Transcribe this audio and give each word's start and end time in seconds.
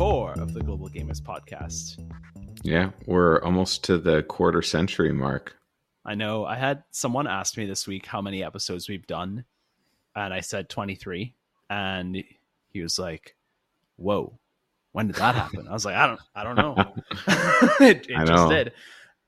24 0.00 0.40
of 0.40 0.54
the 0.54 0.62
Global 0.62 0.88
Gamers 0.88 1.20
podcast. 1.20 2.02
Yeah, 2.62 2.88
we're 3.04 3.42
almost 3.42 3.84
to 3.84 3.98
the 3.98 4.22
quarter 4.22 4.62
century 4.62 5.12
mark. 5.12 5.58
I 6.06 6.14
know 6.14 6.46
I 6.46 6.56
had 6.56 6.84
someone 6.90 7.26
ask 7.26 7.58
me 7.58 7.66
this 7.66 7.86
week 7.86 8.06
how 8.06 8.22
many 8.22 8.42
episodes 8.42 8.88
we've 8.88 9.06
done, 9.06 9.44
and 10.16 10.32
I 10.32 10.40
said 10.40 10.70
23, 10.70 11.34
and 11.68 12.24
he 12.70 12.80
was 12.80 12.98
like, 12.98 13.36
"Whoa, 13.96 14.38
when 14.92 15.08
did 15.08 15.16
that 15.16 15.34
happen?" 15.34 15.68
I 15.68 15.72
was 15.74 15.84
like, 15.84 15.96
"I 15.96 16.06
don't, 16.06 16.20
I 16.34 16.44
don't 16.44 16.56
know." 16.56 16.76
it, 17.86 18.06
it 18.08 18.16
I 18.16 18.24
just 18.24 18.32
know. 18.32 18.48
did. 18.48 18.72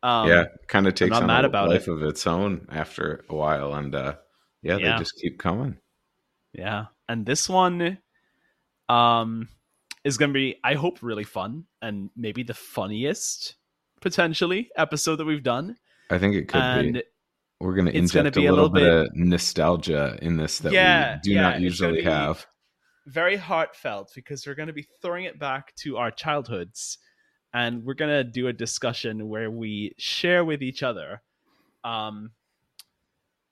Um, 0.02 0.26
yeah, 0.26 0.46
kind 0.68 0.86
of 0.86 0.94
takes 0.94 1.14
on 1.14 1.26
mad 1.26 1.44
a 1.44 1.48
about 1.48 1.68
life 1.68 1.86
it. 1.86 1.92
of 1.92 2.02
its 2.02 2.26
own 2.26 2.66
after 2.70 3.26
a 3.28 3.34
while, 3.34 3.74
and 3.74 3.94
uh, 3.94 4.14
yeah, 4.62 4.78
Yeah. 4.78 4.92
they 4.92 5.00
just 5.00 5.16
keep 5.20 5.38
coming. 5.38 5.76
Yeah. 6.54 6.86
And 7.10 7.26
this 7.26 7.46
one 7.46 7.98
um 8.88 9.48
is 10.04 10.16
going 10.18 10.30
to 10.30 10.34
be 10.34 10.58
I 10.64 10.74
hope 10.74 10.98
really 11.02 11.24
fun 11.24 11.64
and 11.80 12.10
maybe 12.16 12.42
the 12.42 12.54
funniest 12.54 13.54
potentially 14.00 14.70
episode 14.76 15.16
that 15.16 15.24
we've 15.24 15.42
done. 15.42 15.76
I 16.10 16.18
think 16.18 16.34
it 16.34 16.48
could 16.48 16.60
and 16.60 16.94
be. 16.94 17.02
We're 17.60 17.74
going 17.74 17.86
to 17.86 17.96
it's 17.96 18.10
gonna 18.10 18.26
inject 18.26 18.36
a 18.36 18.40
be 18.40 18.46
a 18.46 18.52
little, 18.52 18.68
little 18.70 19.04
bit, 19.04 19.10
of 19.10 19.16
nostalgia 19.16 20.18
in 20.20 20.36
this 20.36 20.58
that 20.58 20.72
Yeah, 20.72 21.14
we 21.14 21.20
do 21.22 21.30
yeah, 21.32 21.42
not 21.42 21.60
usually 21.60 22.02
have. 22.02 22.44
very 23.06 23.36
heartfelt 23.36 24.10
because 24.14 24.44
we're 24.46 24.56
going 24.56 24.66
to 24.66 24.72
be 24.72 24.86
throwing 25.00 25.24
it 25.26 25.38
back 25.38 25.72
to 25.76 25.96
our 25.96 26.10
childhoods 26.10 26.98
and 27.54 27.84
we're 27.84 27.94
going 27.94 28.10
to 28.10 28.24
do 28.24 28.48
a 28.48 28.52
discussion 28.52 29.28
where 29.28 29.50
we 29.50 29.94
share 29.98 30.44
with 30.44 30.62
each 30.62 30.82
other 30.82 31.22
um 31.84 32.30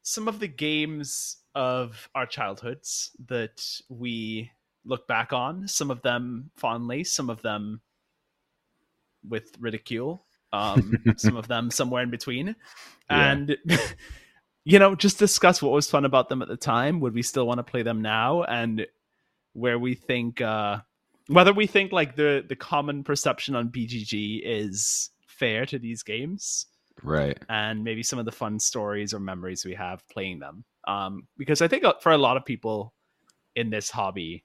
some 0.02 0.26
of 0.28 0.40
the 0.40 0.48
games 0.48 1.36
of 1.54 2.08
our 2.14 2.26
childhoods 2.26 3.10
that 3.28 3.62
we 3.88 4.50
look 4.90 5.06
back 5.08 5.32
on 5.32 5.66
some 5.66 5.90
of 5.90 6.02
them 6.02 6.50
fondly 6.56 7.02
some 7.04 7.30
of 7.30 7.40
them 7.42 7.80
with 9.28 9.52
ridicule 9.60 10.24
um 10.52 10.98
some 11.16 11.36
of 11.36 11.46
them 11.48 11.70
somewhere 11.70 12.02
in 12.02 12.10
between 12.10 12.54
Yeah. 13.10 13.32
and 13.32 13.56
you 14.64 14.78
know 14.78 14.94
just 14.94 15.18
discuss 15.18 15.62
what 15.62 15.72
was 15.72 15.90
fun 15.90 16.04
about 16.04 16.28
them 16.28 16.42
at 16.42 16.48
the 16.48 16.56
time 16.56 17.00
would 17.00 17.14
we 17.14 17.22
still 17.22 17.46
want 17.46 17.58
to 17.58 17.62
play 17.70 17.82
them 17.82 18.02
now 18.02 18.42
and 18.44 18.86
where 19.52 19.78
we 19.78 19.94
think 19.94 20.40
uh 20.40 20.78
whether 21.28 21.52
we 21.52 21.66
think 21.66 21.92
like 21.92 22.16
the 22.16 22.44
the 22.48 22.56
common 22.56 23.04
perception 23.04 23.54
on 23.54 23.68
bgg 23.68 24.40
is 24.44 25.10
fair 25.26 25.64
to 25.66 25.78
these 25.78 26.02
games 26.02 26.66
Right. 27.02 27.38
and 27.48 27.82
maybe 27.82 28.02
some 28.02 28.18
of 28.18 28.26
the 28.26 28.32
fun 28.32 28.58
stories 28.58 29.14
or 29.14 29.20
memories 29.20 29.64
we 29.64 29.72
have 29.74 30.06
playing 30.08 30.38
them. 30.40 30.64
Um, 30.86 31.26
because 31.38 31.62
I 31.62 31.68
think 31.68 31.82
uh, 31.82 31.94
for 32.02 32.12
a 32.12 32.18
lot 32.18 32.36
of 32.36 32.44
people 32.44 32.92
in 33.56 33.70
this 33.70 33.88
hobby, 33.90 34.44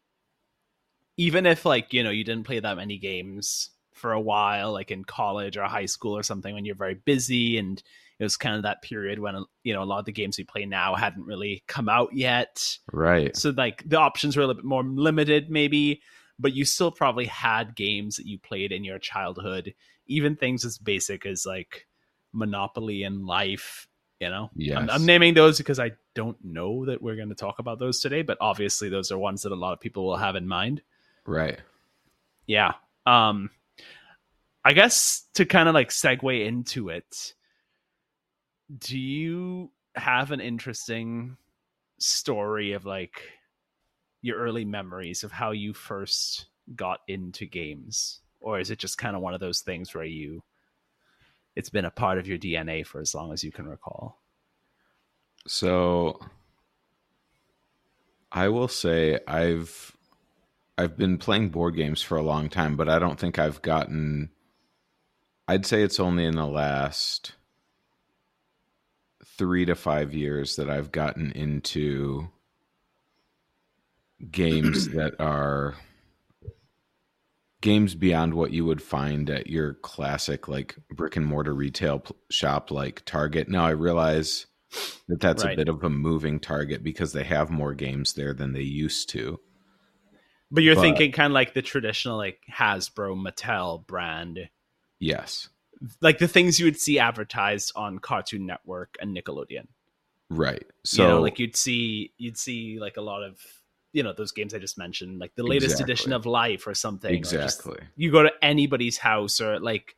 even 1.17 1.45
if 1.45 1.65
like 1.65 1.93
you 1.93 2.03
know 2.03 2.09
you 2.09 2.23
didn't 2.23 2.45
play 2.45 2.59
that 2.59 2.77
many 2.77 2.97
games 2.97 3.69
for 3.93 4.11
a 4.11 4.19
while, 4.19 4.73
like 4.73 4.91
in 4.91 5.03
college 5.05 5.57
or 5.57 5.63
high 5.63 5.85
school 5.85 6.17
or 6.17 6.23
something, 6.23 6.53
when 6.53 6.65
you're 6.65 6.75
very 6.75 6.95
busy, 6.95 7.57
and 7.57 7.81
it 8.19 8.23
was 8.23 8.37
kind 8.37 8.55
of 8.55 8.63
that 8.63 8.81
period 8.81 9.19
when 9.19 9.43
you 9.63 9.73
know 9.73 9.83
a 9.83 9.85
lot 9.85 9.99
of 9.99 10.05
the 10.05 10.11
games 10.11 10.37
we 10.37 10.43
play 10.43 10.65
now 10.65 10.95
hadn't 10.95 11.25
really 11.25 11.63
come 11.67 11.89
out 11.89 12.13
yet, 12.13 12.77
Right. 12.91 13.35
so 13.35 13.51
like 13.55 13.83
the 13.87 13.99
options 13.99 14.35
were 14.35 14.43
a 14.43 14.47
little 14.47 14.61
bit 14.61 14.67
more 14.67 14.83
limited, 14.83 15.49
maybe. 15.49 16.01
But 16.37 16.53
you 16.53 16.65
still 16.65 16.91
probably 16.91 17.25
had 17.27 17.77
games 17.77 18.17
that 18.17 18.25
you 18.25 18.37
played 18.37 18.73
in 18.73 18.83
your 18.83 18.99
childhood, 18.99 19.73
even 20.07 20.35
things 20.35 20.65
as 20.65 20.77
basic 20.77 21.25
as 21.25 21.45
like 21.45 21.87
Monopoly 22.33 23.03
and 23.03 23.25
Life. 23.25 23.87
You 24.19 24.29
know, 24.29 24.49
Yes. 24.55 24.77
I'm, 24.77 24.89
I'm 24.89 25.05
naming 25.05 25.33
those 25.33 25.57
because 25.57 25.79
I 25.79 25.91
don't 26.13 26.37
know 26.43 26.85
that 26.85 27.01
we're 27.01 27.15
going 27.17 27.29
to 27.29 27.35
talk 27.35 27.59
about 27.59 27.79
those 27.79 27.99
today, 27.99 28.21
but 28.21 28.37
obviously 28.41 28.89
those 28.89 29.11
are 29.11 29.17
ones 29.17 29.41
that 29.43 29.51
a 29.51 29.55
lot 29.55 29.73
of 29.73 29.79
people 29.81 30.05
will 30.05 30.17
have 30.17 30.35
in 30.35 30.47
mind. 30.47 30.81
Right. 31.25 31.59
Yeah. 32.47 32.73
Um, 33.05 33.49
I 34.63 34.73
guess 34.73 35.25
to 35.35 35.45
kind 35.45 35.69
of 35.69 35.75
like 35.75 35.89
segue 35.89 36.45
into 36.45 36.89
it, 36.89 37.33
do 38.77 38.97
you 38.97 39.71
have 39.95 40.31
an 40.31 40.41
interesting 40.41 41.37
story 41.99 42.73
of 42.73 42.85
like 42.85 43.21
your 44.21 44.37
early 44.37 44.65
memories 44.65 45.23
of 45.23 45.31
how 45.31 45.51
you 45.51 45.73
first 45.73 46.47
got 46.75 47.01
into 47.07 47.45
games? 47.45 48.21
Or 48.39 48.59
is 48.59 48.71
it 48.71 48.79
just 48.79 48.97
kind 48.97 49.15
of 49.15 49.21
one 49.21 49.33
of 49.33 49.39
those 49.39 49.61
things 49.61 49.93
where 49.93 50.03
you 50.03 50.43
it's 51.55 51.69
been 51.69 51.85
a 51.85 51.91
part 51.91 52.17
of 52.17 52.27
your 52.27 52.37
DNA 52.37 52.85
for 52.85 52.99
as 52.99 53.15
long 53.15 53.31
as 53.31 53.43
you 53.43 53.51
can 53.51 53.67
recall? 53.67 54.19
So 55.47 56.19
I 58.31 58.49
will 58.49 58.67
say 58.67 59.19
I've 59.27 59.94
I've 60.77 60.97
been 60.97 61.17
playing 61.17 61.49
board 61.49 61.75
games 61.75 62.01
for 62.01 62.17
a 62.17 62.21
long 62.23 62.49
time, 62.49 62.75
but 62.75 62.89
I 62.89 62.99
don't 62.99 63.19
think 63.19 63.39
I've 63.39 63.61
gotten 63.61 64.29
I'd 65.47 65.65
say 65.65 65.83
it's 65.83 65.99
only 65.99 66.25
in 66.25 66.35
the 66.35 66.47
last 66.47 67.33
3 69.37 69.65
to 69.65 69.75
5 69.75 70.13
years 70.13 70.55
that 70.55 70.69
I've 70.69 70.91
gotten 70.91 71.31
into 71.33 72.29
games 74.31 74.89
that 74.93 75.13
are 75.19 75.75
games 77.61 77.95
beyond 77.95 78.33
what 78.33 78.51
you 78.51 78.65
would 78.65 78.81
find 78.81 79.29
at 79.29 79.47
your 79.47 79.73
classic 79.75 80.47
like 80.47 80.75
brick 80.91 81.15
and 81.15 81.25
mortar 81.25 81.53
retail 81.53 82.03
shop 82.29 82.69
like 82.71 83.03
Target. 83.05 83.47
Now 83.49 83.65
I 83.65 83.71
realize 83.71 84.45
that 85.07 85.19
that's 85.19 85.43
Right. 85.43 85.53
a 85.53 85.57
bit 85.57 85.69
of 85.69 85.83
a 85.83 85.89
moving 85.89 86.39
target 86.39 86.83
because 86.83 87.13
they 87.13 87.23
have 87.23 87.49
more 87.49 87.73
games 87.73 88.13
there 88.13 88.33
than 88.33 88.53
they 88.53 88.61
used 88.61 89.09
to. 89.09 89.39
But 90.51 90.63
you're 90.63 90.75
But- 90.75 90.81
thinking 90.81 91.11
kind 91.11 91.31
of 91.31 91.33
like 91.33 91.53
the 91.53 91.61
traditional 91.61 92.17
like 92.17 92.39
Hasbro, 92.51 93.15
Mattel 93.21 93.85
brand, 93.85 94.49
Yes. 94.99 95.49
like 96.01 96.19
the 96.19 96.27
things 96.27 96.59
you 96.59 96.65
would 96.65 96.79
see 96.79 96.99
advertised 96.99 97.71
on 97.75 97.99
Cartoon 97.99 98.45
Network 98.45 98.95
and 99.01 99.15
Nickelodeon. 99.15 99.67
Right. 100.29 100.65
So 100.83 101.03
you 101.03 101.09
know, 101.09 101.21
like 101.21 101.39
you'd 101.39 101.55
see 101.55 102.13
you'd 102.17 102.37
see 102.37 102.79
like 102.79 102.97
a 102.97 103.01
lot 103.01 103.23
of 103.23 103.39
you 103.93 104.03
know 104.03 104.11
those 104.13 104.31
games 104.31 104.53
I 104.53 104.59
just 104.59 104.77
mentioned, 104.77 105.19
like 105.19 105.35
the 105.35 105.43
latest 105.43 105.79
edition 105.81 106.11
of 106.13 106.25
Life 106.25 106.67
or 106.67 106.73
something. 106.73 107.13
or 107.13 107.17
just- 107.19 107.33
exactly. 107.33 107.79
you 107.95 108.11
go 108.11 108.23
to 108.23 108.31
anybody's 108.41 108.97
house 108.97 109.39
or 109.39 109.59
like 109.59 109.95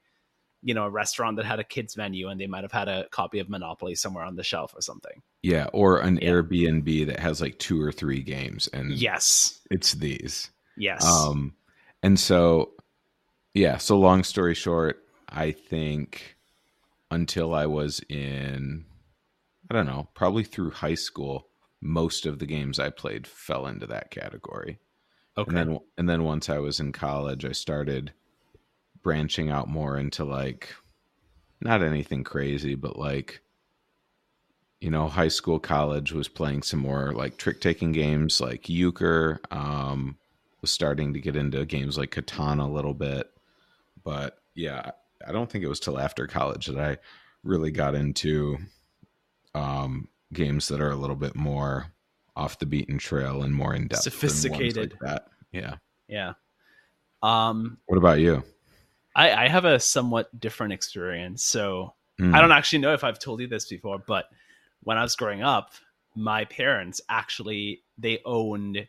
you 0.63 0.73
know 0.73 0.85
a 0.85 0.89
restaurant 0.89 1.37
that 1.37 1.45
had 1.45 1.59
a 1.59 1.63
kids 1.63 1.95
menu 1.97 2.27
and 2.29 2.39
they 2.39 2.47
might 2.47 2.63
have 2.63 2.71
had 2.71 2.87
a 2.87 3.07
copy 3.09 3.39
of 3.39 3.49
Monopoly 3.49 3.95
somewhere 3.95 4.23
on 4.25 4.35
the 4.35 4.43
shelf 4.43 4.73
or 4.75 4.81
something. 4.81 5.21
Yeah, 5.43 5.67
or 5.73 5.99
an 5.99 6.17
Yeah. 6.21 6.31
Airbnb 6.31 7.05
that 7.07 7.19
has 7.19 7.41
like 7.41 7.59
two 7.59 7.81
or 7.81 7.91
three 7.91 8.21
games 8.21 8.67
and 8.73 8.91
Yes, 8.93 9.59
it's 9.71 9.93
these. 9.93 10.49
yes, 10.75 11.05
Um, 11.05 11.53
and 12.03 12.19
so, 12.19 12.71
yeah. 13.53 13.77
So 13.77 13.97
long 13.99 14.23
story 14.23 14.53
short, 14.55 15.03
I 15.29 15.51
think 15.51 16.37
until 17.11 17.53
I 17.53 17.65
was 17.65 18.01
in, 18.09 18.85
I 19.69 19.73
don't 19.75 19.85
know, 19.87 20.09
probably 20.13 20.43
through 20.43 20.71
high 20.71 20.95
school, 20.95 21.47
most 21.81 22.25
of 22.25 22.39
the 22.39 22.45
games 22.45 22.79
I 22.79 22.89
played 22.89 23.27
fell 23.27 23.67
into 23.67 23.85
that 23.87 24.11
category. 24.11 24.79
okay, 25.37 25.49
And 25.59 25.69
then, 25.71 25.79
and 25.97 26.09
then 26.09 26.23
once 26.23 26.49
I 26.49 26.57
was 26.59 26.79
in 26.79 26.91
college, 26.91 27.45
I 27.45 27.51
started 27.51 28.11
branching 29.07 29.49
out 29.49 29.69
more 29.69 29.97
into 29.97 30.25
like, 30.25 30.75
not 31.61 31.81
anything 31.81 32.25
crazy, 32.25 32.75
but 32.75 32.99
like, 32.99 33.39
you 34.81 34.91
know, 34.91 35.07
high 35.07 35.29
school, 35.29 35.59
college 35.59 36.11
was 36.11 36.27
playing 36.27 36.61
some 36.61 36.81
more 36.81 37.13
like 37.13 37.37
trick 37.37 37.61
taking 37.61 37.93
games 37.93 38.41
like 38.41 38.67
euchre. 38.67 39.39
Um, 39.49 40.17
was 40.59 40.71
starting 40.71 41.13
to 41.13 41.21
get 41.21 41.37
into 41.37 41.63
games 41.63 41.97
like 41.97 42.11
Catan 42.11 42.61
a 42.61 42.67
little 42.69 42.93
bit, 42.93 43.31
but 44.03 44.39
yeah, 44.55 44.91
I 45.25 45.31
don't 45.31 45.49
think 45.49 45.63
it 45.63 45.69
was 45.69 45.79
till 45.79 45.99
after 45.99 46.27
college 46.27 46.65
that 46.65 46.77
I 46.77 46.97
really 47.45 47.71
got 47.71 47.95
into 47.95 48.57
um, 49.55 50.09
games 50.33 50.67
that 50.67 50.81
are 50.81 50.91
a 50.91 50.97
little 50.97 51.15
bit 51.15 51.33
more 51.33 51.93
off 52.35 52.59
the 52.59 52.65
beaten 52.65 52.97
trail 52.97 53.43
and 53.43 53.55
more 53.55 53.73
in 53.73 53.87
depth, 53.87 54.01
Sophisticated. 54.01 54.91
like 54.91 54.99
that. 54.99 55.27
Yeah. 55.53 55.75
yeah. 56.09 56.33
Um, 57.23 57.77
What 57.85 57.97
about 57.97 58.19
you? 58.19 58.43
I 59.17 59.45
I 59.45 59.47
have 59.49 59.65
a 59.65 59.79
somewhat 59.79 60.39
different 60.39 60.71
experience, 60.73 61.43
so 61.43 61.93
Hmm. 62.19 62.33
I 62.33 62.41
don't 62.41 62.51
actually 62.51 62.79
know 62.79 62.93
if 62.93 63.03
I've 63.03 63.19
told 63.19 63.41
you 63.41 63.47
this 63.47 63.67
before, 63.67 63.99
but 63.99 64.25
when 64.81 64.97
I 64.97 65.03
was 65.03 65.15
growing 65.15 65.43
up, 65.43 65.71
my 66.15 66.45
parents 66.45 66.99
actually 67.09 67.83
they 67.97 68.19
owned 68.25 68.87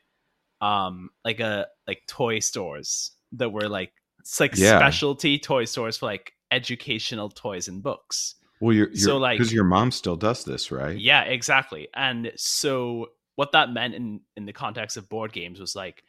um 0.61 1.11
like 1.25 1.41
a 1.41 1.67
like 1.87 2.03
toy 2.07 2.39
stores 2.41 3.13
that 3.33 3.51
were 3.51 3.69
like 3.69 3.93
it's 4.21 4.41
like 4.41 4.57
Yeah. 4.57 4.79
specialty 4.79 5.39
toy 5.39 5.65
stores 5.67 5.99
for 5.99 6.07
like 6.07 6.33
educational 6.51 7.29
toys 7.29 7.69
and 7.69 7.83
books. 7.83 8.35
Well, 8.61 8.75
you're, 8.75 8.89
you're 8.89 8.97
So, 8.97 9.19
like- 9.19 9.39
because 9.39 9.53
your 9.53 9.65
mom 9.65 9.91
still 9.93 10.17
does 10.17 10.45
this, 10.45 10.73
right? 10.73 10.99
Yeah, 10.99 11.23
exactly. 11.23 11.89
And 11.95 12.33
so 12.37 13.11
what 13.37 13.53
that 13.53 13.73
meant 13.73 13.95
in 13.95 14.21
in 14.37 14.47
the 14.47 14.53
context 14.53 14.97
of 14.97 15.09
board 15.09 15.33
games 15.33 15.61
was 15.61 15.77
like 15.77 16.03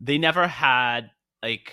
they 0.00 0.18
never 0.18 0.46
had 0.46 1.10
like 1.42 1.72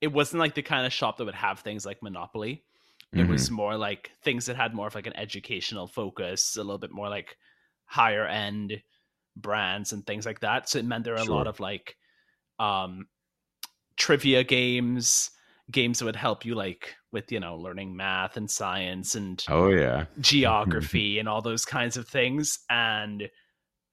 it 0.00 0.08
wasn't 0.08 0.40
like 0.40 0.54
the 0.54 0.62
kind 0.62 0.86
of 0.86 0.92
shop 0.92 1.16
that 1.16 1.24
would 1.24 1.34
have 1.34 1.60
things 1.60 1.84
like 1.86 2.02
Monopoly. 2.02 2.64
It 3.16 3.24
Mhm. 3.24 3.28
was 3.28 3.50
more 3.50 3.76
like 3.76 4.12
things 4.22 4.46
that 4.46 4.56
had 4.56 4.74
more 4.74 4.86
of 4.86 4.94
like 4.94 5.06
an 5.06 5.16
educational 5.16 5.86
focus, 5.88 6.56
a 6.56 6.62
little 6.62 6.78
bit 6.78 6.92
more 6.92 7.08
like 7.08 7.36
higher 7.86 8.26
end 8.26 8.82
brands 9.36 9.92
and 9.92 10.06
things 10.06 10.26
like 10.26 10.40
that. 10.40 10.68
So 10.68 10.78
it 10.78 10.84
meant 10.84 11.04
there 11.04 11.14
were 11.14 11.20
a 11.20 11.24
lot 11.24 11.46
of 11.48 11.60
like 11.60 11.96
um 12.58 13.08
trivia 13.96 14.44
games, 14.44 15.30
games 15.70 15.98
that 15.98 16.04
would 16.04 16.16
help 16.16 16.44
you 16.44 16.54
like 16.54 16.96
with 17.12 17.30
you 17.32 17.40
know 17.40 17.56
learning 17.56 17.96
math 17.96 18.36
and 18.36 18.50
science 18.50 19.14
and 19.14 19.44
Oh 19.48 19.70
yeah. 19.70 20.06
geography 20.20 21.18
and 21.18 21.28
all 21.28 21.42
those 21.42 21.64
kinds 21.64 21.96
of 21.96 22.08
things 22.08 22.60
and 22.70 23.30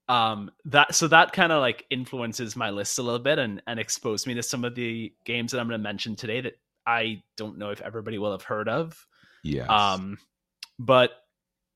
um 0.07 0.52
that 0.66 0.94
so 0.94 1.07
that 1.07 1.31
kind 1.34 1.52
of 1.52 1.62
like 1.62 1.86
influences 1.90 2.56
my 2.56 2.69
list 2.69 3.00
a 3.00 3.02
little 3.02 3.19
bit 3.19 3.40
and 3.40 3.62
and 3.66 3.80
exposed 3.80 4.28
me 4.28 4.34
to 4.36 4.44
some 4.44 4.63
of 4.63 4.75
the 4.75 5.12
games 5.25 5.52
that 5.52 5.60
I'm 5.60 5.68
going 5.68 5.80
to 5.80 5.84
mention 5.84 6.16
today 6.16 6.42
that 6.42 6.54
I 6.86 7.24
don't 7.38 7.57
know 7.57 7.72
if 7.72 7.81
everybody 7.81 8.18
will 8.19 8.31
have 8.31 8.44
heard 8.44 8.69
of 8.69 9.04
yeah 9.44 9.66
um 9.66 10.18
but 10.78 11.12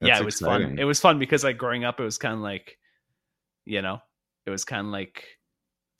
yeah 0.01 0.19
it 0.19 0.25
was 0.25 0.35
exciting. 0.35 0.67
fun 0.69 0.79
it 0.79 0.83
was 0.83 0.99
fun 0.99 1.17
because 1.17 1.43
like 1.43 1.57
growing 1.57 1.83
up 1.85 1.99
it 1.99 2.03
was 2.03 2.17
kind 2.19 2.35
of 2.35 2.41
like 2.41 2.77
you 3.65 3.81
know 3.81 3.99
it 4.45 4.51
was 4.51 4.63
kind 4.63 4.85
of 4.85 4.91
like 4.93 5.25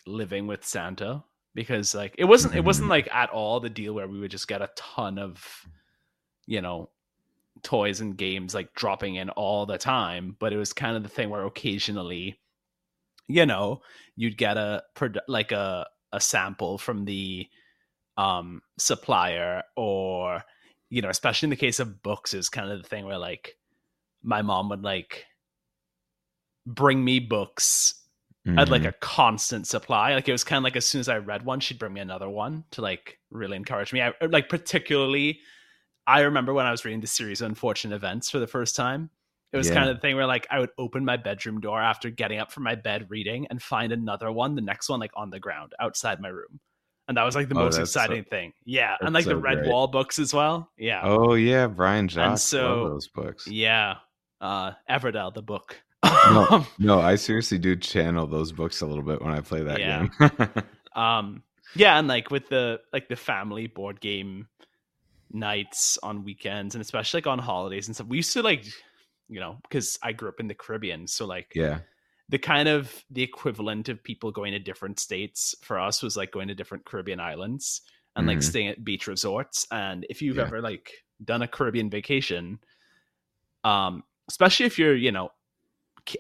living 0.06 0.46
with 0.48 0.64
santa 0.64 1.24
because 1.56 1.96
like 1.96 2.14
it 2.18 2.26
wasn't 2.26 2.54
it 2.56 2.64
wasn't 2.64 2.86
Mhm. 2.88 2.92
like 2.92 3.10
at 3.14 3.30
all 3.32 3.60
the 3.60 3.70
deal 3.70 3.94
where 3.94 4.08
we 4.08 4.20
would 4.20 4.32
just 4.32 4.48
get 4.48 4.62
a 4.62 4.70
ton 4.76 5.18
of 5.18 5.44
you 6.46 6.62
know 6.62 6.90
toys 7.64 8.02
and 8.02 8.18
games 8.18 8.54
like 8.54 8.74
dropping 8.74 9.16
in 9.16 9.30
all 9.32 9.66
the 9.66 9.78
time 9.78 10.36
but 10.40 10.54
it 10.54 10.58
was 10.58 10.74
kind 10.74 10.96
of 10.98 11.04
the 11.04 11.10
thing 11.10 11.30
where 11.30 11.46
occasionally 11.46 12.40
you 13.28 13.46
know 13.46 13.82
you'd 14.16 14.38
get 14.38 14.58
a 14.58 14.82
like 15.28 15.52
a 15.52 15.86
a 16.12 16.20
sample 16.20 16.78
from 16.78 17.06
the 17.06 17.48
um 18.18 18.62
supplier 18.78 19.64
or 19.78 20.44
you 20.90 21.02
know 21.02 21.10
especially 21.10 21.46
in 21.48 21.52
the 21.52 21.56
case 21.56 21.80
of 21.80 22.02
books 22.04 22.34
is 22.34 22.50
kind 22.50 22.72
of 22.72 22.82
the 22.82 22.88
thing 22.88 23.06
where 23.06 23.18
like 23.18 23.56
my 24.24 24.42
mom 24.42 24.70
would 24.70 24.84
like 24.84 25.26
bring 26.66 27.04
me 27.04 27.20
books 27.20 27.96
at 28.58 28.70
like 28.70 28.82
Mhm. 28.82 28.88
a 28.88 28.92
constant 28.94 29.68
supply 29.68 30.14
like 30.16 30.28
it 30.28 30.32
was 30.32 30.44
kind 30.44 30.58
of 30.58 30.64
like 30.64 30.76
as 30.76 30.88
soon 30.88 31.00
as 31.00 31.10
i 31.10 31.18
read 31.18 31.46
one 31.46 31.60
she'd 31.60 31.78
bring 31.78 31.94
me 31.94 32.02
another 32.02 32.28
one 32.30 32.64
to 32.72 32.82
like 32.82 33.20
really 33.30 33.56
encourage 33.56 33.94
me 33.94 34.02
I, 34.02 34.14
like 34.28 34.50
particularly 34.50 35.40
i 36.10 36.22
remember 36.22 36.54
when 36.54 36.66
i 36.66 36.72
was 36.72 36.84
reading 36.86 37.02
the 37.02 37.08
series 37.08 37.42
unfortunate 37.42 37.96
events 37.96 38.30
for 38.30 38.40
the 38.40 38.48
first 38.48 38.76
time 38.76 39.10
it 39.52 39.58
was 39.58 39.68
Yeah. 39.68 39.76
kind 39.76 39.90
of 39.90 39.96
the 39.98 40.02
thing 40.02 40.16
where 40.16 40.26
like 40.28 40.48
i 40.52 40.60
would 40.60 40.70
open 40.78 41.06
my 41.06 41.18
bedroom 41.18 41.60
door 41.62 41.82
after 41.82 42.10
getting 42.10 42.40
up 42.40 42.52
from 42.52 42.64
my 42.64 42.76
bed 42.76 43.08
reading 43.10 43.48
and 43.50 43.62
find 43.62 43.92
another 43.92 44.32
one 44.32 44.56
the 44.56 44.62
next 44.62 44.90
one 44.90 45.00
like 45.00 45.12
on 45.16 45.30
the 45.30 45.40
ground 45.40 45.74
outside 45.80 46.20
my 46.22 46.30
room 46.30 46.60
and 47.08 47.18
that 47.18 47.24
was 47.24 47.36
like 47.36 47.50
the 47.50 47.56
Oh, 47.56 47.64
most 47.66 47.78
that's 47.78 47.92
so- 47.92 48.02
exciting 48.02 48.24
thing 48.26 48.54
yeah 48.66 48.96
and 49.02 49.14
like 49.14 49.26
the 49.26 49.32
so 49.32 49.38
red 49.38 49.60
great. 49.60 49.70
wall 49.70 49.88
books 49.88 50.20
as 50.20 50.34
well 50.34 50.72
yeah 50.78 51.02
Oh 51.04 51.34
yeah, 51.36 51.68
Brian 51.68 52.08
Jacques. 52.08 52.38
so- 52.40 52.90
those 52.90 53.08
books. 53.08 53.48
yeah 53.48 53.96
uh 54.42 54.72
everdell 54.90 55.34
the 55.34 55.42
book 55.42 55.82
No, 56.04 56.66
no, 56.80 57.00
I 57.02 57.16
seriously 57.16 57.58
do 57.58 57.76
channel 57.76 58.26
those 58.26 58.52
books 58.54 58.80
a 58.82 58.86
little 58.86 59.04
bit 59.04 59.22
when 59.22 59.34
I 59.34 59.42
play 59.42 59.64
that 59.64 59.80
Yeah. 59.80 60.08
game. 60.20 60.50
um 60.96 61.44
yeah 61.76 62.00
and 62.00 62.08
like 62.08 62.32
with 62.32 62.48
the 62.50 62.80
like 62.94 63.10
the 63.10 63.16
family 63.16 63.68
board 63.68 64.00
game 64.02 64.48
nights 65.32 65.98
on 66.04 66.24
weekends 66.24 66.76
and 66.76 66.82
especially 66.82 67.18
like 67.20 67.28
on 67.28 67.40
holidays 67.40 67.88
and 67.88 67.96
stuff 67.96 68.08
we 68.08 68.18
used 68.18 68.34
to 68.34 68.42
like 68.42 68.66
you 69.28 69.40
know 69.40 69.58
because 69.64 69.98
i 70.02 70.12
grew 70.12 70.28
up 70.30 70.40
in 70.40 70.48
the 70.48 70.56
caribbean 70.56 71.06
so 71.08 71.26
like 71.26 71.52
yeah. 71.56 71.80
the 72.30 72.38
kind 72.38 72.68
of 72.68 73.04
the 73.12 73.22
equivalent 73.22 73.90
of 73.90 74.04
people 74.04 74.32
going 74.32 74.52
to 74.54 74.60
different 74.60 75.00
states 75.00 75.54
for 75.62 75.80
us 75.80 76.02
was 76.02 76.18
like 76.18 76.32
going 76.32 76.48
to 76.48 76.56
different 76.56 76.86
caribbean 76.86 77.20
islands 77.20 77.82
and 78.16 78.26
like 78.28 78.40
Mhm. 78.40 78.44
staying 78.44 78.68
at 78.70 78.84
beach 78.84 79.08
resorts 79.08 79.68
and 79.72 80.06
if 80.10 80.22
you've 80.22 80.38
Yeah. 80.38 80.44
ever 80.44 80.62
like 80.62 80.92
done 81.24 81.42
a 81.44 81.48
caribbean 81.48 81.90
vacation 81.90 82.60
um 83.64 84.04
especially 84.30 84.66
if 84.66 84.80
you're 84.80 84.96
you 84.96 85.12
know 85.12 85.30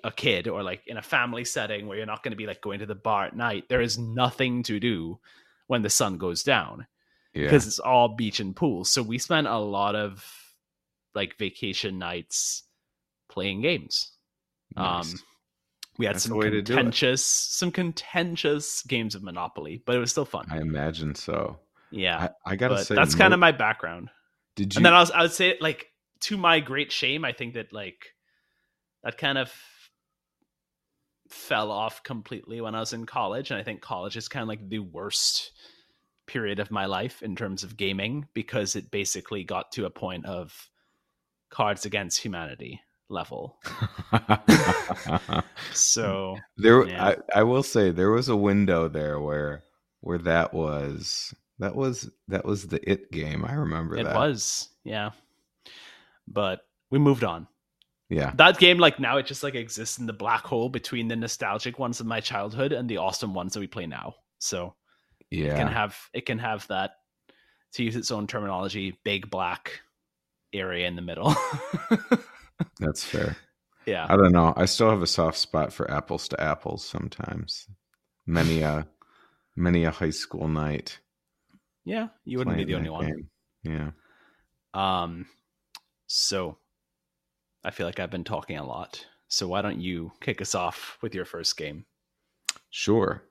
a 0.03 0.11
kid 0.11 0.47
or 0.47 0.61
like 0.61 0.83
in 0.87 0.97
a 0.97 1.01
family 1.01 1.43
setting 1.43 1.87
where 1.87 1.97
you're 1.97 2.05
not 2.05 2.21
going 2.21 2.31
to 2.31 2.37
be 2.37 2.45
like 2.45 2.61
going 2.61 2.79
to 2.79 2.85
the 2.85 2.93
bar 2.95 3.25
at 3.25 3.35
night 3.35 3.63
there 3.69 3.81
is 3.81 3.97
nothing 3.97 4.61
to 4.61 4.79
do 4.79 5.19
when 5.67 5.81
the 5.81 5.89
sun 5.89 6.17
goes 6.17 6.43
down 6.43 6.85
Yeah. 7.33 7.43
because 7.43 7.67
it's 7.67 7.79
all 7.79 8.15
beach 8.15 8.39
and 8.39 8.55
pools 8.55 8.89
so 8.91 9.01
we 9.03 9.17
spent 9.19 9.47
a 9.47 9.57
lot 9.57 9.95
of 9.95 10.25
like 11.13 11.37
vacation 11.37 11.99
nights 11.99 12.63
playing 13.29 13.61
games 13.61 14.11
Nice. 14.75 15.13
um 15.13 15.19
we 15.97 16.05
had 16.05 16.15
That's 16.15 16.23
some 16.23 16.31
the 16.31 16.37
way 16.37 16.49
to 16.49 16.61
do 16.61 16.73
it. 16.73 16.75
contentious 16.75 17.23
some 17.25 17.71
contentious 17.71 18.81
games 18.83 19.15
of 19.15 19.23
monopoly 19.23 19.83
but 19.85 19.95
it 19.95 19.99
was 19.99 20.11
still 20.11 20.25
fun 20.25 20.45
I 20.49 20.57
imagine 20.59 21.13
so. 21.15 21.59
yeah 21.91 22.29
I, 22.45 22.51
I 22.53 22.55
gotta 22.55 22.83
say 22.83 22.95
that's 22.95 23.15
kind 23.15 23.33
of 23.33 23.39
my 23.39 23.51
background 23.51 24.09
Did 24.55 24.73
you 24.73 24.79
and 24.79 24.85
then 24.85 24.93
I 24.93 24.99
was 24.99 25.11
I 25.11 25.21
would 25.21 25.31
say 25.31 25.55
like 25.61 25.87
to 26.21 26.35
my 26.35 26.59
great 26.59 26.91
shame, 26.91 27.23
I 27.23 27.31
think 27.31 27.53
that 27.53 27.71
like 27.71 28.07
that 29.03 29.17
kind 29.17 29.37
of 29.37 29.53
fell 31.29 31.71
off 31.71 32.03
completely 32.03 32.59
when 32.61 32.75
I 32.75 32.79
was 32.81 32.91
in 32.93 33.05
college, 33.05 33.51
and 33.51 33.59
I 33.59 33.63
think 33.63 33.81
college 33.81 34.17
is 34.17 34.27
kind 34.27 34.41
of 34.41 34.49
like 34.49 34.67
the 34.67 34.79
worst 34.79 35.51
period 36.29 36.59
of 36.59 36.69
my 36.69 36.85
life 36.85 37.23
in 37.23 37.35
terms 37.35 37.63
of 37.63 37.75
gaming 37.75 38.27
because 38.35 38.75
it 38.75 38.91
basically 38.91 39.43
got 39.43 39.71
to 39.71 39.85
a 39.85 39.89
point 39.89 40.25
of 40.27 40.69
Cards 41.49 41.85
Against 41.85 42.21
Humanity 42.21 42.81
level. 43.09 43.57
So 45.73 46.37
there 46.57 46.87
Yeah. 46.87 47.15
I, 47.33 47.39
I 47.39 47.43
will 47.43 47.63
say 47.63 47.91
there 47.91 48.11
was 48.11 48.29
a 48.29 48.35
window 48.35 48.87
there 48.87 49.19
where 49.19 49.63
where 50.01 50.19
that 50.19 50.53
was 50.53 51.33
that 51.57 51.75
was 51.75 52.09
that 52.27 52.45
was 52.45 52.67
the 52.67 52.79
it 52.89 53.11
game. 53.11 53.43
I 53.43 53.53
remember 53.53 53.97
it 53.97 54.03
that. 54.03 54.15
was, 54.15 54.69
yeah. 54.83 55.11
But 56.27 56.61
we 56.91 56.99
moved 56.99 57.23
on. 57.23 57.47
Yeah. 58.09 58.31
that 58.37 58.57
game 58.57 58.79
like 58.79 58.99
now 58.99 59.17
it 59.17 59.27
just 59.27 59.43
like 59.43 59.53
exists 59.53 59.99
in 59.99 60.07
the 60.07 60.13
black 60.13 60.43
hole 60.43 60.69
between 60.69 61.07
the 61.07 61.15
nostalgic 61.15 61.77
ones 61.77 61.99
of 61.99 62.07
my 62.07 62.19
childhood 62.19 62.71
and 62.71 62.89
the 62.89 62.97
awesome 62.97 63.35
ones 63.35 63.53
that 63.53 63.59
we 63.59 63.67
play 63.67 63.85
now 63.85 64.15
so 64.39 64.73
it 65.31 65.55
can 65.55 65.67
have 65.67 65.97
it 66.13 66.25
can 66.25 66.39
have 66.39 66.65
that 66.67 66.91
to 67.73 67.83
use 67.83 67.95
its 67.95 68.11
own 68.11 68.25
terminology 68.27 68.97
big 69.03 69.29
black 69.29 69.81
area 70.53 70.87
in 70.87 70.95
the 70.95 71.01
middle 71.01 71.35
That's 72.79 73.03
fair. 73.03 73.37
yeah 73.85 74.05
I 74.09 74.15
don't 74.17 74.31
know. 74.33 74.53
I 74.57 74.65
still 74.65 74.89
have 74.89 75.01
a 75.01 75.07
soft 75.07 75.37
spot 75.37 75.71
for 75.71 75.89
apples 75.89 76.27
to 76.29 76.41
apples 76.41 76.83
sometimes. 76.85 77.67
Many 78.25 78.61
a 78.61 78.87
many 79.55 79.83
a 79.85 79.91
high 79.91 80.09
school 80.09 80.47
night. 80.47 80.99
yeah 81.85 82.07
you 82.25 82.37
wouldn't 82.37 82.57
be 82.57 82.63
the 82.65 82.75
only 82.75 82.89
one 82.89 83.05
game. 83.07 83.29
Yeah. 83.63 83.91
um 84.73 85.25
so 86.07 86.57
i 87.63 87.71
feel 87.71 87.85
like 87.85 87.99
i've 87.99 88.09
been 88.09 88.23
talking 88.23 88.57
a 88.57 88.65
lot 88.65 89.05
so 89.27 89.47
why 89.47 89.61
don't 89.61 89.81
you 89.81 90.11
kick 90.21 90.41
us 90.41 90.55
off 90.55 90.97
with 91.01 91.13
your 91.13 91.25
first 91.25 91.55
game 91.57 91.85
Sure. 92.71 93.21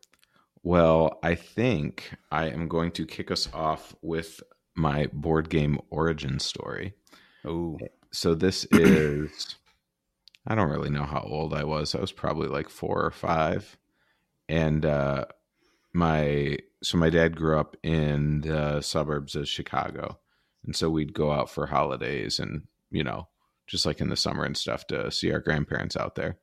Well, 0.68 1.18
I 1.22 1.34
think 1.34 2.12
I 2.30 2.50
am 2.50 2.68
going 2.68 2.90
to 2.90 3.06
kick 3.06 3.30
us 3.30 3.48
off 3.54 3.96
with 4.02 4.42
my 4.76 5.08
board 5.14 5.48
game 5.48 5.78
origin 5.88 6.38
story. 6.38 6.92
oh 7.46 7.78
So 8.12 8.34
this 8.34 8.66
is 8.72 9.56
I 10.46 10.54
don't 10.54 10.68
really 10.68 10.90
know 10.90 11.04
how 11.04 11.22
old 11.22 11.54
I 11.54 11.64
was. 11.64 11.94
I 11.94 12.02
was 12.02 12.12
probably 12.12 12.48
like 12.48 12.68
4 12.68 13.02
or 13.02 13.10
5. 13.10 13.78
And 14.50 14.84
uh 14.84 15.24
my 15.94 16.58
so 16.82 16.98
my 16.98 17.08
dad 17.08 17.34
grew 17.34 17.58
up 17.58 17.74
in 17.82 18.42
the 18.42 18.82
suburbs 18.82 19.36
of 19.36 19.48
Chicago. 19.48 20.18
And 20.66 20.76
so 20.76 20.90
we'd 20.90 21.14
go 21.14 21.32
out 21.32 21.48
for 21.48 21.64
holidays 21.64 22.38
and, 22.38 22.64
you 22.90 23.04
know, 23.04 23.28
just 23.66 23.86
like 23.86 24.02
in 24.02 24.10
the 24.10 24.16
summer 24.16 24.44
and 24.44 24.54
stuff 24.54 24.86
to 24.88 25.10
see 25.10 25.32
our 25.32 25.40
grandparents 25.40 25.96
out 25.96 26.14
there. 26.14 26.36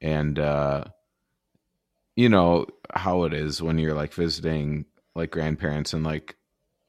And 0.00 0.40
uh 0.40 0.86
you 2.20 2.28
know 2.28 2.66
how 2.92 3.22
it 3.22 3.32
is 3.32 3.62
when 3.62 3.78
you're 3.78 3.94
like 3.94 4.12
visiting 4.12 4.84
like 5.14 5.30
grandparents 5.30 5.94
and 5.94 6.04
like 6.04 6.36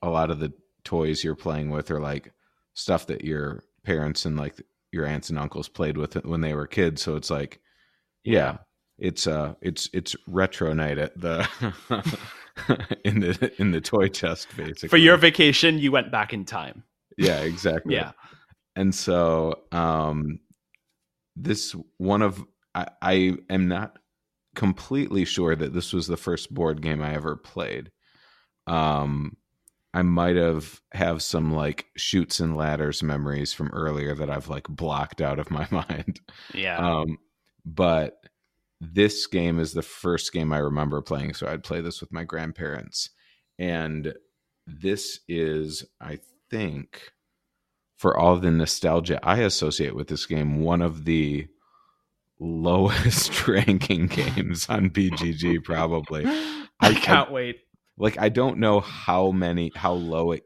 a 0.02 0.10
lot 0.10 0.30
of 0.30 0.40
the 0.40 0.52
toys 0.84 1.24
you're 1.24 1.36
playing 1.36 1.70
with 1.70 1.90
are 1.90 2.02
like 2.02 2.34
stuff 2.74 3.08
that 3.08 3.24
your 3.24 3.64
parents 3.86 4.26
and 4.26 4.36
like 4.36 4.62
your 4.92 5.06
aunts 5.06 5.30
and 5.30 5.40
uncles 5.40 5.70
played 5.70 5.96
with 5.96 6.16
when 6.26 6.42
they 6.42 6.54
were 6.54 6.68
kids. 6.68 7.02
So 7.02 7.16
it's 7.16 7.30
like 7.30 7.62
yeah 8.26 8.58
it's 8.98 9.26
uh 9.26 9.56
it's 9.62 9.90
it's 9.94 10.18
retro 10.28 10.74
night 10.74 10.98
at 10.98 11.18
the 11.20 11.48
in 13.06 13.22
the 13.22 13.54
in 13.58 13.72
the 13.72 13.82
toy 13.82 14.10
chest 14.10 14.50
basically 14.58 14.90
for 14.90 14.98
your 14.98 15.16
vacation 15.16 15.80
you 15.80 15.94
went 15.94 16.12
back 16.12 16.34
in 16.34 16.44
time. 16.44 16.84
Yeah 17.18 17.40
exactly. 17.40 17.96
Yeah. 17.96 18.12
And 18.76 18.94
so 18.94 19.62
um 19.72 20.42
this 21.38 21.74
one 22.00 22.22
of 22.22 22.44
I, 22.76 22.88
I 23.02 23.38
am 23.50 23.70
not 23.70 23.98
completely 24.56 25.26
sure 25.26 25.56
that 25.56 25.74
this 25.74 25.94
was 25.94 26.08
the 26.08 26.18
first 26.18 26.54
board 26.54 26.82
game 26.82 27.02
i 27.02 27.14
ever 27.14 27.36
played. 27.36 27.92
Um 28.68 29.38
i 29.94 30.02
might 30.02 30.36
have 30.36 30.82
have 30.94 31.22
some 31.22 31.54
like 31.54 31.88
Chutes 31.98 32.40
and 32.40 32.56
Ladders 32.56 33.04
memories 33.04 33.54
from 33.54 33.70
earlier 33.74 34.16
that 34.16 34.30
i've 34.30 34.50
like 34.50 34.68
blocked 34.68 35.22
out 35.22 35.40
of 35.40 35.52
my 35.52 35.68
mind. 35.72 36.20
Yeah. 36.54 36.78
Um 36.78 37.18
but 37.66 38.18
this 38.80 39.28
game 39.28 39.60
is 39.60 39.74
the 39.74 39.84
first 39.84 40.34
game 40.34 40.52
i 40.52 40.58
remember 40.58 41.02
playing 41.02 41.34
so 41.36 41.48
i'd 41.48 41.64
play 41.64 41.82
this 41.82 42.02
with 42.02 42.12
my 42.12 42.24
grandparents. 42.24 43.10
And 43.60 44.14
this 44.68 45.20
is 45.28 45.86
i 46.00 46.20
think 46.50 47.12
for 47.98 48.18
all 48.18 48.38
the 48.38 48.52
nostalgia 48.52 49.20
i 49.24 49.40
associate 49.40 49.96
with 49.96 50.08
this 50.08 50.26
game 50.26 50.62
one 50.62 50.82
of 50.82 51.06
the 51.06 51.48
lowest 52.44 53.48
ranking 53.48 54.08
games 54.08 54.68
on 54.68 54.90
bgg 54.90 55.64
probably 55.64 56.24
i 56.26 56.58
I- 56.80 56.94
can't 56.96 57.32
wait 57.32 57.58
like 57.98 58.18
I 58.18 58.30
don't 58.30 58.58
know 58.58 58.80
how 58.80 59.30
many 59.32 59.72
how 59.76 59.94
low 59.94 60.32
it 60.32 60.44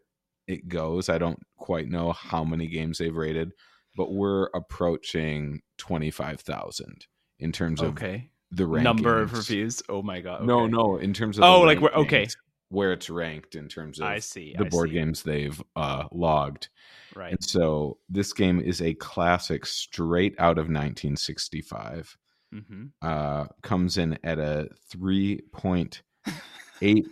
it 0.48 0.68
goes. 0.68 1.08
I 1.10 1.18
don't 1.20 1.40
quite 1.58 1.88
know 1.88 2.12
how 2.12 2.44
many 2.44 2.68
games 2.68 2.98
they've 2.98 3.16
rated, 3.16 3.52
but 3.96 4.12
we're 4.12 4.48
approaching 4.54 5.62
25,000 5.78 7.06
in 7.40 7.52
terms 7.52 7.82
of 7.82 7.90
Okay. 7.90 8.30
the 8.52 8.64
rankings. 8.66 8.84
Number 8.84 9.22
of 9.22 9.32
reviews. 9.34 9.82
Oh 9.88 10.02
my 10.02 10.20
god. 10.22 10.44
No, 10.44 10.62
okay. 10.64 10.72
no, 10.72 10.98
in 10.98 11.14
terms 11.14 11.38
of 11.38 11.46
Oh, 11.46 11.62
like 11.62 11.80
we're- 11.80 11.96
okay. 11.96 12.28
Where 12.76 12.94
it's 12.94 13.10
ranked 13.10 13.56
in 13.56 13.68
terms 13.68 14.00
of 14.00 14.06
I 14.06 14.20
see. 14.20 14.54
the 14.58 14.66
I 14.66 14.70
board 14.70 14.90
see. 14.90 14.96
games 14.96 15.24
they've 15.24 15.62
uh, 15.76 16.06
logged. 16.12 16.70
Right. 17.16 17.32
And 17.32 17.44
so 17.44 17.98
this 18.10 18.34
game 18.34 18.60
is 18.60 18.82
a 18.82 18.94
classic 18.96 19.66
straight 19.66 20.36
out 20.38 20.58
of 20.58 20.66
1965. 20.68 22.18
hmm 22.52 22.86
Uh, 23.02 23.46
comes 23.64 23.98
in 23.98 24.18
at 24.24 24.38
a 24.40 24.70
3.8 24.94 26.02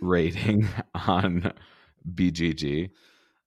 rating 0.00 0.68
on 0.94 1.52
BGG. 2.14 2.90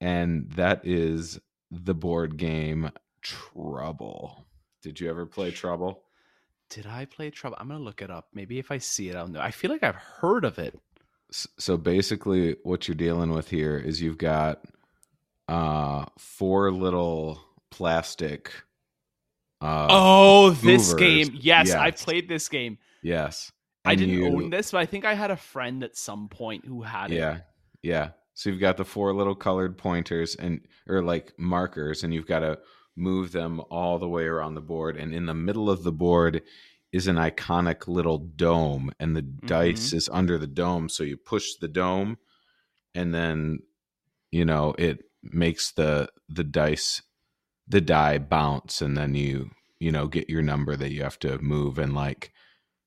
And 0.00 0.50
that 0.52 0.80
is 0.86 1.40
the 1.70 1.94
board 1.94 2.36
game 2.36 2.90
Trouble. 3.22 4.46
Did 4.82 5.00
you 5.00 5.10
ever 5.10 5.26
play 5.26 5.50
Trouble? 5.50 6.02
Did 6.70 6.86
I 6.86 7.04
play 7.06 7.30
Trouble? 7.30 7.56
I'm 7.58 7.68
gonna 7.68 7.82
look 7.82 8.02
it 8.02 8.10
up. 8.10 8.28
Maybe 8.34 8.58
if 8.58 8.70
I 8.70 8.78
see 8.78 9.08
it, 9.08 9.16
I'll 9.16 9.26
know. 9.28 9.40
I 9.40 9.50
feel 9.50 9.70
like 9.70 9.82
I've 9.82 9.94
heard 9.96 10.44
of 10.44 10.58
it. 10.58 10.78
So 11.30 11.76
basically, 11.76 12.56
what 12.62 12.88
you're 12.88 12.94
dealing 12.94 13.30
with 13.30 13.50
here 13.50 13.76
is 13.76 14.00
you've 14.00 14.18
got 14.18 14.64
uh, 15.46 16.06
four 16.18 16.70
little 16.70 17.40
plastic. 17.70 18.50
Uh, 19.60 19.88
oh, 19.90 20.50
this 20.50 20.94
game. 20.94 21.36
Yes, 21.38 21.72
I 21.72 21.90
played 21.90 22.28
this 22.28 22.48
game. 22.48 22.78
yes. 23.02 23.52
I 23.84 23.94
didn't 23.94 24.14
you- 24.16 24.26
own 24.26 24.50
this, 24.50 24.72
but 24.72 24.78
I 24.78 24.86
think 24.86 25.06
I 25.06 25.14
had 25.14 25.30
a 25.30 25.36
friend 25.36 25.82
at 25.82 25.96
some 25.96 26.28
point 26.28 26.66
who 26.66 26.82
had 26.82 27.10
it. 27.10 27.16
Yeah, 27.16 27.38
yeah. 27.82 28.10
So 28.34 28.50
you've 28.50 28.60
got 28.60 28.76
the 28.76 28.84
four 28.84 29.14
little 29.14 29.34
colored 29.34 29.78
pointers 29.78 30.34
and 30.34 30.60
or 30.86 31.02
like 31.02 31.32
markers, 31.38 32.04
and 32.04 32.12
you've 32.12 32.26
got 32.26 32.40
to 32.40 32.58
move 32.96 33.32
them 33.32 33.62
all 33.70 33.98
the 33.98 34.08
way 34.08 34.24
around 34.24 34.54
the 34.54 34.60
board. 34.60 34.96
And 34.96 35.14
in 35.14 35.24
the 35.26 35.34
middle 35.34 35.70
of 35.70 35.84
the 35.84 35.92
board 35.92 36.42
is 36.92 37.06
an 37.06 37.16
iconic 37.16 37.86
little 37.86 38.18
dome, 38.18 38.90
and 38.98 39.14
the 39.14 39.22
dice 39.22 39.88
mm-hmm. 39.88 39.96
is 39.96 40.08
under 40.10 40.38
the 40.38 40.46
dome. 40.46 40.88
So 40.88 41.04
you 41.04 41.16
push 41.16 41.54
the 41.60 41.68
dome, 41.68 42.18
and 42.94 43.14
then 43.14 43.60
you 44.30 44.44
know 44.44 44.74
it 44.78 45.00
makes 45.22 45.72
the 45.72 46.08
the 46.28 46.44
dice 46.44 47.02
the 47.66 47.80
die 47.80 48.18
bounce, 48.18 48.80
and 48.80 48.96
then 48.96 49.14
you 49.14 49.50
you 49.80 49.92
know 49.92 50.06
get 50.06 50.28
your 50.28 50.42
number 50.42 50.76
that 50.76 50.92
you 50.92 51.02
have 51.02 51.18
to 51.20 51.38
move 51.38 51.78
and 51.78 51.94
like 51.94 52.32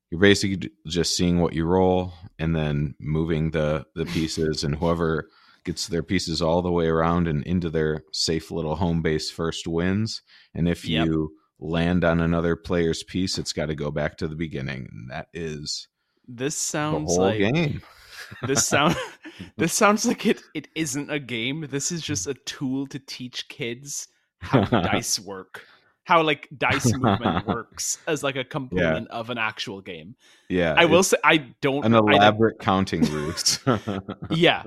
you're 0.09 0.19
basically 0.19 0.69
just 0.87 1.15
seeing 1.15 1.39
what 1.39 1.53
you 1.53 1.65
roll 1.65 2.13
and 2.37 2.55
then 2.55 2.95
moving 2.99 3.51
the 3.51 3.85
the 3.95 4.05
pieces 4.05 4.63
and 4.63 4.75
whoever 4.75 5.29
gets 5.63 5.87
their 5.87 6.03
pieces 6.03 6.41
all 6.41 6.61
the 6.61 6.71
way 6.71 6.87
around 6.87 7.27
and 7.27 7.43
into 7.45 7.69
their 7.69 8.03
safe 8.11 8.51
little 8.51 8.75
home 8.75 9.01
base 9.01 9.29
first 9.29 9.67
wins 9.67 10.21
and 10.53 10.67
if 10.67 10.85
Yep. 10.87 11.05
you 11.05 11.31
land 11.61 12.03
on 12.03 12.19
another 12.19 12.55
player's 12.55 13.03
piece 13.03 13.37
it's 13.37 13.53
got 13.53 13.67
to 13.67 13.75
go 13.75 13.91
back 13.91 14.17
to 14.17 14.27
the 14.27 14.35
beginning 14.35 14.89
and 14.91 15.09
that 15.11 15.27
is 15.33 15.87
This 16.27 16.55
the 16.55 16.59
sounds 16.61 17.15
whole 17.15 17.25
like 17.25 17.39
game 17.39 17.81
this 18.47 18.65
sound 18.65 18.95
this 19.57 19.73
sounds 19.73 20.05
like 20.05 20.25
it 20.25 20.41
it 20.55 20.67
isn't 20.75 21.11
a 21.11 21.19
game. 21.19 21.67
This 21.69 21.91
is 21.91 22.01
just 22.01 22.27
a 22.27 22.33
tool 22.33 22.87
to 22.87 22.97
teach 22.99 23.47
kids 23.49 24.07
how 24.39 24.61
dice 24.81 25.19
work. 25.19 25.65
How 26.05 26.23
like 26.23 26.47
dice 26.57 26.91
movement 26.97 27.45
works 27.45 27.97
as 28.07 28.23
like 28.23 28.35
a 28.37 28.43
component 28.43 29.07
of 29.09 29.29
an 29.29 29.37
actual 29.37 29.81
game. 29.81 30.15
yeah 30.49 30.73
I 30.77 30.85
will 30.85 31.03
say 31.03 31.17
I 31.23 31.37
don't 31.61 31.85
an 31.85 31.93
I 31.93 31.97
don't- 31.97 32.11
elaborate 32.13 32.59
counting 32.59 33.01
ruse 33.03 33.59
yeah 34.31 34.63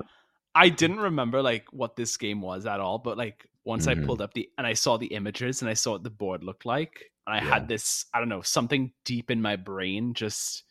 i 0.55 0.69
didn't 0.69 0.99
remember 0.99 1.41
like 1.41 1.65
what 1.71 1.95
this 1.95 2.17
game 2.17 2.41
was 2.41 2.65
at 2.65 2.79
all 2.79 2.97
but 2.97 3.17
like 3.17 3.45
once 3.65 3.85
Mhm. 3.85 3.91
i 3.91 4.05
pulled 4.05 4.21
up 4.21 4.33
the 4.33 4.49
and 4.57 4.65
i 4.65 4.73
saw 4.73 4.97
the 4.97 5.07
images 5.07 5.61
and 5.61 5.69
i 5.69 5.73
saw 5.73 5.91
what 5.91 6.03
the 6.03 6.09
board 6.09 6.43
looked 6.43 6.65
like 6.65 7.11
and 7.27 7.35
i 7.35 7.39
Yeah. 7.39 7.53
had 7.53 7.67
this 7.67 8.05
i 8.13 8.19
don't 8.19 8.29
know 8.29 8.41
something 8.41 8.91
deep 9.03 9.29
in 9.31 9.41
my 9.41 9.55
brain 9.55 10.13
just 10.13 10.63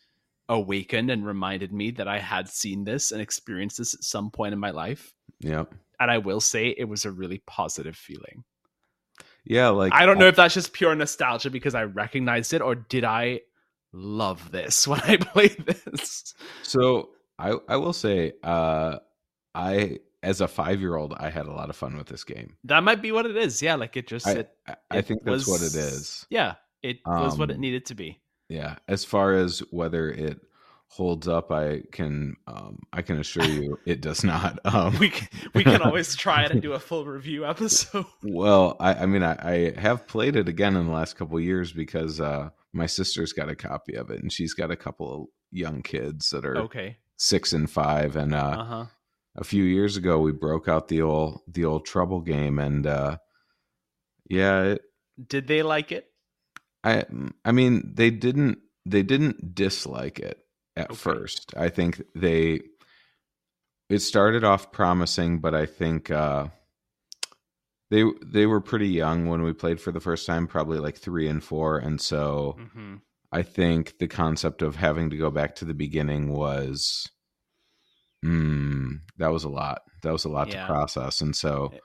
awakened 0.48 1.10
and 1.10 1.26
reminded 1.26 1.72
me 1.72 1.90
that 1.92 2.08
i 2.08 2.18
had 2.18 2.48
seen 2.48 2.84
this 2.84 3.12
and 3.12 3.20
experienced 3.22 3.78
this 3.78 3.94
at 3.94 4.02
some 4.04 4.30
point 4.30 4.52
in 4.52 4.58
my 4.58 4.70
life 4.70 5.14
Yeah, 5.40 5.64
and 6.00 6.10
i 6.10 6.18
will 6.18 6.40
say 6.40 6.68
it 6.68 6.84
was 6.84 7.04
a 7.04 7.10
really 7.10 7.42
positive 7.46 7.96
feeling 7.96 8.44
yeah 9.44 9.68
like 9.68 9.92
i 9.94 10.04
don't 10.06 10.18
know 10.18 10.26
if 10.28 10.36
that's 10.36 10.54
just 10.54 10.72
pure 10.72 10.94
nostalgia 10.94 11.50
because 11.50 11.74
i 11.74 11.82
recognized 11.84 12.52
it 12.52 12.60
or 12.62 12.74
did 12.74 13.04
i 13.04 13.40
love 13.92 14.50
this 14.52 14.86
when 14.88 15.00
i 15.02 15.16
played 15.16 15.64
this 15.66 16.34
So 16.62 17.10
I 17.38 17.56
I 17.68 17.76
will 17.76 17.92
say 17.92 18.32
uh 18.42 18.98
I 19.54 19.98
as 20.22 20.40
a 20.40 20.46
5-year-old 20.46 21.14
I 21.18 21.30
had 21.30 21.46
a 21.46 21.52
lot 21.52 21.70
of 21.70 21.76
fun 21.76 21.96
with 21.96 22.06
this 22.06 22.24
game. 22.24 22.56
that 22.64 22.82
might 22.82 23.02
be 23.02 23.12
what 23.12 23.26
it 23.26 23.36
is 23.36 23.60
yeah 23.62 23.74
like 23.74 23.96
it 23.96 24.06
just 24.06 24.26
I 24.26 24.32
it, 24.32 24.50
I, 24.66 24.76
I 24.90 24.98
it 24.98 25.02
think 25.02 25.22
that's 25.24 25.46
what 25.46 25.62
it 25.62 25.74
is. 25.74 26.26
Yeah, 26.30 26.54
it 26.82 26.98
was 27.16 27.38
what 27.38 27.50
it 27.50 27.54
Um, 27.54 27.60
needed 27.60 27.86
to 27.86 27.94
be. 27.94 28.20
Yeah, 28.48 28.76
as 28.88 29.04
far 29.04 29.34
as 29.34 29.60
whether 29.70 30.10
it 30.10 30.40
holds 30.88 31.26
up 31.26 31.50
I 31.50 31.82
can 31.92 32.36
um 32.46 32.78
I 32.92 33.02
can 33.02 33.18
assure 33.18 33.44
you 33.44 33.78
it 33.86 34.00
does 34.00 34.22
not. 34.24 34.58
Um 34.64 34.98
We 34.98 35.10
c- 35.10 35.28
we 35.54 35.64
can 35.64 35.82
always 35.82 36.14
try 36.24 36.44
it 36.44 36.52
and 36.52 36.62
do 36.62 36.72
a 36.72 36.78
full 36.78 37.04
review 37.06 37.44
episode. 37.46 38.06
Well, 38.22 38.76
I, 38.80 38.94
I 38.94 39.06
mean, 39.06 39.22
I, 39.22 39.36
I 39.74 39.80
have 39.80 40.06
played 40.06 40.36
it 40.36 40.48
again 40.48 40.76
in 40.76 40.86
the 40.86 40.92
last 40.92 41.16
couple 41.16 41.36
of 41.36 41.42
years 41.44 41.72
because 41.72 42.20
uh, 42.20 42.50
my 42.72 42.86
sister's 42.86 43.32
got 43.32 43.48
a 43.50 43.54
copy 43.56 43.94
of 43.94 44.10
it, 44.10 44.22
and 44.22 44.32
she's 44.32 44.54
got 44.54 44.70
a 44.70 44.76
couple 44.76 45.14
of 45.14 45.26
young 45.50 45.82
kids 45.82 46.30
that 46.30 46.44
are 46.44 46.56
Okay. 46.56 46.96
six 47.16 47.52
and 47.52 47.70
five. 47.70 48.16
And 48.16 48.34
uh, 48.34 48.56
Uh 48.60 48.64
huh. 48.64 48.84
A 49.36 49.44
few 49.44 49.64
years 49.64 49.96
ago, 49.96 50.18
we 50.20 50.32
broke 50.32 50.68
out 50.68 50.88
the 50.88 51.02
old 51.02 51.40
the 51.48 51.64
old 51.64 51.86
Trouble 51.86 52.20
game, 52.20 52.58
and 52.58 52.86
uh, 52.86 53.18
yeah, 54.28 54.62
it, 54.62 54.82
Did 55.26 55.48
they 55.48 55.62
like 55.64 55.90
it? 55.90 56.12
I 56.82 57.04
I 57.44 57.52
mean, 57.52 57.92
they 57.94 58.10
didn't 58.10 58.58
they 58.86 59.02
didn't 59.02 59.54
dislike 59.54 60.18
it 60.18 60.38
at 60.76 60.92
Okay. 60.92 60.94
first. 60.94 61.54
I 61.56 61.68
think 61.68 62.02
they 62.14 62.60
it 63.88 64.00
started 64.00 64.44
off 64.44 64.72
promising, 64.72 65.40
but 65.40 65.54
I 65.54 65.66
think 65.66 66.10
uh, 66.10 66.48
they 67.90 68.04
they 68.24 68.46
were 68.46 68.60
pretty 68.60 68.88
young 68.88 69.26
when 69.26 69.42
we 69.42 69.52
played 69.52 69.80
for 69.80 69.92
the 69.92 70.00
first 70.00 70.26
time, 70.26 70.46
probably 70.46 70.78
like 70.78 70.96
three 70.96 71.28
and 71.28 71.42
four, 71.42 71.78
and 71.78 72.00
so 72.00 72.58
Mm-hmm. 72.58 72.96
I 73.32 73.42
think 73.42 73.98
the 73.98 74.08
concept 74.08 74.62
of 74.62 74.76
having 74.76 75.10
to 75.10 75.16
go 75.16 75.30
back 75.30 75.56
to 75.56 75.64
the 75.64 75.74
beginning 75.74 76.32
was, 76.32 77.10
mm, 78.24 79.00
that 79.18 79.32
was 79.32 79.44
a 79.44 79.48
lot. 79.48 79.82
That 80.02 80.12
was 80.12 80.24
a 80.24 80.28
lot 80.30 80.48
Yeah. 80.48 80.62
to 80.62 80.66
process, 80.66 81.20
and 81.20 81.34
so 81.36 81.70
Eh. 81.74 81.78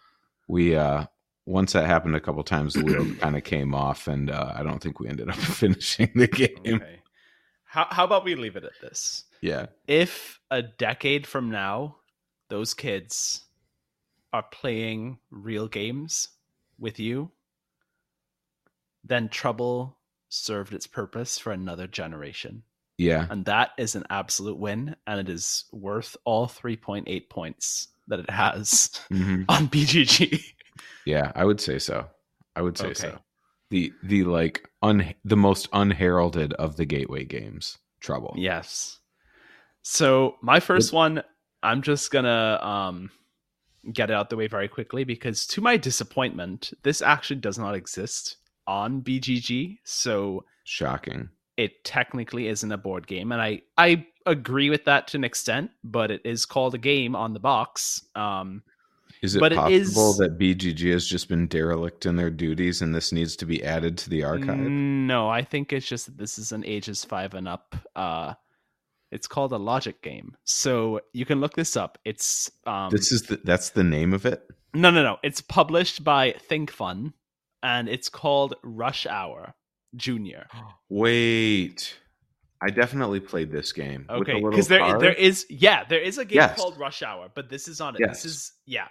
we 0.48 0.76
uh 0.76 1.06
once 1.46 1.74
that 1.74 1.88
happened 1.88 2.16
a 2.16 2.20
couple 2.20 2.44
times, 2.44 2.76
the 2.76 2.84
wheel 2.84 3.16
kind 3.16 3.36
of 3.36 3.44
came 3.44 3.74
off, 3.74 4.08
and 4.08 4.30
uh, 4.30 4.54
I 4.56 4.62
don't 4.62 4.82
think 4.84 5.00
we 5.00 5.08
ended 5.08 5.30
up 5.30 5.36
finishing 5.62 6.12
the 6.14 6.28
game. 6.28 6.76
Okay. 6.76 7.02
How 7.66 7.88
how 7.90 8.04
about 8.06 8.24
we 8.24 8.36
leave 8.36 8.56
it 8.56 8.64
at 8.64 8.80
this? 8.82 9.26
Yeah, 9.42 9.68
If 9.88 10.40
a 10.52 10.62
decade 10.62 11.26
from 11.26 11.50
now, 11.50 11.98
those 12.50 12.74
kids 12.74 13.46
are 14.34 14.44
playing 14.44 15.20
real 15.32 15.68
games 15.68 16.30
with 16.78 17.00
you, 17.00 17.32
then 19.04 19.30
Trouble 19.30 19.98
served 20.28 20.74
its 20.74 20.88
purpose 20.88 21.40
for 21.40 21.52
another 21.52 21.88
generation. 21.88 22.64
Yeah, 23.00 23.26
and 23.32 23.46
that 23.46 23.72
is 23.78 23.96
an 23.96 24.04
absolute 24.10 24.58
win 24.58 24.96
and 25.08 25.20
it 25.20 25.30
is 25.30 25.66
worth 25.72 26.16
all 26.26 26.48
3.8 26.48 27.30
points 27.30 27.88
that 28.08 28.20
it 28.20 28.30
has 28.30 28.92
hmm 29.10 29.44
on 29.50 29.68
bgg 29.70 30.44
yeah. 31.06 31.32
I 31.34 31.46
would 31.46 31.60
say 31.62 31.80
so. 31.80 32.06
I 32.56 32.62
would 32.62 32.78
say 32.78 32.88
Okay. 32.88 32.94
so. 32.94 33.20
The 33.72 33.94
the 34.04 34.24
like 34.26 34.70
un 34.84 35.14
the 35.24 35.38
most 35.38 35.68
unheralded 35.74 36.54
of 36.54 36.76
the 36.76 36.86
gateway 36.86 37.24
games, 37.26 37.78
Trouble. 38.02 38.34
yes 38.38 39.00
so 39.82 40.36
my 40.42 40.60
first 40.60 40.92
one 40.94 41.24
i'm 41.64 41.82
just 41.82 42.12
gonna 42.12 42.60
um 42.62 43.10
get 43.94 44.10
it 44.10 44.14
out 44.14 44.30
the 44.30 44.36
way 44.36 44.48
very 44.48 44.68
quickly 44.68 45.04
because 45.06 45.48
to 45.48 45.62
my 45.62 45.78
disappointment 45.78 46.74
this 46.84 47.02
actually 47.02 47.40
does 47.40 47.58
not 47.58 47.76
exist 47.76 48.38
on 48.68 49.02
bgg 49.02 49.78
so 49.84 50.44
Shocking. 50.66 51.30
It 51.60 51.84
technically 51.84 52.48
isn't 52.48 52.72
a 52.72 52.78
board 52.78 53.06
game 53.08 53.32
and 53.34 53.42
i 53.42 53.62
i 53.78 54.06
agree 54.26 54.70
with 54.70 54.86
that 54.86 55.08
to 55.10 55.18
an 55.18 55.24
extent 55.24 55.72
but 55.84 56.10
it 56.12 56.22
is 56.24 56.46
called 56.46 56.74
a 56.76 56.78
game 56.78 57.16
on 57.16 57.34
the 57.34 57.40
box 57.40 58.02
um 58.16 58.64
Is 59.22 59.36
it 59.36 59.40
But 59.40 59.52
it 59.52 59.58
possible 59.58 60.12
is- 60.12 60.18
that 60.20 60.38
BGG 60.40 60.92
has 60.94 61.06
just 61.06 61.28
been 61.28 61.48
derelict 61.48 62.06
in 62.06 62.16
their 62.16 62.30
duties 62.30 62.82
and 62.82 62.96
this 62.96 63.12
needs 63.12 63.36
to 63.38 63.46
be 63.46 63.62
added 63.64 63.98
to 63.98 64.10
the 64.10 64.24
archive? 64.24 64.58
No, 64.60 65.28
I 65.28 65.44
think 65.44 65.74
it's 65.74 65.86
just 65.94 66.06
that 66.06 66.18
this 66.18 66.38
is 66.40 66.52
an 66.54 66.64
ages 66.66 67.04
five 67.04 67.34
and 67.34 67.48
up. 67.48 67.76
Uh, 67.96 68.36
it's 69.12 69.28
called 69.28 69.52
a 69.52 69.58
logic 69.58 70.02
game, 70.02 70.38
so 70.46 71.02
you 71.12 71.26
can 71.26 71.42
look 71.42 71.56
this 71.56 71.76
up. 71.76 71.98
It's 72.06 72.50
um, 72.66 72.92
this 72.92 73.12
is 73.12 73.24
the, 73.24 73.42
that's 73.44 73.72
the 73.72 73.84
name 73.84 74.14
of 74.14 74.26
it. 74.26 74.40
no, 74.74 74.90
no, 74.92 75.02
no. 75.04 75.18
It's 75.24 75.42
published 75.42 76.04
by 76.04 76.36
ThinkFun, 76.50 77.12
and 77.64 77.90
it's 77.90 78.08
called 78.08 78.54
Rush 78.64 79.06
Hour 79.08 79.56
Junior. 79.96 80.48
Wait, 80.90 81.98
I 82.62 82.70
definitely 82.70 83.20
played 83.20 83.52
this 83.52 83.72
game. 83.72 84.06
Okay, 84.10 84.42
because 84.42 84.68
there 84.68 84.80
card. 84.80 85.02
there 85.02 85.14
is 85.14 85.46
yeah 85.50 85.84
there 85.86 86.02
is 86.02 86.18
a 86.18 86.26
game 86.26 86.38
Yes. 86.38 86.58
called 86.60 86.78
Rush 86.78 87.02
Hour, 87.04 87.30
but 87.34 87.50
this 87.50 87.68
is 87.68 87.80
on 87.82 87.96
it. 87.96 88.02
Yes. 88.02 88.24
This 88.24 88.32
is 88.32 88.54
yeah. 88.66 88.88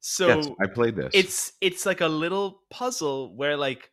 So 0.00 0.28
yes, 0.28 0.48
I 0.60 0.66
played 0.66 0.96
this. 0.96 1.10
it's 1.14 1.52
it's 1.60 1.86
like 1.86 2.00
a 2.00 2.08
little 2.08 2.62
puzzle 2.70 3.34
where 3.36 3.56
like 3.56 3.90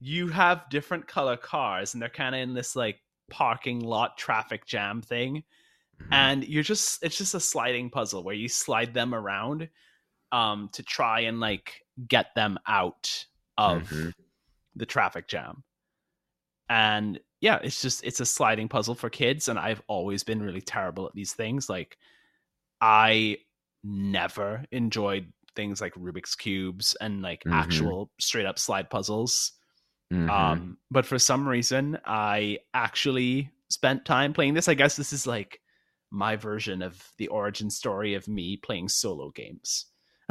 you 0.00 0.28
have 0.28 0.68
different 0.70 1.06
color 1.08 1.36
cars 1.36 1.94
and 1.94 2.02
they're 2.02 2.08
kind 2.08 2.34
of 2.34 2.40
in 2.40 2.54
this 2.54 2.74
like 2.76 3.00
parking 3.30 3.80
lot 3.80 4.16
traffic 4.18 4.66
jam 4.66 5.00
thing 5.02 5.42
Mhm. 6.00 6.08
and 6.10 6.44
you're 6.48 6.62
just 6.62 7.02
it's 7.04 7.16
just 7.18 7.34
a 7.34 7.40
sliding 7.40 7.90
puzzle 7.90 8.22
where 8.24 8.34
you 8.34 8.48
slide 8.48 8.94
them 8.94 9.14
around 9.14 9.68
um 10.32 10.68
to 10.72 10.82
try 10.82 11.20
and 11.20 11.38
like 11.40 11.82
get 12.08 12.34
them 12.34 12.58
out 12.66 13.26
of 13.58 13.82
Mhm. 13.90 14.12
the 14.76 14.86
traffic 14.86 15.28
jam 15.28 15.62
and 16.72 17.20
yeah 17.42 17.58
it's 17.62 17.82
just 17.82 18.02
it's 18.02 18.20
a 18.20 18.24
sliding 18.24 18.66
puzzle 18.66 18.94
for 18.94 19.10
kids 19.10 19.48
and 19.48 19.58
i've 19.58 19.82
always 19.88 20.24
been 20.24 20.42
really 20.42 20.62
terrible 20.62 21.06
at 21.06 21.12
these 21.14 21.34
things 21.34 21.68
like 21.68 21.98
i 22.80 23.36
never 23.84 24.64
enjoyed 24.72 25.30
things 25.54 25.82
like 25.82 25.92
rubik's 25.94 26.34
cubes 26.34 26.96
and 26.98 27.20
like 27.20 27.42
Mhm. 27.44 27.52
actual 27.52 28.10
straight 28.18 28.46
up 28.46 28.58
slide 28.58 28.88
puzzles 28.88 29.52
Mhm. 30.10 30.30
um 30.30 30.78
but 30.90 31.04
for 31.04 31.18
some 31.18 31.46
reason 31.46 31.98
i 32.06 32.58
actually 32.72 33.50
spent 33.68 34.06
time 34.06 34.32
playing 34.32 34.54
this 34.54 34.68
i 34.68 34.74
guess 34.74 34.96
this 34.96 35.12
is 35.12 35.26
like 35.26 35.60
my 36.10 36.36
version 36.36 36.80
of 36.80 37.02
the 37.18 37.28
origin 37.28 37.68
story 37.68 38.14
of 38.14 38.26
me 38.28 38.56
playing 38.56 38.88
solo 38.88 39.30
games 39.30 39.86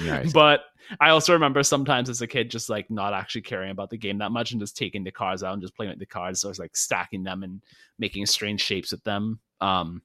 Nice. 0.00 0.32
but 0.32 0.60
i 1.00 1.10
also 1.10 1.32
remember 1.34 1.62
sometimes 1.62 2.08
as 2.08 2.22
a 2.22 2.26
kid 2.26 2.50
just 2.50 2.70
like 2.70 2.90
not 2.90 3.12
actually 3.12 3.42
caring 3.42 3.70
about 3.70 3.90
the 3.90 3.98
game 3.98 4.18
that 4.18 4.30
much 4.32 4.52
and 4.52 4.60
just 4.60 4.76
taking 4.76 5.04
the 5.04 5.10
cards 5.10 5.42
out 5.42 5.52
and 5.52 5.60
just 5.62 5.74
playing 5.76 5.90
with 5.90 5.98
the 5.98 6.06
cards. 6.06 6.40
So 6.40 6.48
i 6.48 6.50
was 6.50 6.58
like 6.58 6.76
stacking 6.76 7.22
them 7.24 7.42
and 7.42 7.60
making 7.98 8.24
strange 8.26 8.60
shapes 8.62 8.92
with 8.92 9.04
them. 9.04 9.40
Um 9.60 10.02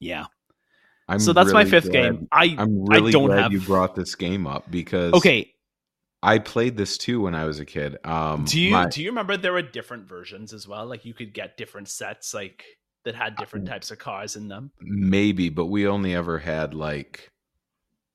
yeah. 0.00 0.26
I'm 1.08 1.20
so 1.20 1.32
that's 1.32 1.52
my 1.52 1.64
fifth 1.64 1.90
glad- 1.90 1.92
game. 2.18 2.28
I 2.32 2.54
I'm 2.58 2.84
really 2.84 3.12
don't 3.12 3.26
glad 3.26 3.42
have- 3.44 3.52
you 3.52 3.60
brought 3.60 3.94
this 3.94 4.14
game 4.16 4.46
up 4.46 4.70
because 4.70 5.12
okay. 5.14 5.52
I 6.22 6.40
played 6.40 6.76
this 6.76 6.98
too 6.98 7.20
when 7.20 7.34
I 7.36 7.44
was 7.44 7.60
a 7.60 7.64
kid. 7.64 7.96
Um, 8.04 8.44
do 8.44 8.60
you 8.60 8.72
my- 8.72 8.88
do 8.88 9.00
you 9.02 9.08
remember 9.10 9.36
there 9.36 9.52
were 9.52 9.62
different 9.62 10.08
versions 10.08 10.52
as 10.52 10.66
well? 10.66 10.84
Like 10.84 11.04
you 11.04 11.14
could 11.14 11.32
get 11.32 11.56
different 11.56 11.88
sets 11.88 12.34
like 12.34 12.64
that 13.04 13.14
had 13.14 13.36
different 13.36 13.66
types 13.68 13.92
of 13.92 13.98
cars 13.98 14.34
in 14.34 14.48
them? 14.48 14.72
maybe, 14.80 15.48
but 15.48 15.66
we 15.66 15.86
only 15.86 16.12
ever 16.14 16.38
had 16.38 16.74
like 16.74 17.30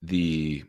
the 0.01 0.63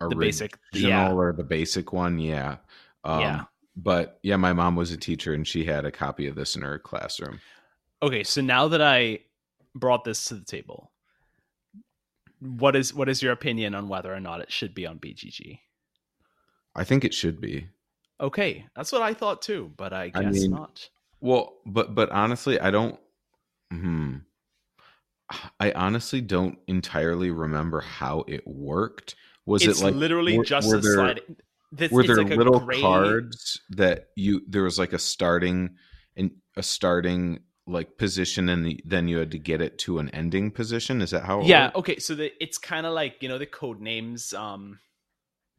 the 0.00 0.16
basic 0.16 0.58
yeah 0.72 1.12
or 1.12 1.32
the 1.32 1.44
basic 1.44 1.92
one. 1.92 2.18
Yeah. 2.18 2.56
Um, 3.04 3.20
Yeah. 3.20 3.44
But 3.76 4.18
yeah, 4.22 4.36
my 4.36 4.52
mom 4.52 4.76
was 4.76 4.92
a 4.92 4.96
teacher 4.96 5.34
and 5.34 5.46
she 5.46 5.64
had 5.64 5.84
a 5.84 5.90
copy 5.90 6.26
of 6.28 6.36
this 6.36 6.54
in 6.56 6.62
her 6.62 6.78
classroom. 6.78 7.40
okay 8.02 8.22
so 8.22 8.40
now 8.42 8.68
that 8.68 8.82
i 8.82 9.18
brought 9.74 10.04
this 10.04 10.24
to 10.26 10.34
the 10.34 10.44
table 10.44 10.90
what 12.40 12.76
is 12.76 12.92
what 12.92 13.08
is 13.08 13.22
your 13.22 13.32
opinion 13.32 13.74
on 13.74 13.88
whether 13.88 14.12
or 14.12 14.20
not 14.20 14.40
it 14.40 14.52
should 14.52 14.74
be 14.74 14.86
on 14.86 14.98
bgg 14.98 15.58
I 16.76 16.84
think 16.84 17.04
it 17.04 17.14
should 17.14 17.40
be. 17.40 17.68
okay 18.20 18.66
that's 18.76 18.92
what 18.92 19.00
i 19.02 19.14
thought 19.14 19.40
too 19.42 19.72
but 19.76 19.92
i 19.92 20.10
I 20.14 20.22
guess 20.24 20.34
mean, 20.34 20.50
not 20.50 20.88
Well, 21.20 21.54
but 21.64 21.94
but 21.94 22.10
honestly, 22.10 22.60
I 22.60 22.70
don't. 22.70 22.98
Hmm. 23.72 24.16
I 25.58 25.72
honestly 25.72 26.20
don't 26.20 26.58
entirely 26.66 27.30
remember 27.30 27.80
how 27.80 28.24
it 28.28 28.46
worked. 28.46 29.14
Was 29.46 29.66
it's 29.66 29.80
it 29.80 29.84
like 29.84 29.94
literally 29.94 30.38
were- 30.38 30.44
just 30.44 30.68
were 30.68 30.76
a 30.76 30.80
there- 30.80 30.94
slide 30.94 31.20
this, 31.72 31.90
were 31.90 32.04
there 32.04 32.16
like 32.16 32.30
a 32.30 32.36
little 32.36 32.60
gray- 32.60 32.80
cards 32.80 33.60
that 33.70 34.08
you 34.16 34.42
there 34.48 34.62
was 34.62 34.78
like 34.78 34.92
a 34.92 34.98
starting 34.98 35.76
and 36.16 36.30
a 36.56 36.62
starting 36.62 37.40
like 37.66 37.96
position 37.98 38.48
and 38.48 38.64
the, 38.64 38.80
then 38.84 39.08
you 39.08 39.18
had 39.18 39.30
to 39.32 39.38
get 39.38 39.60
it 39.60 39.78
to 39.78 39.98
an 39.98 40.08
ending 40.10 40.50
position? 40.50 41.02
Is 41.02 41.10
that 41.10 41.24
how 41.24 41.40
it 41.40 41.46
yeah 41.46 41.66
worked? 41.66 41.76
okay 41.78 41.98
so 41.98 42.14
the, 42.14 42.30
it's 42.40 42.58
kind 42.58 42.86
of 42.86 42.92
like 42.92 43.16
you 43.22 43.28
know 43.28 43.38
the 43.38 43.46
Codenames 43.46 44.32
um 44.34 44.78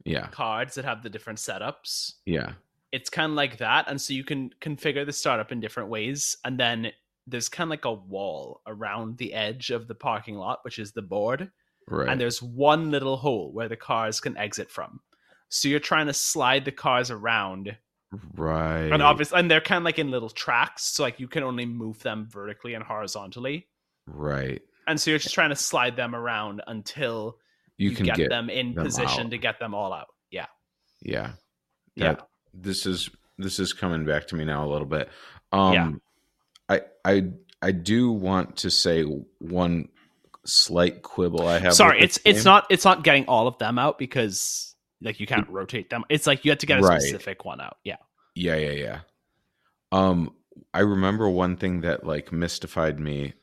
yeah. 0.04 0.28
cards 0.28 0.76
that 0.76 0.84
have 0.84 1.02
the 1.02 1.10
different 1.10 1.40
setups. 1.40 2.12
Yeah. 2.24 2.52
It's 2.92 3.10
kind 3.10 3.32
of 3.32 3.36
like 3.36 3.58
that 3.58 3.86
and 3.88 4.00
so 4.00 4.14
you 4.14 4.24
can 4.24 4.50
configure 4.60 5.04
the 5.04 5.12
startup 5.12 5.50
in 5.52 5.60
different 5.60 5.88
ways 5.90 6.36
and 6.44 6.58
then 6.58 6.92
there's 7.26 7.48
kind 7.48 7.66
of 7.66 7.70
like 7.70 7.84
a 7.84 7.92
wall 7.92 8.60
around 8.66 9.18
the 9.18 9.34
edge 9.34 9.70
of 9.70 9.88
the 9.88 9.94
parking 9.96 10.36
lot 10.36 10.60
which 10.64 10.78
is 10.78 10.92
the 10.92 11.02
board 11.02 11.50
right. 11.88 12.08
and 12.08 12.20
there's 12.20 12.42
one 12.42 12.90
little 12.90 13.16
hole 13.16 13.52
where 13.52 13.68
the 13.68 13.76
cars 13.76 14.20
can 14.20 14.36
exit 14.36 14.70
from. 14.70 15.00
So 15.48 15.68
you're 15.68 15.80
trying 15.80 16.06
to 16.06 16.12
slide 16.12 16.64
the 16.64 16.72
cars 16.72 17.10
around 17.10 17.76
right. 18.34 18.90
and 18.90 19.02
obviously 19.02 19.38
and 19.38 19.50
they're 19.50 19.60
kind 19.60 19.78
of 19.78 19.84
like 19.84 19.98
in 19.98 20.10
little 20.10 20.30
tracks 20.30 20.84
so 20.84 21.02
like 21.02 21.20
you 21.20 21.28
can 21.28 21.42
only 21.42 21.66
move 21.66 22.02
them 22.02 22.28
vertically 22.30 22.74
and 22.74 22.84
horizontally. 22.84 23.68
Right. 24.06 24.62
And 24.86 25.00
so 25.00 25.10
you're 25.10 25.18
just 25.18 25.34
trying 25.34 25.50
to 25.50 25.56
slide 25.56 25.96
them 25.96 26.14
around 26.14 26.62
until 26.66 27.38
you, 27.76 27.90
you, 27.90 27.96
can 27.96 28.06
get, 28.06 28.16
get, 28.16 28.28
them 28.30 28.48
in 28.48 28.74
them 28.74 28.84
position 28.84 29.26
out. 29.26 29.30
to 29.30 29.38
get 29.38 29.58
them 29.58 29.74
all 29.74 29.92
out. 29.92 30.08
Yeah. 30.30 30.46
Yeah. 31.02 31.32
Yeah. 31.94 32.16
This 32.54 32.86
is 32.86 33.10
this 33.38 33.58
is 33.58 33.72
coming 33.72 34.04
back 34.04 34.28
to 34.28 34.36
me 34.36 34.44
now 34.44 34.66
a 34.66 34.70
little 34.70 34.86
bit. 34.86 35.08
Um 35.52 35.72
Yeah. 35.72 35.90
i 36.68 36.80
i 37.04 37.24
i 37.62 37.72
do 37.72 38.12
want 38.12 38.56
to 38.58 38.70
say 38.70 39.02
one 39.02 39.88
slight 40.46 41.02
quibble 41.02 41.46
i 41.46 41.58
have 41.58 41.74
sorry 41.74 42.00
it's 42.00 42.18
it's 42.24 42.44
not 42.44 42.66
it's 42.70 42.84
not 42.84 43.02
getting 43.04 43.24
all 43.26 43.46
of 43.46 43.58
them 43.58 43.78
out 43.78 43.98
because 43.98 44.74
like 45.02 45.20
you 45.20 45.26
can't 45.26 45.48
rotate 45.48 45.90
them 45.90 46.04
it's 46.08 46.26
like 46.26 46.44
you 46.44 46.50
have 46.50 46.58
to 46.58 46.66
get 46.66 46.78
a 46.78 46.82
Right. 46.82 47.00
specific 47.00 47.44
one 47.44 47.60
out 47.60 47.76
yeah 47.84 47.96
Yeah, 48.34 48.56
yeah, 48.56 48.70
yeah. 48.70 48.98
Um, 49.92 50.32
I 50.74 50.80
remember 50.80 51.28
one 51.28 51.56
thing 51.56 51.82
that 51.82 52.04
like 52.04 52.32
mystified 52.32 52.98
me, 52.98 53.34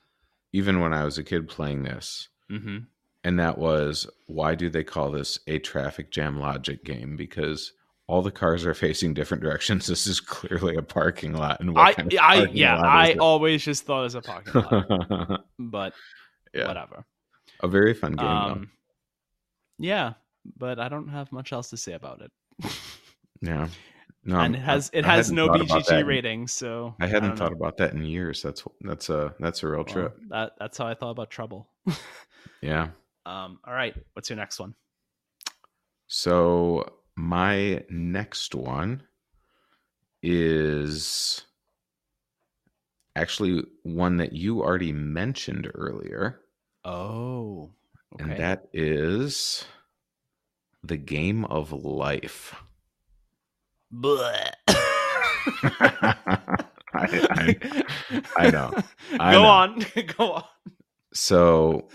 even 0.52 0.80
when 0.80 0.94
I 0.94 1.04
was 1.04 1.18
a 1.18 1.24
kid 1.24 1.48
playing 1.48 1.84
this, 1.84 2.28
mm-hmm. 2.52 2.80
and 3.24 3.40
that 3.40 3.58
was 3.58 4.08
why 4.28 4.56
do 4.56 4.70
they 4.70 4.84
call 4.84 5.12
this 5.12 5.40
a 5.48 5.60
traffic 5.60 6.12
jam 6.12 6.40
logic 6.40 6.84
game? 6.84 7.16
Because 7.16 7.72
all 8.08 8.22
the 8.22 8.32
cars 8.32 8.66
are 8.66 8.74
facing 8.74 9.14
different 9.14 9.42
directions. 9.44 9.88
This 9.94 10.06
is 10.08 10.20
clearly 10.20 10.76
a 10.76 10.82
parking 10.82 11.34
lot, 11.34 11.60
and 11.60 11.78
i 11.78 11.94
kind 11.94 12.12
of 12.14 12.20
i 12.22 12.44
yeah 12.52 12.78
i 12.78 13.08
it? 13.10 13.20
always 13.20 13.64
just 13.64 13.86
thought 13.86 14.02
it 14.02 14.04
was 14.04 14.16
a 14.16 14.22
parking 14.22 14.54
lot 14.62 15.46
but 15.60 15.94
yeah, 16.54 16.68
whatever 16.68 17.06
a 17.62 17.68
very 17.68 17.94
fun 17.94 18.14
game. 18.14 18.28
um 18.28 18.72
yeah 19.80 20.14
but 20.58 20.80
i 20.80 20.88
don't 20.90 21.08
have 21.08 21.32
much 21.32 21.52
else 21.54 21.70
to 21.70 21.78
say 21.78 21.94
about 21.94 22.22
it. 22.22 22.32
Yeah, 23.42 23.68
no, 24.24 24.40
and 24.40 24.56
it 24.56 24.60
has 24.60 24.90
it 24.94 25.04
I 25.04 25.08
has 25.10 25.28
hadn't 25.28 25.36
no 25.36 25.50
bgg 25.50 26.06
rating 26.08 26.48
so 26.48 26.96
I 27.02 27.08
hadn't 27.08 27.30
don't 27.30 27.38
thought 27.38 27.52
know. 27.52 27.58
about 27.58 27.76
that 27.78 27.92
in 27.94 28.04
years. 28.06 28.42
That's 28.42 28.64
that's 28.80 29.10
a 29.10 29.36
that's 29.40 29.64
a 29.64 29.68
real 29.68 29.84
Well, 29.84 29.94
trip. 29.94 30.18
that 30.30 30.54
that's 30.58 30.78
how 30.78 30.88
i 30.88 30.94
thought 30.94 31.10
about 31.10 31.30
trouble 31.30 31.68
Yeah. 32.62 32.92
um 33.26 33.60
all 33.68 33.74
right 33.74 33.94
what's 34.14 34.30
your 34.30 34.38
next 34.38 34.60
one 34.60 34.76
So 36.08 36.88
my 37.18 37.84
next 37.90 38.56
one 38.56 39.04
is 40.22 41.44
actually 43.16 43.64
one 43.84 44.18
that 44.18 44.34
you 44.34 44.62
already 44.62 44.94
mentioned 44.94 45.70
earlier, 45.76 46.40
oh 46.86 47.72
okay. 48.14 48.24
and 48.32 48.40
that 48.40 48.68
is 48.74 49.66
the 50.84 50.98
game 50.98 51.46
of 51.46 51.72
life. 51.72 52.56
I, 56.96 56.96
I, 56.96 57.84
I 58.38 58.50
know. 58.52 58.72
I 59.20 59.34
Go 59.34 59.42
know. 59.44 59.50
on. 59.50 59.86
Go 60.18 60.32
on. 60.34 60.44
So 61.14 61.90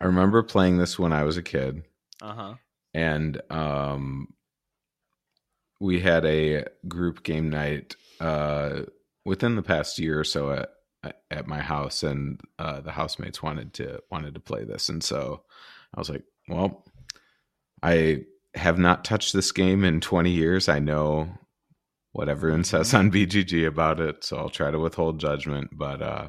I 0.00 0.04
remember 0.06 0.42
playing 0.42 0.78
this 0.78 0.98
when 0.98 1.12
I 1.12 1.24
was 1.24 1.36
a 1.36 1.42
kid. 1.42 1.82
Uh 2.22 2.32
huh. 2.34 2.54
and 2.94 3.40
um 3.50 4.28
we 5.80 6.00
had 6.00 6.24
a 6.24 6.64
group 6.88 7.22
game 7.22 7.50
night 7.50 7.94
uh 8.20 8.80
within 9.26 9.54
the 9.56 9.62
past 9.62 9.98
year 9.98 10.18
or 10.18 10.24
so 10.24 10.50
at 10.50 10.70
at 11.30 11.46
my 11.46 11.60
house 11.60 12.02
and 12.02 12.40
uh 12.58 12.80
the 12.80 12.90
housemates 12.90 13.42
wanted 13.42 13.72
to 13.74 14.00
wanted 14.10 14.34
to 14.34 14.40
play 14.40 14.64
this. 14.64 14.88
And 14.88 15.02
so 15.02 15.42
I 15.94 16.00
was 16.00 16.10
like 16.10 16.24
well 16.48 16.84
I 17.82 18.24
have 18.54 18.78
not 18.78 19.04
touched 19.04 19.32
this 19.32 19.52
game 19.52 19.84
in 19.84 20.00
20 20.00 20.30
years. 20.30 20.68
I 20.68 20.78
know 20.78 21.28
what 22.12 22.28
everyone 22.28 22.64
says 22.64 22.94
on 22.94 23.10
BGG 23.10 23.66
about 23.66 24.00
it 24.00 24.24
so 24.24 24.36
I'll 24.36 24.48
try 24.48 24.70
to 24.70 24.78
withhold 24.78 25.20
judgment. 25.20 25.70
But 25.72 26.02
uh 26.02 26.28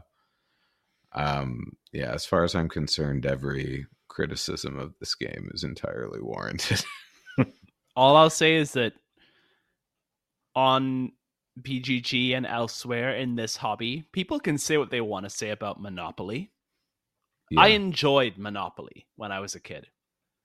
um 1.13 1.73
yeah 1.91 2.13
as 2.13 2.25
far 2.25 2.43
as 2.43 2.53
I'm 2.53 2.69
concerned 2.69 3.25
every 3.25 3.87
criticism 4.07 4.79
of 4.79 4.93
this 4.99 5.15
game 5.15 5.49
is 5.53 5.63
entirely 5.63 6.19
warranted. 6.21 6.83
All 7.95 8.15
I'll 8.15 8.29
say 8.29 8.55
is 8.55 8.73
that 8.73 8.93
on 10.55 11.11
BGG 11.61 12.35
and 12.35 12.45
elsewhere 12.45 13.15
in 13.15 13.35
this 13.35 13.57
hobby, 13.57 14.07
people 14.11 14.39
can 14.39 14.57
say 14.57 14.77
what 14.77 14.89
they 14.91 15.01
want 15.01 15.25
to 15.25 15.29
say 15.29 15.49
about 15.49 15.81
Monopoly. 15.81 16.51
yeah, 17.49 17.61
I 17.61 17.67
enjoyed 17.69 18.37
Monopoly 18.37 19.07
when 19.15 19.31
I 19.31 19.39
was 19.39 19.55
a 19.55 19.59
kid. 19.59 19.87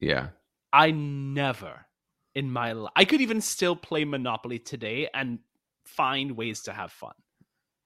yeah 0.00 0.28
I 0.72 0.90
never 0.90 1.86
in 2.34 2.50
my 2.50 2.72
life, 2.72 2.92
I 2.96 3.04
could 3.04 3.20
even 3.20 3.40
still 3.42 3.76
play 3.76 4.04
Monopoly 4.06 4.58
today 4.58 5.08
and 5.12 5.38
find 5.84 6.32
ways 6.32 6.62
to 6.62 6.72
have 6.72 6.90
fun. 6.90 7.12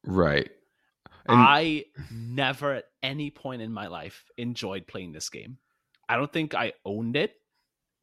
Right. 0.05 0.51
And- 1.29 1.41
I 1.41 1.87
never 2.13 2.75
at 2.75 2.85
any 3.03 3.31
point 3.31 3.61
in 3.63 3.73
my 3.73 3.89
life 3.89 4.25
enjoyed 4.39 4.87
playing 4.87 5.13
this 5.13 5.29
game. 5.31 5.59
I 6.09 6.15
don't 6.17 6.33
think 6.33 6.55
I 6.55 6.75
owned 6.85 7.17
it. 7.17 7.35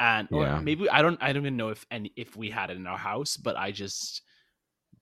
And 0.02 0.28
or 0.32 0.44
Yeah. 0.44 0.60
maybe 0.60 0.90
I 0.90 1.02
don't 1.02 1.22
I 1.24 1.32
don't 1.32 1.44
even 1.44 1.56
know 1.56 1.70
if 1.70 1.86
any 1.90 2.12
if 2.18 2.36
we 2.36 2.50
had 2.50 2.70
it 2.70 2.76
in 2.76 2.88
our 2.88 2.98
house, 2.98 3.38
but 3.38 3.56
I 3.56 3.72
just 3.72 4.22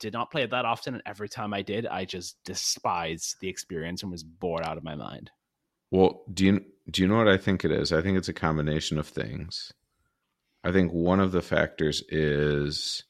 did 0.01 0.13
not 0.13 0.31
play 0.31 0.43
it 0.43 0.49
that 0.49 0.65
often 0.65 0.95
and 0.95 1.03
every 1.05 1.29
time 1.29 1.53
I 1.53 1.61
did, 1.61 1.87
I 1.87 2.03
just 2.03 2.43
despised 2.43 3.37
the 3.39 3.47
experience 3.47 4.03
and 4.03 4.11
was 4.11 4.23
bored 4.23 4.63
out 4.65 4.77
of 4.77 4.83
my 4.83 4.95
mind. 4.95 5.31
Well, 5.91 6.23
do 6.33 6.45
you 6.45 6.65
do 6.89 7.01
you 7.01 7.07
know 7.07 7.17
what 7.17 7.29
I 7.29 7.37
think 7.37 7.63
it 7.63 7.71
is? 7.71 7.93
I 7.93 8.01
think 8.01 8.17
it's 8.17 8.29
a 8.29 8.33
combination 8.33 8.97
of 8.97 9.07
things. 9.07 9.71
I 10.63 10.71
think 10.71 10.91
one 10.91 11.19
of 11.19 11.31
the 11.31 11.41
factors 11.41 12.03
is 12.09 13.03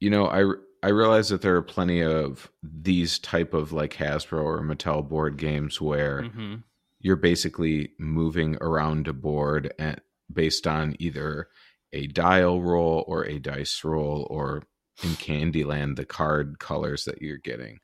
you 0.00 0.10
know, 0.10 0.26
I 0.26 0.44
I 0.84 0.90
realize 0.90 1.28
that 1.28 1.42
there 1.42 1.56
are 1.56 1.62
plenty 1.62 2.02
of 2.02 2.50
these 2.62 3.18
type 3.18 3.54
of 3.54 3.72
like 3.72 3.94
Hasbro 3.94 4.42
or 4.42 4.60
Mattel 4.62 5.08
board 5.08 5.36
games 5.36 5.80
where 5.80 6.22
hmm 6.22 6.56
you're 7.04 7.16
basically 7.16 7.90
moving 7.98 8.56
around 8.60 9.08
a 9.08 9.12
board 9.12 9.74
and 9.76 10.00
based 10.32 10.68
on 10.68 10.94
either 11.00 11.48
a 11.92 12.06
dial 12.06 12.62
roll 12.62 13.04
or 13.08 13.26
a 13.26 13.40
dice 13.40 13.82
roll 13.84 14.26
or 14.30 14.62
in 15.02 15.10
Candyland 15.10 15.96
the 15.96 16.04
card 16.04 16.58
colors 16.58 17.04
that 17.04 17.22
you're 17.22 17.38
getting 17.38 17.80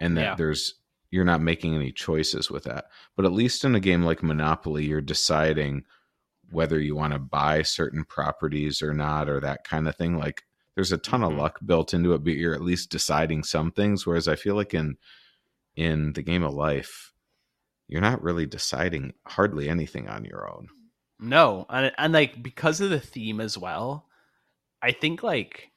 and 0.00 0.16
that 0.16 0.22
Yeah. 0.22 0.34
there's 0.34 0.74
you're 1.10 1.24
not 1.24 1.40
making 1.40 1.74
any 1.74 1.92
choices 1.92 2.50
with 2.50 2.64
that 2.64 2.86
but 3.16 3.24
at 3.24 3.32
least 3.32 3.64
in 3.64 3.74
a 3.74 3.80
game 3.80 4.02
like 4.02 4.22
Monopoly 4.22 4.84
you're 4.84 5.00
deciding 5.00 5.84
whether 6.50 6.78
you 6.80 6.94
want 6.96 7.12
to 7.12 7.18
buy 7.18 7.62
certain 7.62 8.04
properties 8.04 8.82
or 8.82 8.92
not 8.94 9.28
or 9.28 9.40
that 9.40 9.64
kind 9.64 9.86
of 9.88 9.96
thing 9.96 10.16
like 10.18 10.42
there's 10.74 10.92
a 10.92 10.98
ton 10.98 11.20
Mhm. 11.20 11.32
of 11.32 11.38
luck 11.38 11.58
built 11.64 11.94
into 11.94 12.12
it 12.12 12.24
but 12.24 12.34
you're 12.34 12.54
at 12.54 12.62
least 12.62 12.90
deciding 12.90 13.42
some 13.44 13.70
things 13.70 14.06
whereas 14.06 14.28
I 14.28 14.36
feel 14.36 14.54
like 14.54 14.74
in 14.74 14.96
in 15.76 16.12
the 16.14 16.22
game 16.22 16.42
of 16.42 16.54
life 16.54 17.12
you're 17.86 18.00
not 18.02 18.22
really 18.22 18.44
deciding 18.46 19.14
hardly 19.26 19.68
anything 19.68 20.08
on 20.08 20.24
your 20.24 20.50
own. 20.52 20.68
No, 21.18 21.64
and 21.70 21.90
and 21.96 22.12
like 22.12 22.42
because 22.42 22.80
of 22.82 22.90
the 22.90 23.00
theme 23.00 23.40
as 23.40 23.56
well, 23.56 24.06
I 24.82 24.92
think 24.92 25.22
like 25.22 25.70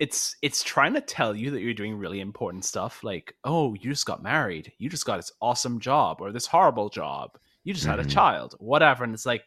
it's 0.00 0.36
it's 0.42 0.62
trying 0.62 0.94
to 0.94 1.00
tell 1.00 1.34
you 1.34 1.50
that 1.52 1.60
you're 1.62 1.74
doing 1.74 1.96
really 1.96 2.20
important 2.20 2.64
stuff. 2.64 3.02
Like, 3.04 3.34
oh, 3.44 3.74
you 3.74 3.90
just 3.90 4.06
got 4.06 4.22
married, 4.22 4.72
you 4.78 4.88
just 4.90 5.06
got 5.06 5.16
this 5.16 5.32
awesome 5.40 5.80
job 5.80 6.18
or 6.20 6.32
this 6.32 6.46
horrible 6.46 6.88
job, 6.90 7.30
you 7.64 7.74
just 7.74 7.86
had 7.86 8.00
a 8.00 8.04
Mhm. 8.04 8.10
child, 8.10 8.54
whatever. 8.58 9.04
And 9.04 9.14
it's 9.14 9.26
like 9.26 9.44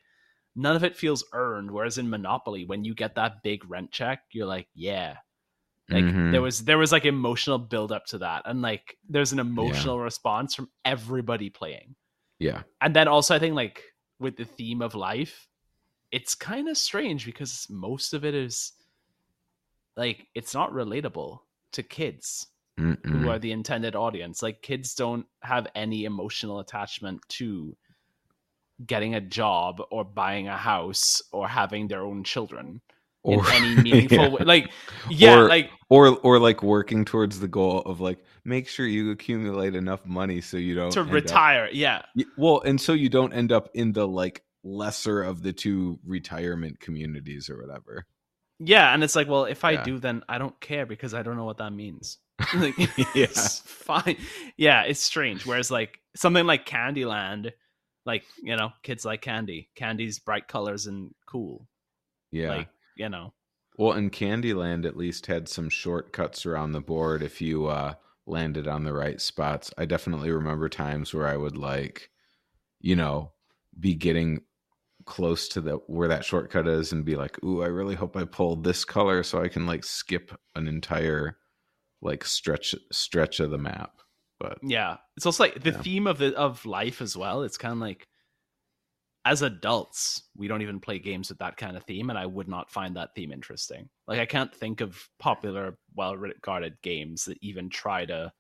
none 0.56 0.76
of 0.76 0.84
it 0.84 0.98
feels 0.98 1.24
earned. 1.34 1.72
Whereas 1.72 1.98
in 1.98 2.10
Monopoly, 2.10 2.66
when 2.66 2.84
you 2.84 2.94
get 2.96 3.16
that 3.16 3.44
big 3.44 3.70
rent 3.70 3.92
check, 3.92 4.22
you're 4.32 4.48
like, 4.48 4.68
yeah. 4.74 5.18
Like 5.92 6.06
Mhm. 6.06 6.32
there 6.32 6.42
was 6.42 6.66
there 6.66 6.78
was 6.78 6.92
like 6.92 7.06
emotional 7.06 7.58
build 7.58 7.92
up 7.92 8.06
to 8.08 8.20
that, 8.20 8.44
and 8.46 8.62
like 8.62 8.98
there's 9.10 9.34
an 9.34 9.40
emotional 9.40 10.00
response 10.00 10.54
from 10.56 10.70
everybody 10.86 11.50
playing 11.50 11.96
yeah, 12.40 12.64
and 12.82 12.96
then 12.96 13.08
also 13.08 13.36
i 13.36 13.40
think 13.40 13.56
like 13.56 13.84
with 14.20 14.38
the 14.38 14.46
theme 14.46 14.82
of 14.82 14.96
life 14.96 15.48
it's 16.12 16.36
kind 16.36 16.70
of 16.70 16.78
strange 16.78 17.26
because 17.26 17.68
most 17.70 18.14
of 18.14 18.26
it 18.26 18.36
is 18.36 18.74
like 20.00 20.28
it's 20.34 20.54
not 20.54 20.72
relatable 20.72 21.40
to 21.74 21.84
kids 21.84 22.48
Mm-mm. 22.80 23.06
who 23.06 23.30
are 23.30 23.40
the 23.40 23.52
intended 23.52 23.96
audience 23.96 24.42
like 24.42 24.62
kids 24.62 24.96
don't 24.96 25.26
have 25.44 25.68
any 25.76 26.06
emotional 26.06 26.60
attachment 26.60 27.20
to 27.38 27.76
getting 28.86 29.14
a 29.16 29.22
job 29.22 29.82
or 29.92 30.06
buying 30.06 30.48
a 30.48 30.56
house 30.56 31.22
or 31.34 31.48
having 31.48 31.88
their 31.90 32.02
own 32.02 32.24
children 32.24 32.80
in 33.26 33.42
any 33.52 33.76
meaningful 33.84 34.18
yeah. 34.18 34.30
way 34.30 34.44
like 34.46 34.72
yeah 35.10 35.40
Or- 35.40 35.50
like 35.50 35.70
or 35.90 36.18
or 36.20 36.40
like 36.40 36.64
working 36.64 37.04
towards 37.04 37.42
the 37.42 37.50
goal 37.50 37.82
of 37.82 38.00
like 38.00 38.20
make 38.46 38.70
sure 38.70 38.86
you 38.88 39.12
accumulate 39.12 39.76
enough 39.76 40.06
money 40.06 40.40
so 40.40 40.56
you 40.56 40.74
don't 40.76 40.92
to 40.92 41.02
end 41.02 41.10
up- 41.10 41.14
retire 41.14 41.70
yeah 41.74 42.02
well, 42.38 42.62
and 42.62 42.80
so 42.80 42.94
you 42.94 43.10
don't 43.10 43.34
end 43.34 43.52
up 43.52 43.70
in 43.74 43.92
the 43.92 44.08
like 44.08 44.44
lesser 44.64 45.22
of 45.22 45.42
the 45.44 45.52
two 45.54 46.00
retirement 46.06 46.80
communities 46.80 47.50
or 47.50 47.62
whatever. 47.62 48.06
Yeah, 48.60 48.94
and 48.94 49.04
it's 49.04 49.16
like, 49.16 49.28
well, 49.28 49.46
if 49.46 49.64
I 49.64 49.72
Yeah. 49.72 49.84
do, 49.84 50.00
then 50.00 50.24
I 50.30 50.38
don't 50.38 50.60
care 50.60 50.86
because 50.86 51.14
I 51.14 51.24
don't 51.24 51.38
know 51.38 51.46
what 51.46 51.58
that 51.58 51.72
means. 51.72 52.18
like, 52.56 52.78
Yeah. 52.78 53.06
it's 53.16 53.60
fine. 53.60 54.18
Yeah, 54.58 54.84
it's 54.84 55.02
strange. 55.02 55.46
Whereas 55.46 55.72
like 55.72 56.00
something 56.16 56.46
like 56.46 56.66
Candyland, 56.66 57.52
like 58.06 58.24
you 58.42 58.56
know, 58.56 58.72
kids 58.84 59.06
like 59.06 59.22
candy. 59.22 59.70
Candy's 59.76 60.20
bright 60.20 60.48
colors 60.48 60.88
and 60.88 61.14
cool. 61.26 61.68
Yeah. 62.32 62.50
Like 62.50 62.70
you 62.96 63.10
know, 63.10 63.34
Well, 63.78 63.94
and 63.94 64.12
Candyland 64.12 64.86
at 64.86 64.98
least 64.98 65.26
had 65.28 65.48
some 65.48 65.70
shortcuts 65.70 66.46
around 66.46 66.74
the 66.74 66.82
board 66.82 67.24
if 67.24 67.42
you 67.42 67.68
uh, 67.68 67.94
landed 68.26 68.68
on 68.68 68.84
the 68.84 68.94
right 68.94 69.22
spots. 69.22 69.72
I 69.78 69.86
definitely 69.86 70.32
remember 70.32 70.68
times 70.70 71.14
where 71.14 71.28
I 71.28 71.38
would 71.38 71.56
like, 71.58 72.10
you 72.82 72.96
know, 72.98 73.32
be 73.80 73.96
getting 73.96 74.42
close 75.10 75.50
to 75.50 75.62
the 75.62 75.74
where 75.88 76.08
that 76.10 76.26
shortcut 76.26 76.68
is 76.70 76.94
and 76.94 77.04
be 77.06 77.18
like, 77.18 77.44
"Ooh, 77.44 77.64
I 77.64 77.68
really 77.68 77.96
hope 77.96 78.16
I 78.16 78.26
pull 78.26 78.56
this 78.56 78.86
color 78.86 79.24
so 79.24 79.42
I 79.44 79.50
can 79.50 79.66
like 79.68 79.84
skip 79.84 80.32
an 80.56 80.68
entire 80.70 81.38
like 82.02 82.26
stretch 82.26 82.76
stretch 82.92 83.40
of 83.42 83.52
the 83.52 83.58
map." 83.60 84.02
But 84.40 84.60
yeah. 84.62 84.98
It's 85.18 85.26
also 85.26 85.44
like 85.44 85.64
the 85.64 85.72
Yeah. 85.72 85.82
theme 85.84 86.08
of 86.08 86.18
the 86.18 86.36
of 86.36 86.66
life 86.66 87.02
as 87.02 87.16
well. 87.18 87.44
It's 87.44 87.58
kind 87.58 87.74
of 87.74 87.80
like 87.80 88.08
as 89.26 89.42
adults, 89.42 90.24
we 90.36 90.48
don't 90.48 90.62
even 90.62 90.80
play 90.80 90.98
games 90.98 91.30
with 91.30 91.40
that 91.40 91.58
kind 91.58 91.76
of 91.76 91.84
theme, 91.84 92.10
and 92.10 92.18
I 92.18 92.26
would 92.26 92.48
not 92.48 92.72
find 92.72 92.96
that 92.96 93.14
theme 93.16 93.32
interesting. 93.32 93.90
Like 94.08 94.20
I 94.20 94.26
can't 94.26 94.54
think 94.56 94.82
of 94.82 95.10
popular, 95.20 95.78
well 95.94 96.16
regarded 96.16 96.82
games 96.82 97.26
that 97.26 97.38
even 97.42 97.70
try 97.70 98.06
to 98.06 98.32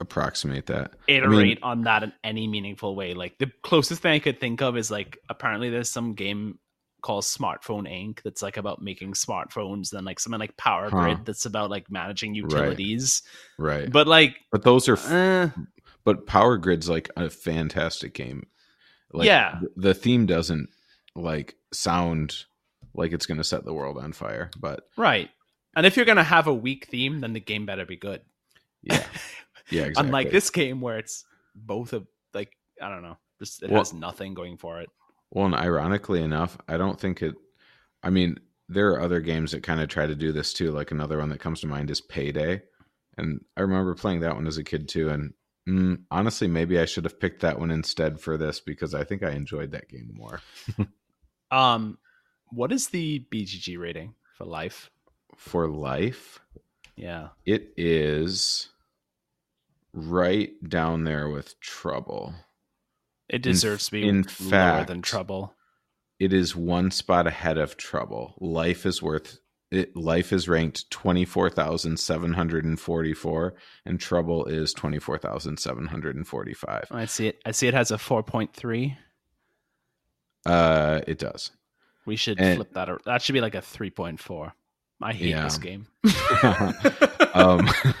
approximate 0.00 0.66
that. 0.66 0.92
iterate 1.06 1.58
on 1.62 1.82
that 1.82 2.02
in 2.02 2.12
any 2.22 2.46
meaningful 2.46 2.94
way. 2.96 3.14
Like 3.14 3.38
the 3.38 3.50
closest 3.62 4.02
thing 4.02 4.12
I 4.12 4.18
could 4.18 4.40
think 4.40 4.60
of 4.62 4.76
is 4.76 4.90
like 4.90 5.18
apparently 5.28 5.70
there's 5.70 5.90
some 5.90 6.14
game 6.14 6.58
called 7.02 7.24
Smartphone 7.24 7.86
Inc. 7.88 8.22
that's 8.22 8.40
like 8.42 8.56
about 8.56 8.80
making 8.82 9.12
smartphones, 9.12 9.90
then 9.90 10.04
like 10.04 10.18
something 10.18 10.40
like 10.40 10.56
Power 10.56 10.88
Huh. 10.90 11.02
Grid 11.02 11.26
that's 11.26 11.44
about 11.46 11.70
like 11.70 11.90
managing 11.90 12.34
utilities. 12.34 13.22
Right. 13.58 13.84
But, 13.84 13.92
But 13.92 14.06
like 14.08 14.36
but 14.50 14.62
those 14.62 14.88
are 14.88 14.96
eh, 15.12 15.50
but 16.04 16.26
Power 16.26 16.56
Grid's 16.56 16.88
like 16.88 17.10
a 17.16 17.28
fantastic 17.30 18.14
game. 18.14 18.46
Like, 19.12 19.26
Yeah. 19.26 19.60
the 19.76 19.94
theme 19.94 20.26
doesn't 20.26 20.70
like 21.14 21.54
sound 21.72 22.44
like 22.94 23.12
it's 23.12 23.26
going 23.26 23.38
to 23.38 23.44
set 23.44 23.64
the 23.64 23.74
world 23.74 23.98
on 23.98 24.12
fire, 24.12 24.50
but 24.58 24.88
right. 24.96 25.30
And 25.76 25.84
if 25.86 25.96
you're 25.96 26.06
gonna 26.06 26.22
have 26.24 26.46
a 26.46 26.54
weak 26.54 26.86
theme, 26.86 27.20
then 27.20 27.32
the 27.32 27.40
game 27.40 27.66
better 27.66 27.84
be 27.84 27.96
good. 27.96 28.20
yeah, 28.82 29.04
yeah, 29.70 29.82
exactly. 29.86 30.08
Unlike 30.08 30.30
this 30.30 30.50
game 30.50 30.80
where 30.80 30.98
it's 30.98 31.24
both 31.54 31.92
of 31.92 32.06
like 32.32 32.52
I 32.80 32.88
don't 32.88 33.02
know, 33.02 33.16
just 33.38 33.62
it 33.62 33.70
Well- 33.70 33.80
has 33.80 33.92
nothing 33.92 34.34
going 34.34 34.56
for 34.56 34.80
it. 34.80 34.88
Well, 35.30 35.46
and 35.46 35.54
ironically 35.54 36.22
enough, 36.22 36.56
I 36.68 36.76
don't 36.76 36.98
think 37.00 37.20
it. 37.22 37.34
I 38.02 38.10
mean, 38.10 38.38
there 38.68 38.92
are 38.92 39.00
other 39.00 39.20
games 39.20 39.50
that 39.52 39.62
kind 39.64 39.80
of 39.80 39.88
try 39.88 40.06
to 40.06 40.14
do 40.14 40.30
this 40.32 40.52
too. 40.52 40.70
Like 40.70 40.90
another 40.92 41.18
one 41.18 41.28
that 41.30 41.40
comes 41.40 41.60
to 41.62 41.66
mind 41.66 41.90
is 41.90 42.00
Payday, 42.00 42.62
and 43.18 43.40
I 43.56 43.62
remember 43.62 43.94
playing 43.94 44.20
that 44.20 44.34
one 44.36 44.46
as 44.46 44.58
a 44.58 44.62
kid 44.64 44.88
too. 44.88 45.08
And 45.10 45.32
mm, 45.68 46.02
honestly, 46.10 46.46
maybe 46.46 46.78
I 46.78 46.84
should 46.84 47.02
have 47.04 47.18
picked 47.18 47.40
that 47.42 47.58
one 47.58 47.72
instead 47.72 48.20
for 48.20 48.36
this 48.36 48.60
because 48.60 48.94
I 48.94 49.02
think 49.02 49.24
I 49.24 49.30
enjoyed 49.30 49.72
that 49.72 49.88
game 49.88 50.10
more. 50.14 50.40
Um, 51.50 51.98
what 52.50 52.72
is 52.72 52.88
the 52.88 53.24
BGG 53.32 53.78
rating 53.78 54.14
for 54.36 54.44
life? 54.44 54.90
For 55.36 55.68
life, 55.68 56.40
Yeah. 56.96 57.28
it 57.46 57.72
is 57.76 58.70
right 59.94 60.50
down 60.68 61.04
there 61.04 61.28
with 61.30 61.58
Trouble. 61.60 62.34
It 63.28 63.40
deserves 63.42 63.86
to 63.86 63.92
be 63.92 64.06
in 64.06 64.22
lower 64.40 64.50
fact- 64.50 64.88
than 64.88 65.00
trouble. 65.00 65.54
It 66.20 66.32
is 66.32 66.54
one 66.54 66.90
spot 66.90 67.26
ahead 67.26 67.56
of 67.58 67.76
Trouble. 67.76 68.34
Life 68.38 68.84
is 68.86 69.02
worth. 69.02 69.38
It, 69.70 69.96
life 69.96 70.32
is 70.32 70.48
ranked 70.48 70.88
twenty 70.90 71.24
four 71.24 71.50
thousand 71.50 71.98
seven 71.98 72.34
hundred 72.34 72.64
and 72.64 72.78
forty 72.78 73.14
four, 73.14 73.54
and 73.84 73.98
Trouble 73.98 74.44
is 74.44 74.72
twenty 74.72 74.98
four 75.00 75.18
thousand 75.18 75.58
seven 75.58 75.86
hundred 75.86 76.14
and 76.16 76.26
forty 76.28 76.54
five. 76.54 76.84
I 76.90 77.06
see 77.06 77.26
it. 77.28 77.40
I 77.46 77.50
see 77.50 77.66
it 77.66 77.74
has 77.74 77.90
a 77.90 77.98
four 77.98 78.22
point 78.22 78.52
three. 78.52 78.96
Uh, 80.46 81.00
it 81.06 81.18
does. 81.18 81.50
We 82.06 82.16
should 82.16 82.38
And- 82.38 82.56
flip 82.56 82.72
that. 82.74 82.88
That 83.06 83.22
should 83.22 83.32
be 83.32 83.40
like 83.40 83.54
a 83.54 83.62
three 83.62 83.90
point 83.90 84.20
four. 84.20 84.52
I 85.02 85.12
hate 85.12 85.30
Yeah. 85.30 85.44
this 85.44 85.58
game. 85.58 85.86
um 87.34 87.68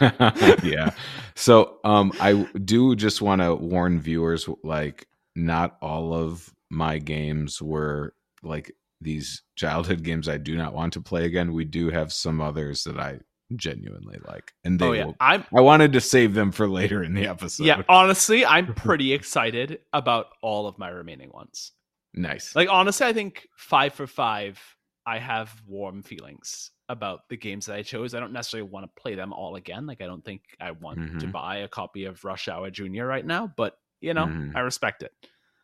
yeah 0.62 0.90
so 1.34 1.78
um 1.84 2.12
i 2.20 2.32
do 2.64 2.94
just 2.96 3.20
want 3.20 3.40
to 3.40 3.54
warn 3.54 4.00
viewers 4.00 4.48
like 4.62 5.06
not 5.36 5.76
all 5.82 6.14
of 6.14 6.52
my 6.70 6.98
games 6.98 7.60
were 7.60 8.14
like 8.42 8.74
these 9.00 9.42
childhood 9.56 10.02
games 10.02 10.28
i 10.28 10.36
do 10.36 10.56
not 10.56 10.72
want 10.72 10.92
to 10.92 11.00
play 11.00 11.24
again 11.24 11.52
we 11.52 11.64
do 11.64 11.90
have 11.90 12.12
some 12.12 12.40
others 12.40 12.84
that 12.84 12.98
i 12.98 13.18
genuinely 13.56 14.18
like 14.26 14.52
and 14.64 14.78
they 14.78 14.86
oh 14.86 14.92
yeah, 14.92 15.04
will 15.04 15.16
I'm. 15.20 15.44
i 15.54 15.60
wanted 15.60 15.92
to 15.92 16.00
save 16.00 16.34
them 16.34 16.50
for 16.50 16.68
later 16.68 17.02
in 17.02 17.14
the 17.14 17.26
episode 17.26 17.64
Yeah, 17.64 17.82
honestly, 17.88 18.44
I'm 18.44 18.74
pretty 18.74 19.12
excited 19.12 19.80
about 19.92 20.28
all 20.40 20.66
of 20.66 20.78
my 20.78 20.88
remaining 20.88 21.30
ones. 21.32 21.72
nice 22.14 22.54
Like 22.56 22.68
honestly, 22.70 23.06
I 23.06 23.12
think 23.12 23.46
five 23.56 23.92
for 23.92 24.06
five, 24.06 24.58
I 25.06 25.18
have 25.18 25.54
warm 25.66 26.02
feelings 26.02 26.70
about 26.88 27.28
the 27.28 27.36
games 27.36 27.66
that 27.66 27.76
I 27.76 27.82
chose. 27.82 28.14
I 28.14 28.20
don't 28.20 28.32
necessarily 28.32 28.68
want 28.68 28.84
to 28.84 29.00
play 29.00 29.14
them 29.14 29.32
all 29.32 29.56
again. 29.56 29.86
Like 29.86 30.00
I 30.00 30.06
don't 30.06 30.24
think 30.24 30.42
I 30.60 30.72
want 30.72 30.98
mm-hmm. 30.98 31.18
to 31.18 31.26
buy 31.26 31.58
a 31.58 31.68
copy 31.68 32.04
of 32.04 32.24
Rush 32.24 32.48
Hour 32.48 32.70
Junior 32.70 33.06
right 33.06 33.24
now, 33.24 33.52
but 33.56 33.78
you 34.00 34.14
know, 34.14 34.26
mm-hmm. 34.26 34.56
I 34.56 34.60
respect 34.60 35.02
it. 35.02 35.12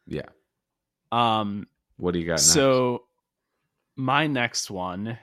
Yeah. 0.06 0.28
Um 1.12 1.66
what 1.96 2.12
do 2.12 2.20
you 2.20 2.26
got 2.26 2.33
next? 2.33 2.46
So 2.46 3.04
my 3.96 4.26
next 4.26 4.70
one 4.70 5.18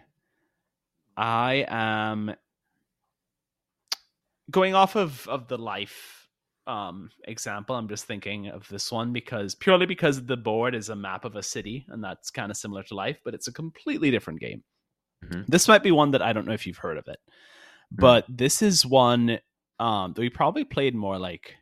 I 1.15 1.65
am 1.67 2.35
going 4.51 4.75
off 4.75 4.95
of 4.95 5.27
of 5.27 5.47
the 5.47 5.57
life 5.57 6.17
um 6.67 7.09
example 7.25 7.75
i'm 7.75 7.87
just 7.87 8.05
thinking 8.05 8.47
of 8.49 8.67
this 8.67 8.91
one 8.91 9.13
because 9.13 9.55
purely 9.55 9.85
because 9.85 10.25
the 10.25 10.35
board 10.35 10.75
is 10.75 10.89
a 10.89 10.95
map 10.95 11.23
of 11.25 11.35
a 11.35 11.43
city 11.43 11.85
and 11.89 12.03
that's 12.03 12.29
kind 12.29 12.51
of 12.51 12.57
similar 12.57 12.83
to 12.83 12.93
life 12.93 13.19
but 13.23 13.33
it's 13.33 13.47
a 13.47 13.53
completely 13.53 14.11
different 14.11 14.39
game 14.39 14.61
mm-hmm. 15.23 15.41
this 15.47 15.67
might 15.67 15.83
be 15.83 15.91
one 15.91 16.11
that 16.11 16.21
i 16.21 16.33
don't 16.33 16.45
know 16.45 16.53
if 16.53 16.65
you've 16.65 16.77
heard 16.77 16.97
of 16.97 17.07
it 17.07 17.19
mm-hmm. 17.27 18.01
but 18.01 18.25
this 18.29 18.61
is 18.61 18.85
one 18.85 19.39
um 19.79 20.13
that 20.13 20.21
we 20.21 20.29
probably 20.29 20.63
played 20.63 20.95
more 20.95 21.17
like 21.17 21.55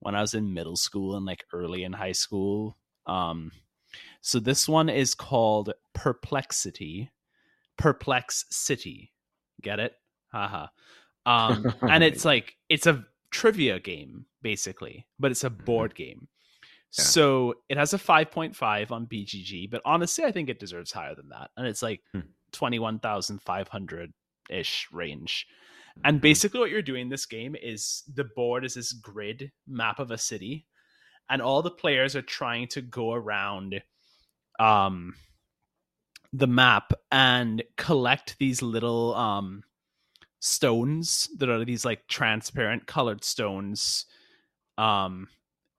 when 0.00 0.14
i 0.14 0.20
was 0.20 0.34
in 0.34 0.54
middle 0.54 0.76
school 0.76 1.16
and 1.16 1.26
like 1.26 1.44
early 1.52 1.84
in 1.84 1.92
high 1.92 2.12
school 2.12 2.76
um 3.06 3.50
so 4.20 4.38
this 4.38 4.68
one 4.68 4.88
is 4.88 5.14
called 5.14 5.72
perplexity 5.94 7.10
perplex 7.76 8.44
city 8.50 9.12
get 9.62 9.78
it 9.78 9.94
haha 10.32 10.66
um, 11.26 11.72
and 11.82 12.02
it's 12.02 12.24
like 12.24 12.56
it's 12.68 12.86
a 12.86 13.04
trivia 13.30 13.80
game 13.80 14.26
basically, 14.42 15.06
but 15.18 15.30
it's 15.30 15.44
a 15.44 15.50
mm-hmm. 15.50 15.64
board 15.64 15.94
game. 15.94 16.28
Yeah. 16.98 17.04
So 17.04 17.54
it 17.68 17.78
has 17.78 17.94
a 17.94 17.98
5.5 17.98 18.90
on 18.90 19.06
BGG, 19.06 19.70
but 19.70 19.80
honestly, 19.84 20.24
I 20.24 20.32
think 20.32 20.50
it 20.50 20.60
deserves 20.60 20.92
higher 20.92 21.14
than 21.14 21.30
that. 21.30 21.50
And 21.56 21.66
it's 21.66 21.82
like 21.82 22.02
hmm. 22.12 22.20
21,500 22.52 24.12
ish 24.50 24.88
range. 24.92 25.46
And 26.04 26.16
mm-hmm. 26.16 26.22
basically, 26.22 26.60
what 26.60 26.70
you're 26.70 26.82
doing 26.82 27.08
this 27.08 27.26
game 27.26 27.56
is 27.60 28.02
the 28.12 28.24
board 28.24 28.64
is 28.64 28.74
this 28.74 28.92
grid 28.92 29.52
map 29.66 29.98
of 29.98 30.10
a 30.10 30.18
city, 30.18 30.66
and 31.28 31.42
all 31.42 31.62
the 31.62 31.70
players 31.70 32.16
are 32.16 32.22
trying 32.22 32.68
to 32.68 32.82
go 32.82 33.12
around 33.12 33.82
um, 34.58 35.14
the 36.32 36.46
map 36.46 36.92
and 37.10 37.62
collect 37.76 38.36
these 38.38 38.62
little 38.62 39.14
um, 39.14 39.62
stones 40.40 41.28
that 41.38 41.48
are 41.48 41.64
these 41.64 41.84
like 41.84 42.06
transparent 42.08 42.86
colored 42.86 43.24
stones. 43.24 44.06
Um, 44.78 45.28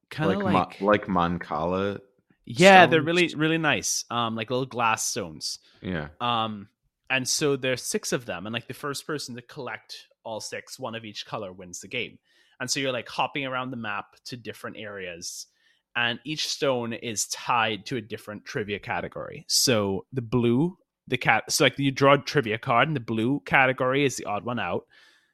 kind 0.09 0.31
of 0.31 0.38
like 0.38 0.53
like, 0.53 0.81
Ma- 0.81 0.88
like 0.88 1.07
Mancala. 1.07 1.99
Yeah, 2.45 2.82
stones? 2.82 2.91
they're 2.91 3.01
really 3.01 3.34
really 3.36 3.58
nice. 3.58 4.06
Um, 4.10 4.36
like 4.36 4.49
little 4.49 4.65
glass 4.65 5.08
stones. 5.08 5.60
Yeah. 5.82 6.10
Um, 6.19 6.69
and 7.10 7.27
so 7.27 7.56
there's 7.56 7.84
six 7.84 8.12
of 8.12 8.25
them, 8.25 8.45
and 8.45 8.53
like 8.53 8.67
the 8.67 8.73
first 8.73 9.06
person 9.06 9.36
to 9.36 9.41
collect 9.41 10.08
all 10.23 10.39
six, 10.39 10.79
one 10.79 10.95
of 10.95 11.06
each 11.06 11.25
color, 11.25 11.51
wins 11.51 11.82
the 11.82 11.88
game. 11.88 12.17
And 12.60 12.69
so 12.71 12.79
you're 12.79 12.93
like 12.93 13.10
hopping 13.10 13.45
around 13.45 13.71
the 13.71 13.77
map 13.77 14.15
to 14.25 14.38
different 14.38 14.77
areas 14.77 15.47
and 15.95 16.19
each 16.23 16.47
stone 16.47 16.93
is 16.93 17.27
tied 17.27 17.86
to 17.88 17.97
a 17.97 18.01
different 18.01 18.45
trivia 18.45 18.79
category. 18.79 19.43
So 19.47 20.06
the 20.13 20.21
blue 20.21 20.77
the 21.08 21.17
cat 21.17 21.43
so 21.51 21.63
like 21.63 21.77
you 21.77 21.91
draw 21.91 22.13
a 22.13 22.17
trivia 22.17 22.58
card 22.58 22.88
and 22.88 22.95
the 22.95 23.01
blue 23.01 23.41
category 23.45 24.06
is 24.06 24.17
the 24.17 24.25
odd 24.25 24.45
one 24.45 24.60
out 24.60 24.86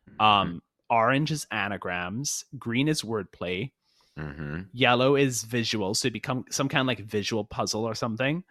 mm-hmm. 0.09 0.21
um 0.21 0.61
orange 0.89 1.31
is 1.31 1.45
anagrams 1.51 2.43
green 2.57 2.87
is 2.87 3.01
wordplay 3.01 3.71
mm-hmm. 4.19 4.61
yellow 4.73 5.15
is 5.15 5.43
visual 5.43 5.93
so 5.93 6.07
it 6.07 6.13
become 6.13 6.43
some 6.49 6.69
kind 6.69 6.81
of 6.81 6.87
like 6.87 6.99
visual 6.99 7.43
puzzle 7.43 7.85
or 7.85 7.95
something 7.95 8.43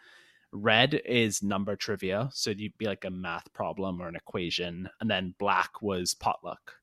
red 0.52 1.00
is 1.04 1.42
number 1.42 1.76
trivia 1.76 2.28
so 2.32 2.50
you'd 2.50 2.76
be 2.78 2.86
like 2.86 3.04
a 3.04 3.10
math 3.10 3.52
problem 3.52 4.00
or 4.00 4.08
an 4.08 4.16
equation 4.16 4.88
and 5.00 5.10
then 5.10 5.34
black 5.38 5.82
was 5.82 6.14
potluck 6.14 6.74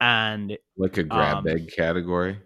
and 0.00 0.56
like 0.76 0.96
a 0.96 1.02
grab 1.02 1.38
um, 1.38 1.44
bag 1.44 1.70
category 1.76 2.38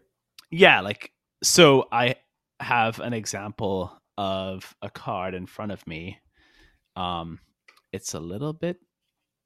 yeah 0.50 0.80
like 0.80 1.12
so 1.42 1.86
i 1.92 2.14
have 2.60 2.98
an 3.00 3.12
example 3.12 3.92
of 4.16 4.74
a 4.82 4.90
card 4.90 5.34
in 5.34 5.46
front 5.46 5.70
of 5.70 5.86
me 5.86 6.18
um, 6.96 7.38
it's 7.92 8.14
a 8.14 8.20
little 8.20 8.52
bit 8.52 8.78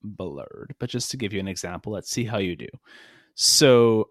blurred, 0.02 0.74
but 0.78 0.90
just 0.90 1.11
to 1.11 1.16
give 1.16 1.32
you 1.32 1.40
an 1.40 1.48
example, 1.48 1.92
let's 1.92 2.11
see 2.11 2.24
how 2.24 2.38
you 2.38 2.56
do. 2.56 2.68
So, 3.35 4.08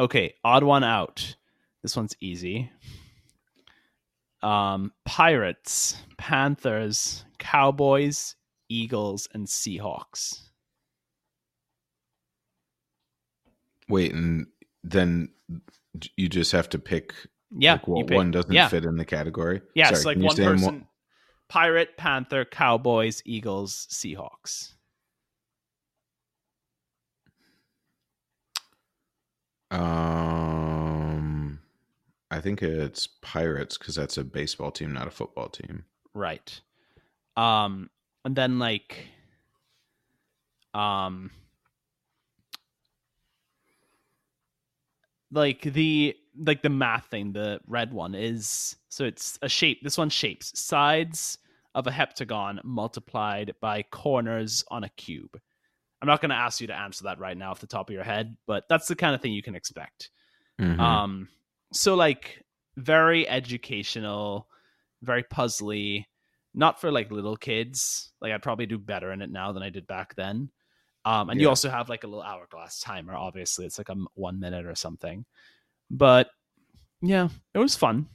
okay, 0.00 0.34
odd 0.42 0.64
one 0.64 0.82
out. 0.82 1.36
This 1.82 1.96
one's 1.96 2.16
easy. 2.20 2.70
Um, 4.42 4.92
pirates, 5.04 5.96
panthers, 6.16 7.24
cowboys, 7.38 8.36
eagles, 8.68 9.28
and 9.32 9.46
seahawks. 9.46 10.40
Wait, 13.88 14.12
and 14.14 14.46
then 14.82 15.30
you 16.16 16.28
just 16.28 16.52
have 16.52 16.68
to 16.70 16.78
pick. 16.78 17.12
Yeah, 17.50 17.74
like 17.74 17.88
what 17.88 18.10
one 18.10 18.30
doesn't 18.30 18.52
yeah. 18.52 18.68
fit 18.68 18.84
in 18.84 18.96
the 18.96 19.04
category. 19.04 19.60
Yeah, 19.74 19.86
Sorry, 19.86 19.96
it's 19.96 20.04
like 20.06 20.18
one 20.18 20.36
person. 20.36 20.86
Pirate, 21.48 21.96
Panther, 21.96 22.44
Cowboys, 22.44 23.22
Eagles, 23.24 23.88
Seahawks. 23.90 24.74
I 32.40 32.42
think 32.42 32.62
it's 32.62 33.06
Pirates 33.06 33.76
because 33.76 33.94
that's 33.94 34.16
a 34.16 34.24
baseball 34.24 34.70
team, 34.70 34.94
not 34.94 35.06
a 35.06 35.10
football 35.10 35.50
team. 35.50 35.84
Right. 36.14 36.58
Um, 37.36 37.90
and 38.24 38.34
then 38.34 38.58
like, 38.58 39.08
um, 40.72 41.30
like 45.30 45.60
the 45.60 46.16
like 46.42 46.62
the 46.62 46.70
math 46.70 47.08
thing, 47.10 47.34
the 47.34 47.60
red 47.66 47.92
one 47.92 48.14
is 48.14 48.74
so 48.88 49.04
it's 49.04 49.38
a 49.42 49.48
shape. 49.50 49.82
This 49.82 49.98
one 49.98 50.08
shapes 50.08 50.58
sides 50.58 51.36
of 51.74 51.86
a 51.86 51.90
heptagon 51.90 52.64
multiplied 52.64 53.54
by 53.60 53.82
corners 53.82 54.64
on 54.70 54.84
a 54.84 54.88
cube. 54.88 55.38
I'm 56.00 56.08
not 56.08 56.22
going 56.22 56.30
to 56.30 56.36
ask 56.36 56.62
you 56.62 56.68
to 56.68 56.74
answer 56.74 57.04
that 57.04 57.18
right 57.18 57.36
now 57.36 57.50
off 57.50 57.60
the 57.60 57.66
top 57.66 57.90
of 57.90 57.94
your 57.94 58.02
head, 58.02 58.34
but 58.46 58.64
that's 58.70 58.88
the 58.88 58.96
kind 58.96 59.14
of 59.14 59.20
thing 59.20 59.34
you 59.34 59.42
can 59.42 59.54
expect. 59.54 60.08
Mm-hmm. 60.58 60.80
Um, 60.80 61.28
so 61.72 61.94
like 61.94 62.44
very 62.76 63.28
educational, 63.28 64.48
very 65.02 65.22
puzzly, 65.22 66.06
not 66.54 66.80
for 66.80 66.90
like 66.90 67.10
little 67.10 67.36
kids. 67.36 68.12
Like 68.20 68.32
I'd 68.32 68.42
probably 68.42 68.66
do 68.66 68.78
better 68.78 69.12
in 69.12 69.22
it 69.22 69.30
now 69.30 69.52
than 69.52 69.62
I 69.62 69.70
did 69.70 69.86
back 69.86 70.14
then. 70.14 70.50
Um, 71.04 71.30
and 71.30 71.40
yeah. 71.40 71.44
you 71.44 71.48
also 71.48 71.70
have 71.70 71.88
like 71.88 72.04
a 72.04 72.06
little 72.06 72.22
hourglass 72.22 72.80
timer. 72.80 73.14
Obviously, 73.14 73.64
it's 73.64 73.78
like 73.78 73.88
a 73.88 73.96
one 74.14 74.38
minute 74.38 74.66
or 74.66 74.74
something. 74.74 75.24
But 75.90 76.28
yeah, 77.00 77.28
it 77.54 77.58
was 77.58 77.74
fun. 77.74 78.06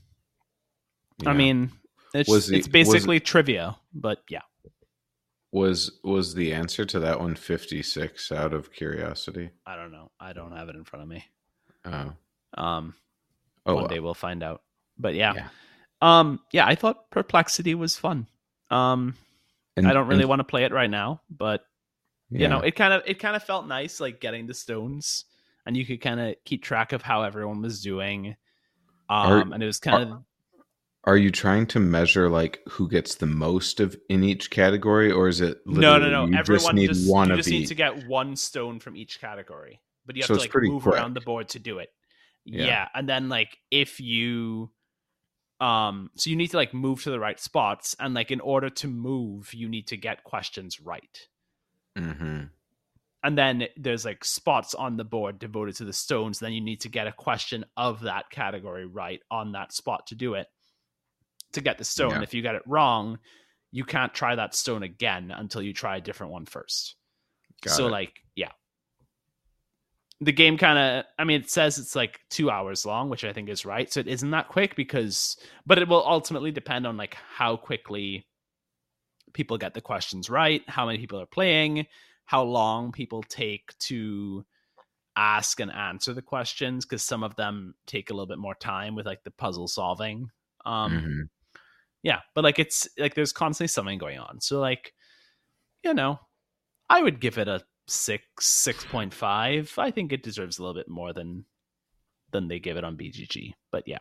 Yeah. 1.24 1.30
I 1.30 1.34
mean, 1.34 1.72
it's 2.14 2.48
the, 2.48 2.58
it's 2.58 2.68
basically 2.68 3.18
was, 3.18 3.24
trivia, 3.24 3.78
but 3.94 4.20
yeah. 4.30 4.42
Was 5.52 6.00
was 6.04 6.34
the 6.34 6.54
answer 6.54 6.86
to 6.86 7.00
that 7.00 7.20
one 7.20 7.36
56 7.36 8.32
out 8.32 8.54
of 8.54 8.72
curiosity? 8.72 9.50
I 9.66 9.76
don't 9.76 9.92
know. 9.92 10.12
I 10.20 10.34
don't 10.34 10.52
have 10.52 10.70
it 10.70 10.76
in 10.76 10.84
front 10.84 11.04
of 11.04 11.10
me. 11.10 11.26
Oh. 11.86 12.14
Um 12.62 12.94
oh, 13.66 13.76
one 13.76 13.88
day 13.88 14.00
we'll 14.00 14.14
find 14.14 14.44
out. 14.44 14.62
But 14.98 15.16
yeah. 15.16 15.34
yeah. 15.36 15.48
Um 16.02 16.40
yeah, 16.52 16.66
I 16.66 16.76
thought 16.76 17.10
Perplexity 17.12 17.76
was 17.76 17.98
fun. 17.98 18.28
Um 18.70 19.16
and, 19.78 19.88
I 19.88 19.94
don't 19.94 20.08
really 20.08 20.22
and, 20.22 20.30
want 20.30 20.40
to 20.40 20.46
play 20.46 20.64
it 20.64 20.72
right 20.72 20.90
now, 20.90 21.22
but 21.30 21.66
yeah. 22.30 22.42
you 22.42 22.48
know, 22.48 22.60
it 22.60 22.76
kind 22.76 22.94
of 22.94 23.04
it 23.06 23.20
kind 23.20 23.36
of 23.36 23.44
felt 23.44 23.68
nice 23.68 24.00
like 24.00 24.22
getting 24.22 24.48
the 24.48 24.54
stones 24.54 25.26
and 25.66 25.76
you 25.76 25.86
could 25.86 26.02
kind 26.02 26.20
of 26.20 26.36
keep 26.46 26.64
track 26.64 26.94
of 26.94 27.02
how 27.02 27.24
everyone 27.24 27.62
was 27.62 27.82
doing. 27.82 28.36
Um 29.10 29.32
are, 29.32 29.42
and 29.42 29.62
it 29.62 29.66
was 29.66 29.80
kind 29.80 30.12
of 30.12 30.24
are 31.06 31.18
you 31.18 31.30
trying 31.30 31.68
to 31.68 31.80
measure 31.80 32.30
like 32.30 32.60
who 32.68 32.90
gets 32.90 33.16
the 33.16 33.28
most 33.28 33.80
of 33.80 33.96
in 34.10 34.24
each 34.24 34.50
category, 34.50 35.12
or 35.12 35.28
is 35.28 35.40
it 35.40 35.60
no, 35.66 35.98
no, 36.00 36.10
no? 36.26 36.38
Everyone 36.38 36.60
just 36.60 36.74
need 36.74 36.88
just, 36.88 37.10
one 37.10 37.30
you 37.30 37.36
just 37.36 37.50
need 37.50 37.68
to 37.68 37.76
get 37.76 38.08
one 38.08 38.36
stone 38.36 38.80
from 38.80 38.98
each 38.98 39.22
category, 39.22 39.82
but 40.06 40.16
you 40.16 40.24
have 40.24 40.28
so 40.28 40.36
to 40.36 40.42
like 40.42 40.52
move 40.56 40.84
quick. 40.84 40.96
around 40.96 41.14
the 41.14 41.22
board 41.22 41.50
to 41.50 41.60
do 41.60 41.78
it. 41.78 41.92
Yeah. 42.46 42.66
yeah, 42.66 42.88
and 42.94 43.10
then 43.10 43.30
like 43.30 43.58
if 43.72 44.00
you, 44.00 44.70
um, 45.60 46.12
so 46.16 46.30
you 46.30 46.36
need 46.36 46.52
to 46.52 46.58
like 46.58 46.74
move 46.74 47.04
to 47.04 47.12
the 47.12 47.20
right 47.20 47.40
spots, 47.40 47.96
and 48.00 48.14
like 48.14 48.32
in 48.32 48.40
order 48.40 48.70
to 48.70 48.88
move, 48.88 49.54
you 49.54 49.68
need 49.68 49.88
to 49.88 49.98
get 49.98 50.24
questions 50.24 50.80
right. 50.80 51.28
Mm-hmm. 51.98 52.44
And 53.24 53.38
then 53.38 53.68
there's 53.76 54.06
like 54.06 54.24
spots 54.24 54.76
on 54.76 54.98
the 54.98 55.04
board 55.04 55.40
devoted 55.40 55.76
to 55.78 55.86
the 55.86 55.94
stones. 55.94 56.38
Then 56.38 56.54
you 56.54 56.62
need 56.62 56.82
to 56.82 56.90
get 56.90 57.08
a 57.08 57.12
question 57.12 57.66
of 57.76 58.02
that 58.02 58.30
category 58.30 58.86
right 58.86 59.20
on 59.32 59.54
that 59.54 59.74
spot 59.74 60.08
to 60.08 60.16
do 60.16 60.36
it 60.36 60.46
to 61.54 61.62
get 61.62 61.80
the 61.80 61.84
stone. 61.84 62.12
Yeah. 62.12 62.22
If 62.22 62.36
you 62.36 62.44
get 62.44 62.54
it 62.54 62.62
wrong, 62.68 63.18
you 63.72 63.84
can't 63.84 64.14
try 64.14 64.36
that 64.36 64.54
stone 64.54 64.84
again 64.84 65.34
until 65.36 65.62
you 65.64 65.74
try 65.74 65.98
a 65.98 66.02
different 66.02 66.34
one 66.34 66.46
first. 66.46 66.96
Got 67.64 67.74
so 67.74 67.88
it. 67.88 67.92
like, 67.92 68.14
yeah. 68.36 68.52
The 70.26 70.32
game 70.34 70.58
kind 70.58 70.80
of 70.80 71.06
I 71.20 71.24
mean 71.24 71.40
it 71.42 71.52
says 71.52 71.78
it's 71.78 71.96
like 71.96 72.20
2 72.32 72.50
hours 72.50 72.84
long, 72.86 73.10
which 73.10 73.24
I 73.24 73.32
think 73.32 73.48
is 73.48 73.64
right. 73.66 73.92
So 73.94 74.00
it 74.00 74.08
isn't 74.08 74.32
that 74.32 74.48
quick 74.48 74.76
because 74.76 75.38
but 75.68 75.78
it 75.78 75.88
will 75.88 76.04
ultimately 76.06 76.52
depend 76.52 76.88
on 76.88 76.98
like 76.98 77.14
how 77.14 77.56
quickly 77.58 78.26
people 79.34 79.58
get 79.58 79.74
the 79.76 79.82
questions 79.82 80.30
right, 80.30 80.64
how 80.68 80.86
many 80.88 80.98
people 80.98 81.20
are 81.22 81.28
playing, 81.28 81.86
how 82.26 82.42
long 82.42 82.92
people 82.92 83.22
take 83.24 83.78
to 83.80 84.44
ask 85.16 85.60
and 85.60 85.72
answer 85.72 86.14
the 86.14 86.22
questions 86.22 86.86
because 86.86 87.04
some 87.04 87.24
of 87.24 87.36
them 87.36 87.76
take 87.86 88.10
a 88.10 88.14
little 88.14 88.26
bit 88.28 88.40
more 88.40 88.56
time 88.56 88.96
with 88.96 89.06
like 89.06 89.24
the 89.24 89.32
puzzle 89.32 89.68
solving. 89.68 90.28
Um 90.66 90.92
Mhm. 90.92 91.30
yeah, 92.04 92.22
but 92.34 92.44
like 92.44 92.58
it's 92.58 92.88
like 92.98 93.14
there's 93.14 93.32
constantly 93.34 93.68
something 93.68 94.00
going 94.00 94.18
on. 94.20 94.42
So 94.42 94.60
like 94.60 94.94
you 95.84 95.94
know, 95.94 96.20
I 96.90 97.04
would 97.04 97.22
give 97.22 97.38
it 97.38 97.48
a 97.48 97.62
6 97.88 98.24
6.5. 98.40 99.78
I 99.78 99.92
think 99.92 100.12
it 100.12 100.24
deserves 100.24 100.58
a 100.58 100.62
little 100.62 100.74
bit 100.76 100.88
more 100.90 101.14
than 101.14 101.46
than 102.32 102.48
they 102.48 102.60
give 102.60 102.78
it 102.78 102.84
on 102.84 102.98
BGG. 102.98 103.54
But 103.72 103.84
yeah, 103.88 104.00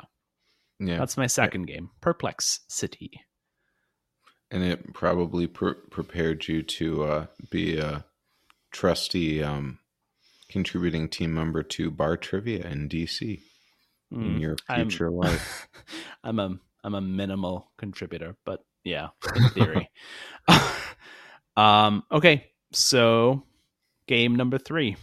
Yeah, 0.80 0.98
that's 0.98 1.16
my 1.16 1.26
second 1.26 1.66
game, 1.66 1.90
Perplex 2.00 2.60
City. 2.68 3.10
and 4.50 4.62
it 4.62 4.92
probably 4.94 5.46
pre- 5.46 5.74
prepared 5.90 6.46
you 6.48 6.62
to 6.62 7.04
uh, 7.04 7.26
be 7.50 7.78
a 7.78 8.04
trusty 8.72 9.42
um, 9.42 9.78
contributing 10.48 11.08
team 11.08 11.32
member 11.34 11.62
to 11.62 11.90
bar 11.90 12.16
trivia 12.16 12.66
in 12.68 12.88
DC 12.88 13.40
in 14.12 14.36
Mm, 14.36 14.40
your 14.40 14.56
I'm- 14.68 14.88
future 14.88 15.10
life. 15.24 15.68
I'm 16.22 16.38
a 16.38 16.58
I'm 16.84 16.94
a 16.94 17.00
minimal 17.00 17.70
contributor, 17.78 18.36
but 18.44 18.60
yeah, 18.84 19.08
in 19.36 19.48
theory. 19.50 19.90
um 21.56 22.02
okay, 22.12 22.50
so 22.72 23.44
game 24.06 24.34
number 24.34 24.58
3. 24.58 24.96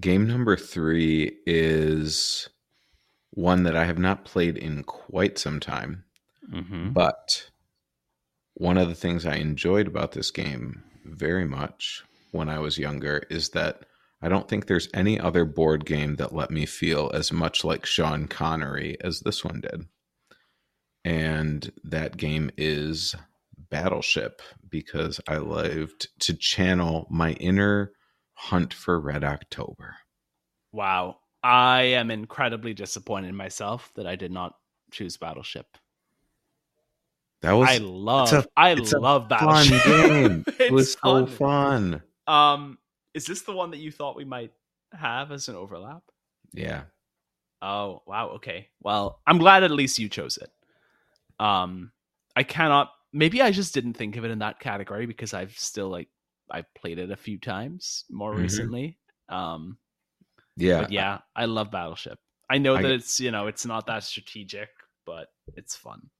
Game 0.00 0.26
number 0.26 0.56
three 0.58 1.38
is 1.46 2.50
one 3.30 3.62
that 3.62 3.74
I 3.76 3.86
have 3.86 3.98
not 3.98 4.26
played 4.26 4.58
in 4.58 4.84
quite 4.84 5.38
some 5.38 5.58
time, 5.58 6.04
Mhm. 6.52 6.92
but 6.92 7.50
one 8.54 8.76
of 8.76 8.88
the 8.88 8.94
things 8.94 9.24
I 9.24 9.36
enjoyed 9.36 9.86
about 9.86 10.12
this 10.12 10.30
game 10.30 10.82
very 11.04 11.46
much 11.46 12.04
when 12.32 12.50
I 12.50 12.58
was 12.58 12.76
younger 12.76 13.22
is 13.30 13.50
that 13.50 13.86
I 14.20 14.28
don't 14.28 14.48
think 14.48 14.66
there's 14.66 14.88
any 14.92 15.18
other 15.18 15.44
board 15.46 15.86
game 15.86 16.16
that 16.16 16.34
let 16.34 16.50
me 16.50 16.66
feel 16.66 17.10
as 17.14 17.32
much 17.32 17.64
like 17.64 17.86
Sean 17.86 18.28
Connery 18.28 18.98
as 19.00 19.20
this 19.20 19.44
one 19.44 19.62
did. 19.62 19.86
And 21.04 21.72
that 21.84 22.16
game 22.16 22.50
is 22.58 23.14
Battleship 23.70 24.42
because 24.68 25.20
I 25.28 25.36
loved 25.36 26.08
to 26.20 26.34
channel 26.34 27.06
my 27.10 27.32
inner 27.32 27.92
hunt 28.36 28.72
for 28.72 29.00
Red 29.00 29.24
October. 29.24 29.96
Wow. 30.72 31.18
I 31.42 31.82
am 31.82 32.10
incredibly 32.10 32.74
disappointed 32.74 33.28
in 33.28 33.36
myself 33.36 33.90
that 33.94 34.06
I 34.06 34.16
did 34.16 34.30
not 34.32 34.54
choose 34.90 35.16
Battleship. 35.16 35.66
That 37.42 37.52
was 37.52 37.68
I 37.68 37.78
love 37.78 38.32
a- 38.32 38.46
I 38.56 38.74
love 38.74 39.28
fun 39.28 39.28
Battleship. 39.28 39.84
game. 39.84 40.44
it 40.58 40.72
was 40.72 40.92
so 40.94 41.26
fun. 41.26 42.02
fun. 42.26 42.34
Um 42.34 42.78
is 43.14 43.26
this 43.26 43.42
the 43.42 43.52
one 43.52 43.70
that 43.70 43.78
you 43.78 43.90
thought 43.92 44.16
we 44.16 44.24
might 44.24 44.52
have 44.92 45.30
as 45.32 45.48
an 45.48 45.54
overlap? 45.56 46.02
Yeah. 46.52 46.82
Oh, 47.62 48.02
wow. 48.06 48.28
Okay. 48.36 48.68
Well, 48.82 49.20
I'm 49.26 49.38
glad 49.38 49.62
at 49.62 49.70
least 49.70 49.98
you 49.98 50.08
chose 50.10 50.36
it. 50.36 50.50
Um, 51.42 51.92
I 52.36 52.42
cannot. 52.42 52.90
Maybe 53.14 53.40
I 53.40 53.50
just 53.50 53.72
didn't 53.72 53.94
think 53.94 54.16
of 54.16 54.24
it 54.26 54.30
in 54.30 54.40
that 54.40 54.60
category 54.60 55.06
because 55.06 55.32
I've 55.32 55.58
still 55.58 55.88
like 55.88 56.08
I've 56.50 56.72
played 56.74 56.98
it 56.98 57.10
a 57.10 57.16
few 57.16 57.38
times 57.38 58.04
more 58.10 58.32
Mhm. 58.32 58.42
recently. 58.42 58.98
Um, 59.28 59.78
Yeah. 60.56 60.82
but 60.82 60.92
yeah, 60.92 61.18
I 61.34 61.46
love 61.46 61.70
Battleship. 61.70 62.18
I 62.48 62.58
know 62.58 62.76
I 62.76 62.82
that 62.82 62.92
it's 62.92 63.20
you 63.20 63.30
know 63.30 63.46
it's 63.48 63.66
not 63.66 63.86
that 63.86 64.04
strategic, 64.04 64.68
but 65.04 65.28
it's 65.56 65.76
fun. 65.76 66.10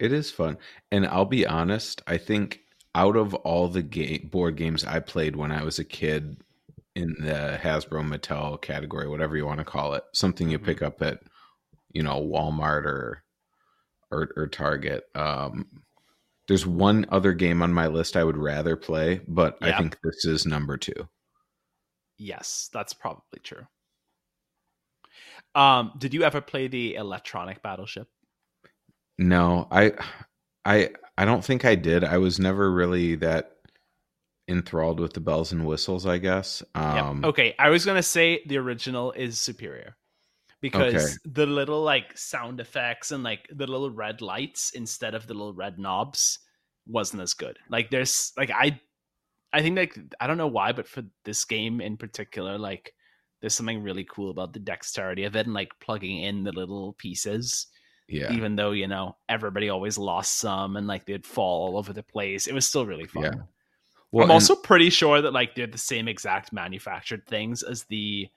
It 0.00 0.12
is 0.12 0.30
fun. 0.30 0.58
And 0.90 1.06
I'll 1.06 1.24
be 1.24 1.46
honest, 1.46 2.02
I 2.06 2.18
think 2.18 2.60
out 2.94 3.16
of 3.16 3.34
all 3.34 3.68
the 3.68 3.82
game 3.82 4.28
board 4.28 4.56
games 4.56 4.84
I 4.84 5.00
played 5.00 5.36
when 5.36 5.52
I 5.52 5.62
was 5.64 5.78
a 5.78 5.84
kid 5.84 6.42
in 6.94 7.14
the 7.18 7.58
Hasbro 7.62 8.02
Mattel 8.08 8.60
category, 8.60 9.08
whatever 9.08 9.36
you 9.36 9.46
want 9.46 9.58
to 9.58 9.64
call 9.64 9.94
it, 9.94 10.04
something 10.12 10.48
you 10.48 10.58
Mhm. 10.58 10.64
pick 10.64 10.82
up 10.82 11.02
at, 11.02 11.20
you 11.92 12.02
know, 12.02 12.20
Walmart 12.20 12.84
or 12.86 13.24
or, 14.10 14.30
or 14.36 14.46
Target. 14.46 15.04
Um, 15.14 15.66
there's 16.48 16.66
one 16.66 17.06
other 17.08 17.32
game 17.32 17.62
on 17.62 17.72
my 17.72 17.86
list 17.86 18.16
I 18.16 18.24
would 18.24 18.36
rather 18.36 18.76
play, 18.76 19.20
but 19.26 19.58
I 19.62 19.76
think 19.78 19.96
this 20.02 20.24
is 20.24 20.46
number 20.46 20.76
two. 20.76 21.08
Yes, 22.18 22.68
that's 22.72 22.92
probably 22.92 23.40
true. 23.42 23.66
Um, 25.54 25.92
did 25.98 26.14
you 26.14 26.24
ever 26.24 26.40
play 26.40 26.68
the 26.68 26.96
electronic 26.96 27.62
Battleship? 27.62 28.08
No, 29.18 29.68
I 29.70 29.92
I 30.64 30.90
I 31.16 31.24
don't 31.24 31.44
think 31.44 31.64
I 31.64 31.76
did. 31.76 32.04
I 32.04 32.18
was 32.18 32.38
never 32.40 32.70
really 32.70 33.14
that 33.16 33.52
enthralled 34.48 35.00
with 35.00 35.12
the 35.12 35.20
bells 35.20 35.52
and 35.52 35.64
whistles, 35.64 36.06
I 36.06 36.18
guess. 36.18 36.62
Yep. 36.74 36.84
Um 36.84 37.24
Okay, 37.24 37.54
I 37.58 37.70
was 37.70 37.86
gonna 37.86 38.02
say 38.02 38.42
the 38.46 38.58
original 38.58 39.12
is 39.12 39.38
superior 39.38 39.96
because 40.70 40.94
Okay. 40.94 41.30
the 41.34 41.46
little 41.46 41.82
like 41.82 42.16
sound 42.16 42.58
effects 42.58 43.10
and 43.12 43.22
like 43.22 43.46
the 43.54 43.66
little 43.66 43.90
red 43.90 44.22
lights 44.22 44.70
instead 44.74 45.14
of 45.14 45.26
the 45.26 45.34
little 45.34 45.52
red 45.52 45.78
knobs 45.78 46.38
wasn't 46.86 47.20
as 47.22 47.34
good. 47.34 47.58
Like 47.68 47.90
there's 47.90 48.32
like 48.38 48.50
I 48.50 48.80
I 49.52 49.60
think 49.62 49.76
like 49.76 49.94
I 50.20 50.26
don't 50.26 50.38
know 50.38 50.46
why, 50.48 50.72
but 50.72 50.88
for 50.88 51.02
this 51.24 51.44
game 51.44 51.80
in 51.82 51.96
particular, 51.98 52.56
like 52.58 52.92
there's 53.40 53.54
something 53.54 53.82
really 53.82 54.06
cool 54.10 54.30
about 54.30 54.54
the 54.54 54.58
dexterity 54.58 55.24
of 55.24 55.36
it 55.36 55.44
and 55.46 55.54
like 55.54 55.68
plugging 55.80 56.22
in 56.22 56.44
the 56.44 56.52
little 56.52 56.94
pieces. 56.94 57.66
yeah. 58.08 58.32
Even 58.32 58.56
though, 58.56 58.72
you 58.72 58.88
know, 58.88 59.16
everybody 59.28 59.68
always 59.68 59.98
lost 59.98 60.38
some 60.38 60.76
and 60.76 60.86
like 60.86 61.04
they'd 61.04 61.26
fall 61.26 61.66
all 61.68 61.76
over 61.78 61.92
the 61.92 62.02
place. 62.02 62.46
It 62.46 62.54
was 62.54 62.66
still 62.66 62.86
really 62.86 63.06
fun. 63.06 63.24
Yeah. 63.24 63.32
I'm 64.14 64.22
and- 64.22 64.32
also 64.32 64.54
pretty 64.56 64.88
sure 64.90 65.20
that 65.20 65.32
like 65.34 65.54
they're 65.54 65.66
the 65.66 65.78
same 65.92 66.08
exact 66.08 66.52
manufactured 66.52 67.26
things 67.26 67.62
as 67.62 67.84
the 67.84 68.28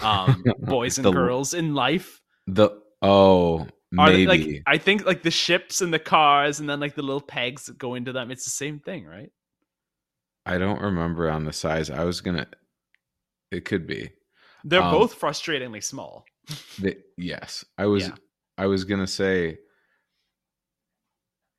um 0.00 0.42
boys 0.58 0.98
and 0.98 1.04
The- 1.04 1.12
girls 1.12 1.54
in 1.54 1.74
life. 1.74 2.20
the 2.46 2.70
oh 3.02 3.66
Are 3.98 4.10
they, 4.10 4.26
like 4.26 4.62
I 4.66 4.78
think 4.78 5.04
like 5.06 5.22
the 5.22 5.30
ships 5.30 5.80
and 5.80 5.92
the 5.94 5.98
cars 5.98 6.58
and 6.60 6.68
then 6.68 6.80
like 6.80 6.94
the 6.94 7.02
little 7.02 7.20
pegs 7.20 7.66
that 7.66 7.78
go 7.78 7.94
into 7.94 8.12
them, 8.12 8.30
it's 8.30 8.44
the 8.44 8.50
same 8.50 8.80
thing, 8.80 9.04
right? 9.06 9.30
I 10.46 10.58
don't 10.58 10.80
remember 10.82 11.30
on 11.30 11.44
the 11.44 11.52
size. 11.52 11.88
I 11.90 12.04
was 12.04 12.20
gonna. 12.20 12.46
It 13.50 13.64
could 13.64 13.86
be. 13.86 14.10
They're 14.64 14.82
Um, 14.82 14.92
both 14.92 15.18
frustratingly 15.18 15.82
small. 15.82 16.24
The, 16.78 16.98
yes, 17.16 17.64
I 17.78 17.86
was. 17.86 18.08
Yeah. 18.08 18.14
I 18.58 18.66
was 18.66 18.84
gonna 18.84 19.06
say. 19.06 19.58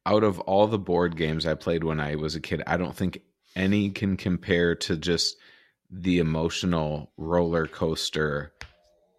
Out 0.06 0.24
of 0.24 0.40
all 0.42 0.68
the 0.68 0.78
board 0.78 1.18
games 1.18 1.48
I 1.48 1.56
played 1.56 1.84
when 1.84 2.00
I 2.00 2.16
was 2.16 2.36
a 2.36 2.40
kid, 2.40 2.62
I 2.68 2.78
don't 2.78 2.96
think 2.96 3.22
any 3.56 3.90
can 3.90 4.18
compare 4.18 4.76
to 4.76 4.96
just 4.98 5.36
the 5.92 6.20
emotional 6.20 7.12
roller 7.18 7.68
coaster 7.68 8.54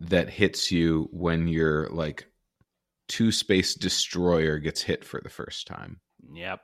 that 0.00 0.28
hits 0.28 0.70
you 0.70 1.08
when 1.12 1.48
your 1.48 1.88
like 1.88 2.26
two 3.08 3.32
space 3.32 3.74
destroyer 3.74 4.58
gets 4.58 4.82
hit 4.82 5.04
for 5.04 5.20
the 5.22 5.30
first 5.30 5.66
time. 5.66 6.00
Yep. 6.32 6.60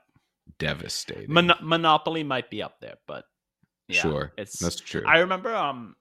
Devastating. 0.59 1.31
Mon- 1.31 1.57
Monopoly 1.61 2.23
might 2.23 2.49
be 2.49 2.61
up 2.61 2.79
there, 2.79 2.95
but 3.07 3.25
yeah, 3.87 4.01
sure, 4.01 4.33
it's 4.37 4.59
that's 4.59 4.79
true. 4.79 5.03
I 5.07 5.19
remember 5.19 5.55
um 5.55 5.95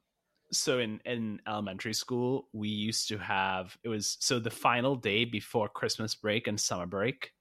so 0.52 0.78
in 0.78 1.00
in 1.04 1.40
elementary 1.48 1.94
school 1.94 2.48
we 2.52 2.68
used 2.68 3.08
to 3.08 3.18
have 3.18 3.76
it 3.82 3.88
was 3.88 4.18
so 4.20 4.38
the 4.38 4.50
final 4.50 4.96
day 4.96 5.24
before 5.24 5.68
Christmas 5.68 6.14
break 6.14 6.46
and 6.46 6.60
summer 6.60 6.86
break 6.86 7.32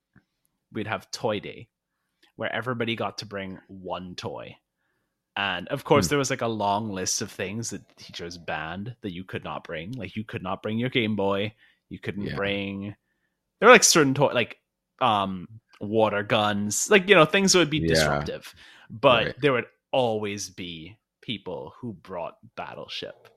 we'd 0.72 0.88
have 0.88 1.12
toy 1.12 1.40
day 1.40 1.68
where 2.36 2.54
everybody 2.54 2.96
got 2.96 3.20
to 3.20 3.26
bring 3.26 3.60
one 3.68 4.16
toy. 4.16 4.56
And 5.38 5.68
of 5.70 5.84
course 5.84 6.08
Hmm. 6.08 6.10
there 6.10 6.20
was 6.20 6.30
like 6.30 6.42
a 6.42 6.48
long 6.48 6.90
list 6.90 7.22
of 7.22 7.32
things 7.32 7.70
that 7.70 7.98
teachers 7.98 8.38
banned 8.38 8.96
that 9.02 9.14
you 9.14 9.24
could 9.24 9.44
not 9.44 9.64
bring. 9.64 9.92
Like 9.94 10.16
you 10.16 10.24
could 10.24 10.44
not 10.44 10.62
bring 10.62 10.78
your 10.78 10.90
Game 10.90 11.16
Boy, 11.16 11.54
you 11.90 12.00
couldn't 12.00 12.28
Yeah. 12.28 12.36
bring 12.36 12.96
there 13.60 13.68
were 13.70 13.74
like 13.74 13.84
certain 13.84 14.14
toy 14.14 14.32
like 14.34 14.58
um 15.00 15.48
water 15.80 16.24
guns, 16.24 16.90
like 16.90 17.08
you 17.08 17.16
know 17.16 17.26
things 17.26 17.54
that 17.54 17.60
would 17.60 17.70
be 17.70 17.80
Yeah. 17.80 17.88
disruptive. 17.88 18.54
But 18.90 19.26
Right. 19.28 19.36
there 19.42 19.54
would 19.54 19.68
always 19.92 20.50
be 20.50 20.98
people 21.22 21.74
who 21.80 21.94
brought 21.94 22.38
battleship 22.56 23.30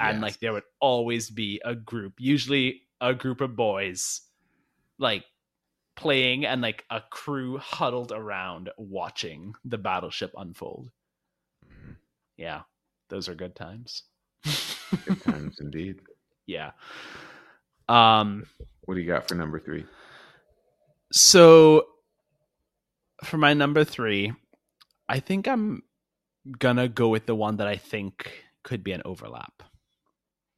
and 0.00 0.20
like 0.20 0.38
there 0.40 0.52
would 0.52 0.64
always 0.80 1.30
be 1.30 1.60
a 1.64 1.74
group 1.74 2.14
usually 2.18 2.82
a 3.00 3.14
group 3.14 3.40
of 3.40 3.56
boys 3.56 4.22
like 4.98 5.24
playing 5.96 6.44
and 6.44 6.60
like 6.60 6.84
a 6.90 7.00
crew 7.10 7.56
huddled 7.58 8.12
around 8.12 8.70
watching 8.78 9.54
the 9.64 9.78
battleship 9.78 10.32
unfold. 10.36 10.90
Yeah 12.36 12.62
those 13.08 13.28
are 13.28 13.34
good 13.34 13.54
times 13.54 14.02
Good 15.04 15.22
times 15.22 15.56
indeed. 15.60 15.96
yeah 16.46 16.70
um 17.88 18.44
What 18.84 18.94
do 18.94 19.00
you 19.00 19.06
got 19.06 19.28
for 19.28 19.34
number 19.34 19.58
three? 19.60 19.84
so 21.12 21.84
for 23.24 23.38
my 23.38 23.54
number 23.54 23.84
three 23.84 24.32
i 25.08 25.18
think 25.20 25.46
i'm 25.48 25.82
gonna 26.58 26.88
go 26.88 27.08
with 27.08 27.26
the 27.26 27.34
one 27.34 27.56
that 27.56 27.66
i 27.66 27.76
think 27.76 28.44
could 28.64 28.82
be 28.84 28.92
an 28.92 29.02
overlap 29.04 29.62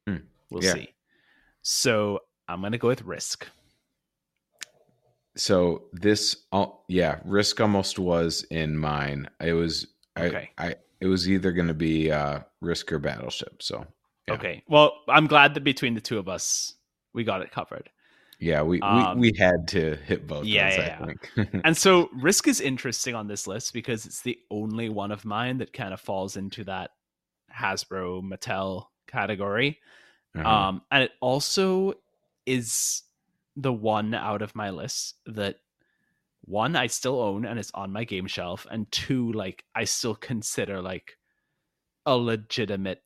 Hmm. 0.07 0.17
we'll 0.49 0.63
Yeah. 0.63 0.73
see 0.73 0.89
so 1.61 2.19
i'm 2.47 2.61
gonna 2.61 2.77
go 2.79 2.87
with 2.87 3.03
risk 3.03 3.47
so 5.37 5.83
this 5.93 6.35
oh 6.51 6.81
yeah 6.87 7.19
risk 7.23 7.61
almost 7.61 7.99
was 7.99 8.43
in 8.49 8.75
mine 8.77 9.29
it 9.39 9.53
was 9.53 9.87
Okay. 10.17 10.49
i 10.57 10.65
i 10.69 10.75
it 11.01 11.07
was 11.07 11.29
either 11.29 11.51
going 11.51 11.67
to 11.67 11.73
be 11.73 12.11
uh 12.11 12.39
risk 12.61 12.91
or 12.91 12.99
battleship 12.99 13.61
so 13.61 13.85
Yeah. 14.27 14.33
Okay. 14.35 14.63
Well, 14.67 14.93
I'm 15.07 15.27
glad 15.27 15.53
that 15.55 15.63
between 15.63 15.95
the 15.95 16.01
two 16.01 16.19
of 16.19 16.27
us, 16.27 16.73
we 17.13 17.23
got 17.23 17.41
it 17.41 17.51
covered. 17.51 17.89
yeah 18.39 18.61
we 18.61 18.79
Um, 18.81 19.19
we, 19.19 19.31
we 19.31 19.37
had 19.37 19.67
to 19.69 19.95
hit 19.95 20.27
both 20.27 20.45
yeah, 20.45 20.69
those, 20.69 20.77
yeah, 20.77 20.99
i 21.01 21.05
think 21.05 21.61
And 21.65 21.75
so 21.75 22.09
Risk 22.13 22.47
is 22.47 22.61
interesting 22.61 23.15
on 23.15 23.27
this 23.27 23.47
list 23.47 23.73
because 23.73 24.05
it's 24.05 24.21
the 24.21 24.37
only 24.49 24.89
one 24.89 25.11
of 25.11 25.25
mine 25.25 25.57
that 25.57 25.73
kind 25.73 25.93
of 25.93 25.99
falls 25.99 26.37
into 26.37 26.63
that 26.65 26.91
Hasbro 27.53 28.21
Mattel 28.23 28.85
category. 29.07 29.79
Uh-huh. 30.35 30.47
Um, 30.47 30.81
and 30.91 31.03
it 31.03 31.11
also 31.21 31.93
is 32.45 33.03
the 33.55 33.73
one 33.73 34.13
out 34.13 34.41
of 34.41 34.55
my 34.55 34.69
list 34.69 35.15
that 35.25 35.57
one 36.49 36.75
I 36.75 36.87
still 36.87 37.21
own 37.21 37.45
and 37.45 37.59
it's 37.59 37.71
on 37.73 37.93
my 37.93 38.03
game 38.03 38.27
shelf, 38.27 38.65
and 38.69 38.91
two, 38.91 39.31
like 39.33 39.63
I 39.75 39.83
still 39.83 40.15
consider 40.15 40.81
like 40.81 41.17
a 42.05 42.17
legitimate, 42.17 43.03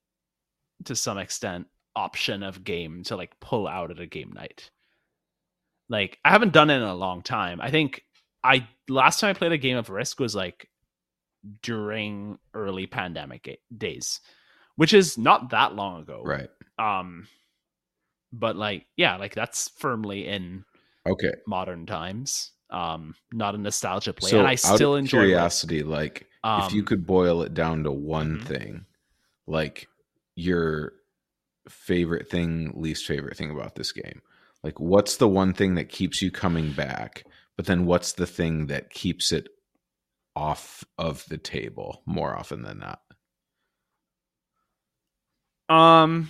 to 0.86 0.96
some 0.96 1.18
extent, 1.18 1.68
option 1.96 2.42
of 2.42 2.64
game 2.64 3.04
to 3.04 3.16
like 3.16 3.40
pull 3.40 3.68
out 3.68 3.92
at 3.92 4.00
a 4.00 4.08
game 4.08 4.32
night. 4.34 4.72
Like 5.90 6.18
I 6.24 6.32
haven't 6.32 6.54
done 6.54 6.70
it 6.70 6.78
in 6.78 6.84
a 6.84 6.96
long 6.96 7.22
time. 7.22 7.60
I 7.62 7.70
think 7.70 8.04
I 8.44 8.68
last 8.88 9.20
time 9.20 9.32
I 9.32 9.34
played 9.34 9.52
a 9.52 9.58
game 9.58 9.78
of 9.78 9.90
Risk 9.90 10.20
was 10.20 10.34
like 10.34 10.70
during 11.62 12.40
early 12.54 12.88
pandemic 12.88 13.60
days, 13.76 14.22
which 14.78 14.94
is 14.94 15.18
not 15.18 15.50
that 15.52 15.76
long 15.76 16.02
ago 16.02 16.22
right 16.24 16.50
um 16.80 17.28
but 18.32 18.56
like 18.56 18.86
yeah 18.98 19.18
like 19.18 19.36
that's 19.36 19.70
firmly 19.78 20.28
in 20.28 20.64
okay 21.08 21.32
modern 21.48 21.86
times 21.86 22.52
um 22.70 23.14
not 23.32 23.56
a 23.56 23.58
nostalgia 23.58 24.14
play 24.14 24.30
so 24.30 24.40
and 24.40 24.48
i 24.48 24.56
still 24.56 24.96
enjoy 24.96 25.10
curiosity 25.22 25.84
like 25.84 26.28
um, 26.44 26.62
if 26.62 26.74
you 26.74 26.84
could 26.84 27.06
boil 27.06 27.42
it 27.42 27.54
down 27.54 27.84
to 27.84 27.92
one 27.92 28.38
Mhm. 28.38 28.46
thing 28.46 28.86
like 29.48 29.88
your 30.36 30.94
favorite 31.70 32.30
thing 32.30 32.72
least 32.76 33.06
favorite 33.06 33.38
thing 33.38 33.52
about 33.52 33.76
this 33.76 33.92
game 33.92 34.22
like 34.64 34.80
what's 34.80 35.18
the 35.18 35.28
one 35.28 35.54
thing 35.54 35.76
that 35.76 35.90
keeps 35.90 36.22
you 36.22 36.32
coming 36.32 36.72
back 36.74 37.24
but 37.56 37.66
then 37.66 37.86
what's 37.86 38.14
the 38.14 38.28
thing 38.28 38.68
that 38.68 38.90
keeps 38.90 39.32
it 39.32 39.48
off 40.36 40.84
of 40.98 41.24
the 41.30 41.38
table 41.38 42.02
more 42.06 42.36
often 42.36 42.64
than 42.64 42.80
not 42.80 43.02
um 45.70 46.30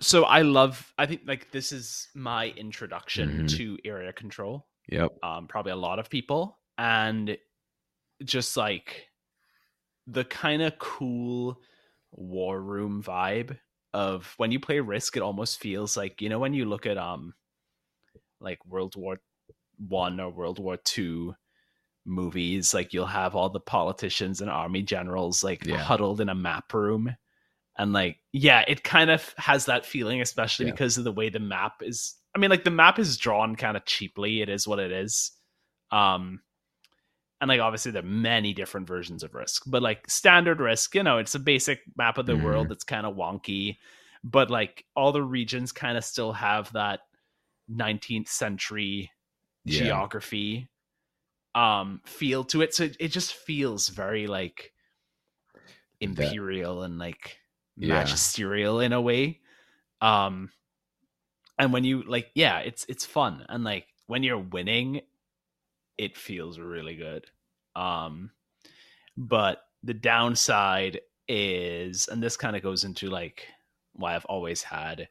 so 0.00 0.24
i 0.24 0.42
love 0.42 0.94
i 0.98 1.04
think 1.04 1.22
like 1.26 1.50
this 1.50 1.72
is 1.72 2.08
my 2.14 2.48
introduction 2.56 3.44
Mhm. 3.44 3.48
to 3.48 3.78
area 3.84 4.12
control 4.12 4.66
yep 4.90 5.12
um 5.22 5.46
probably 5.46 5.72
a 5.72 5.76
lot 5.76 5.98
of 5.98 6.10
people 6.10 6.58
and 6.78 7.36
just 8.24 8.56
like 8.56 9.08
the 10.06 10.24
kind 10.24 10.62
of 10.62 10.78
cool 10.78 11.60
war 12.12 12.60
room 12.60 13.02
vibe 13.02 13.56
of 13.94 14.34
when 14.36 14.50
you 14.50 14.60
play 14.60 14.80
risk 14.80 15.16
it 15.16 15.22
almost 15.22 15.60
feels 15.60 15.96
like 15.96 16.20
you 16.20 16.28
know 16.28 16.38
when 16.38 16.54
you 16.54 16.64
look 16.64 16.86
at 16.86 16.98
um 16.98 17.34
like 18.40 18.64
world 18.66 18.96
war 18.96 19.20
one 19.88 20.20
or 20.20 20.30
world 20.30 20.58
war 20.58 20.76
two 20.78 21.34
movies 22.06 22.72
like 22.74 22.92
you'll 22.92 23.06
have 23.06 23.36
all 23.36 23.50
the 23.50 23.60
politicians 23.60 24.40
and 24.40 24.50
army 24.50 24.82
generals 24.82 25.44
like 25.44 25.66
Yeah. 25.66 25.76
huddled 25.76 26.20
in 26.20 26.28
a 26.28 26.34
map 26.34 26.72
room 26.72 27.14
and 27.78 27.92
like 27.92 28.18
yeah 28.32 28.64
it 28.68 28.84
kind 28.84 29.10
of 29.10 29.34
has 29.38 29.66
that 29.66 29.86
feeling 29.86 30.20
especially 30.20 30.66
Yeah. 30.66 30.72
because 30.72 30.98
of 30.98 31.04
the 31.04 31.12
way 31.12 31.28
the 31.28 31.40
map 31.40 31.82
is 31.82 32.16
i 32.34 32.38
mean 32.38 32.50
like 32.50 32.64
the 32.64 32.70
map 32.70 32.98
is 32.98 33.16
drawn 33.16 33.56
kind 33.56 33.76
of 33.76 33.84
cheaply. 33.84 34.40
It 34.42 34.48
is 34.48 34.66
what 34.68 34.78
it 34.78 34.92
is. 34.92 35.32
Um 35.90 36.40
and 37.40 37.48
like 37.48 37.60
obviously 37.60 37.92
there 37.92 38.02
are 38.02 38.06
many 38.06 38.52
different 38.52 38.86
versions 38.86 39.22
of 39.22 39.34
risk 39.34 39.62
but 39.66 39.82
like 39.82 40.08
standard 40.10 40.60
risk 40.60 40.94
you 40.94 41.02
know 41.02 41.18
it's 41.18 41.34
a 41.34 41.38
basic 41.40 41.80
map 41.96 42.18
of 42.18 42.26
the 42.26 42.32
Mhm. 42.32 42.36
world 42.36 42.68
that's 42.68 42.84
kind 42.84 43.06
of 43.06 43.16
wonky 43.16 43.78
but 44.22 44.50
like 44.50 44.84
all 44.94 45.12
the 45.12 45.22
regions 45.22 45.72
kind 45.72 45.96
of 45.96 46.04
still 46.04 46.32
have 46.32 46.70
that 46.72 47.00
19th 47.68 48.28
century 48.28 49.10
yeah. 49.64 50.02
geography 50.08 50.68
um 51.54 52.00
feel 52.06 52.44
to 52.44 52.62
it. 52.62 52.74
So 52.74 52.84
it, 52.84 52.96
it 53.00 53.08
just 53.08 53.34
feels 53.34 53.88
very 53.88 54.26
like 54.26 54.72
imperial 56.00 56.82
and 56.82 56.98
like 56.98 57.38
Yeah. 57.76 57.86
magisterial 57.88 58.80
in 58.80 58.92
a 58.92 59.00
way. 59.00 59.40
Um 60.00 60.50
and 61.60 61.72
when 61.72 61.84
you 61.84 62.02
like 62.02 62.30
yeah 62.34 62.58
it's 62.58 62.84
it's 62.88 63.04
fun 63.04 63.44
and 63.48 63.62
like 63.62 63.86
when 64.06 64.22
you're 64.22 64.38
winning 64.38 65.00
it 65.98 66.16
feels 66.16 66.58
really 66.58 66.96
good 66.96 67.26
um 67.76 68.30
but 69.16 69.62
the 69.82 69.94
downside 69.94 71.00
is 71.28 72.08
and 72.08 72.22
this 72.22 72.36
kind 72.36 72.56
of 72.56 72.62
goes 72.62 72.84
into 72.84 73.08
like 73.08 73.46
why 73.92 74.14
I've 74.14 74.24
always 74.24 74.62
had 74.62 75.08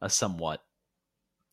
a 0.00 0.08
somewhat 0.08 0.62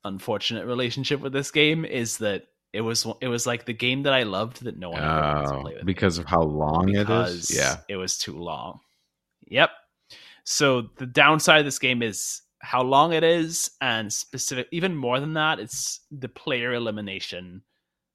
unfortunate 0.06 0.66
relationship 0.66 1.20
with 1.20 1.34
this 1.34 1.52
game 1.52 1.84
is 1.84 2.20
that 2.20 2.44
it 2.74 2.82
was 2.82 3.06
it 3.22 3.28
was 3.28 3.48
like 3.48 3.66
the 3.66 3.74
game 3.74 4.04
that 4.04 4.14
I 4.14 4.24
loved 4.24 4.64
that 4.64 4.78
no 4.78 4.92
one 4.92 5.04
ever 5.04 5.22
wanted 5.22 5.48
to 5.48 5.56
oh, 5.56 5.62
play 5.62 5.74
with 5.76 5.86
because 5.86 6.18
of 6.18 6.26
how 6.26 6.42
long 6.42 6.90
it 6.90 7.00
because 7.00 7.50
is 7.50 7.56
yeah 7.58 7.78
it 7.90 7.96
was 7.96 8.18
too 8.18 8.38
long. 8.38 8.80
Yep. 9.48 9.72
So 10.44 10.90
the 10.98 11.06
downside 11.06 11.60
of 11.60 11.66
this 11.66 11.80
game 11.80 12.02
is 12.02 12.42
how 12.60 12.82
long 12.82 13.14
it 13.14 13.24
is, 13.24 13.72
and 13.82 14.12
specific, 14.12 14.68
even 14.72 14.96
more 14.96 15.20
than 15.20 15.34
that, 15.34 15.60
it's 15.60 16.02
the 16.12 16.30
player 16.30 16.74
elimination 16.74 17.62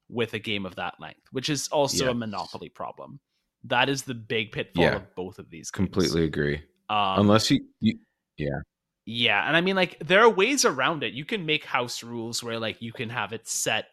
with 0.09 0.33
a 0.33 0.39
game 0.39 0.65
of 0.65 0.75
that 0.75 0.95
length, 0.99 1.27
which 1.31 1.49
is 1.49 1.67
also 1.69 2.11
a 2.11 2.13
monopoly 2.13 2.69
problem. 2.69 3.19
That 3.63 3.87
is 3.89 4.03
the 4.03 4.13
big 4.13 4.51
pitfall 4.51 4.83
Yeah. 4.83 4.95
of 4.97 5.15
both 5.15 5.39
of 5.39 5.49
these. 5.49 5.71
Games. 5.71 5.71
completely 5.71 6.25
agree 6.25 6.61
Um, 6.89 7.21
unless 7.21 7.49
you, 7.49 7.61
you 7.79 7.97
yeah, 9.05 9.47
and 9.47 9.55
I 9.55 9.61
mean 9.61 9.75
like 9.75 9.97
there 9.99 10.21
are 10.21 10.29
ways 10.29 10.65
around 10.65 11.03
it. 11.03 11.13
You 11.13 11.25
can 11.25 11.45
make 11.45 11.65
house 11.65 12.03
rules 12.03 12.43
where 12.43 12.59
like 12.59 12.81
you 12.81 12.93
can 12.93 13.09
have 13.09 13.33
it 13.33 13.47
set 13.47 13.87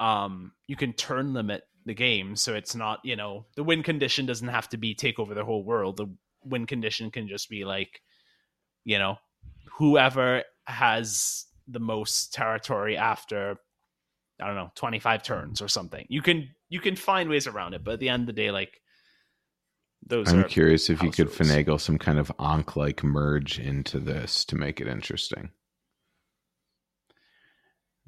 um 0.00 0.52
you 0.68 0.76
can 0.76 0.92
turn 0.92 1.34
limit 1.34 1.64
the 1.86 1.94
game 1.94 2.36
so 2.36 2.54
it's 2.54 2.74
not, 2.74 3.00
you 3.02 3.16
know, 3.16 3.46
the 3.56 3.64
win 3.64 3.82
condition 3.82 4.26
doesn't 4.26 4.48
have 4.48 4.68
to 4.68 4.76
be 4.76 4.94
take 4.94 5.18
over 5.18 5.34
the 5.34 5.44
whole 5.44 5.64
world. 5.64 5.96
The 5.96 6.06
win 6.44 6.66
condition 6.66 7.10
can 7.10 7.26
just 7.28 7.48
be 7.48 7.64
like 7.64 8.00
you 8.84 8.98
know, 8.98 9.18
whoever 9.78 10.44
has 10.66 11.46
the 11.66 11.80
most 11.80 12.32
territory 12.34 12.96
after 12.96 13.56
I 14.40 14.46
don't 14.46 14.54
know, 14.56 14.70
25 14.76 15.22
turns 15.24 15.60
or 15.60 15.68
something. 15.68 16.06
You 16.08 16.22
can 16.22 16.48
you 16.68 16.80
can 16.80 16.94
find 16.96 17.28
ways 17.28 17.46
around 17.46 17.74
it, 17.74 17.82
but 17.82 17.94
at 17.94 18.00
the 18.00 18.08
end 18.08 18.22
of 18.22 18.26
the 18.28 18.32
day 18.34 18.50
like 18.50 18.80
those 20.06 20.32
i'm 20.32 20.44
curious 20.44 20.88
if 20.90 21.02
you 21.02 21.10
could 21.10 21.26
rules. 21.26 21.36
finagle 21.36 21.80
some 21.80 21.98
kind 21.98 22.20
of 22.20 22.28
onk 22.38 22.76
like 22.76 23.02
merge 23.02 23.58
into 23.58 23.98
this 23.98 24.44
to 24.44 24.54
make 24.54 24.80
it 24.80 24.86
interesting 24.86 25.50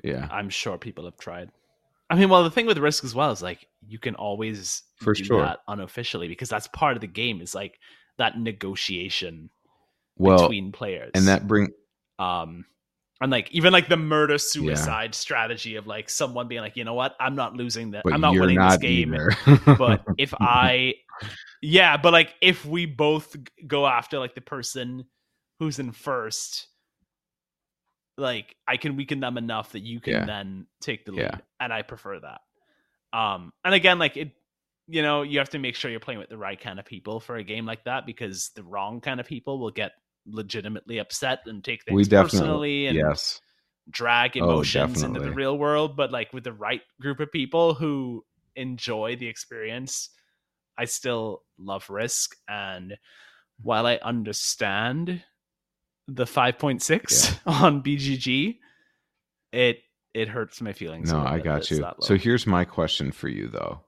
yeah 0.04 0.28
I'm 0.30 0.48
sure 0.50 0.78
people 0.78 1.04
have 1.04 1.18
tried. 1.18 1.50
I 2.08 2.16
mean, 2.16 2.28
well, 2.28 2.42
the 2.42 2.50
thing 2.50 2.66
with 2.66 2.78
Risk 2.78 3.04
as 3.04 3.14
well 3.14 3.30
is 3.30 3.42
like 3.42 3.66
you 3.86 3.98
can 3.98 4.14
always 4.14 4.82
For 4.96 5.14
do 5.14 5.24
sure. 5.24 5.42
that 5.42 5.60
unofficially 5.68 6.26
because 6.28 6.48
that's 6.48 6.66
part 6.68 6.96
of 6.96 7.00
the 7.00 7.06
game. 7.06 7.40
Is 7.40 7.54
like 7.54 7.78
that 8.18 8.38
negotiation 8.38 9.50
well 10.16 10.42
between 10.42 10.72
players, 10.72 11.12
and 11.14 11.28
that 11.28 11.46
bring 11.46 11.70
um, 12.18 12.64
and 13.20 13.30
like 13.30 13.50
even 13.52 13.72
like 13.72 13.88
the 13.88 13.96
murder 13.96 14.38
suicide 14.38 15.14
strategy 15.14 15.76
of 15.76 15.86
like 15.86 16.08
someone 16.08 16.48
being 16.48 16.60
like, 16.62 16.76
you 16.76 16.84
know 16.84 16.94
what, 16.94 17.14
I'm 17.20 17.34
not 17.34 17.54
losing 17.54 17.92
that, 17.92 18.04
I'm 18.10 18.20
not 18.20 18.32
winning 18.32 18.56
not 18.56 18.72
this 18.72 18.78
game, 18.78 19.14
but 19.78 20.04
if 20.18 20.32
I, 20.40 20.94
yeah, 21.62 21.96
but 21.96 22.12
like 22.12 22.34
if 22.40 22.64
we 22.64 22.86
both 22.86 23.36
go 23.66 23.86
after 23.86 24.18
like 24.18 24.34
the 24.34 24.40
person 24.40 25.04
who's 25.58 25.78
in 25.78 25.92
first, 25.92 26.68
like 28.16 28.54
I 28.66 28.76
can 28.76 28.96
weaken 28.96 29.20
them 29.20 29.36
enough 29.38 29.72
that 29.72 29.82
you 29.82 30.00
can 30.00 30.12
Yeah. 30.14 30.24
then 30.24 30.66
take 30.80 31.04
the 31.04 31.12
lead, 31.12 31.22
Yeah. 31.22 31.38
and 31.58 31.72
I 31.72 31.82
prefer 31.82 32.20
that. 32.20 32.40
Um, 33.12 33.52
and 33.64 33.74
again, 33.74 33.98
like 33.98 34.16
it, 34.16 34.32
you 34.90 35.02
know, 35.02 35.22
you 35.22 35.38
have 35.38 35.50
to 35.50 35.58
make 35.58 35.76
sure 35.76 35.90
you're 35.90 36.00
playing 36.00 36.20
with 36.20 36.28
the 36.28 36.38
right 36.38 36.60
kind 36.60 36.78
of 36.78 36.84
people 36.84 37.20
for 37.20 37.36
a 37.36 37.44
game 37.44 37.64
like 37.64 37.84
that 37.84 38.06
because 38.06 38.50
the 38.56 38.62
wrong 38.62 39.00
kind 39.00 39.20
of 39.20 39.26
people 39.26 39.58
will 39.58 39.70
get 39.70 39.92
legitimately 40.26 40.98
upset 40.98 41.40
and 41.46 41.64
take 41.64 41.84
things 41.84 42.08
personally 42.08 42.86
and 42.86 42.96
yes 42.96 43.40
drag 43.90 44.36
Oh, 44.36 44.44
emotions 44.44 45.02
into 45.02 45.20
the 45.20 45.32
real 45.32 45.58
world, 45.58 45.96
but 45.96 46.12
like 46.12 46.32
with 46.32 46.44
the 46.44 46.52
right 46.52 46.82
group 47.00 47.20
of 47.20 47.32
people 47.32 47.74
who 47.74 48.24
enjoy 48.54 49.16
the 49.16 49.26
experience, 49.26 50.10
I 50.78 50.84
still 50.84 51.42
love 51.58 51.88
Risk. 51.90 52.36
And 52.48 52.96
while 53.60 53.86
I 53.86 53.98
understand 54.02 55.22
the 56.06 56.24
5.6 56.24 57.38
on 57.46 57.82
BGG, 57.82 58.58
it 59.52 59.78
it 60.12 60.28
hurts 60.28 60.60
my 60.60 60.72
feelings. 60.72 61.12
no 61.12 61.20
i 61.20 61.38
got 61.38 61.70
you 61.70 61.84
so 62.00 62.16
here's 62.16 62.46
my 62.46 62.64
question 62.64 63.12
for 63.12 63.28
you 63.28 63.46
though 63.48 63.80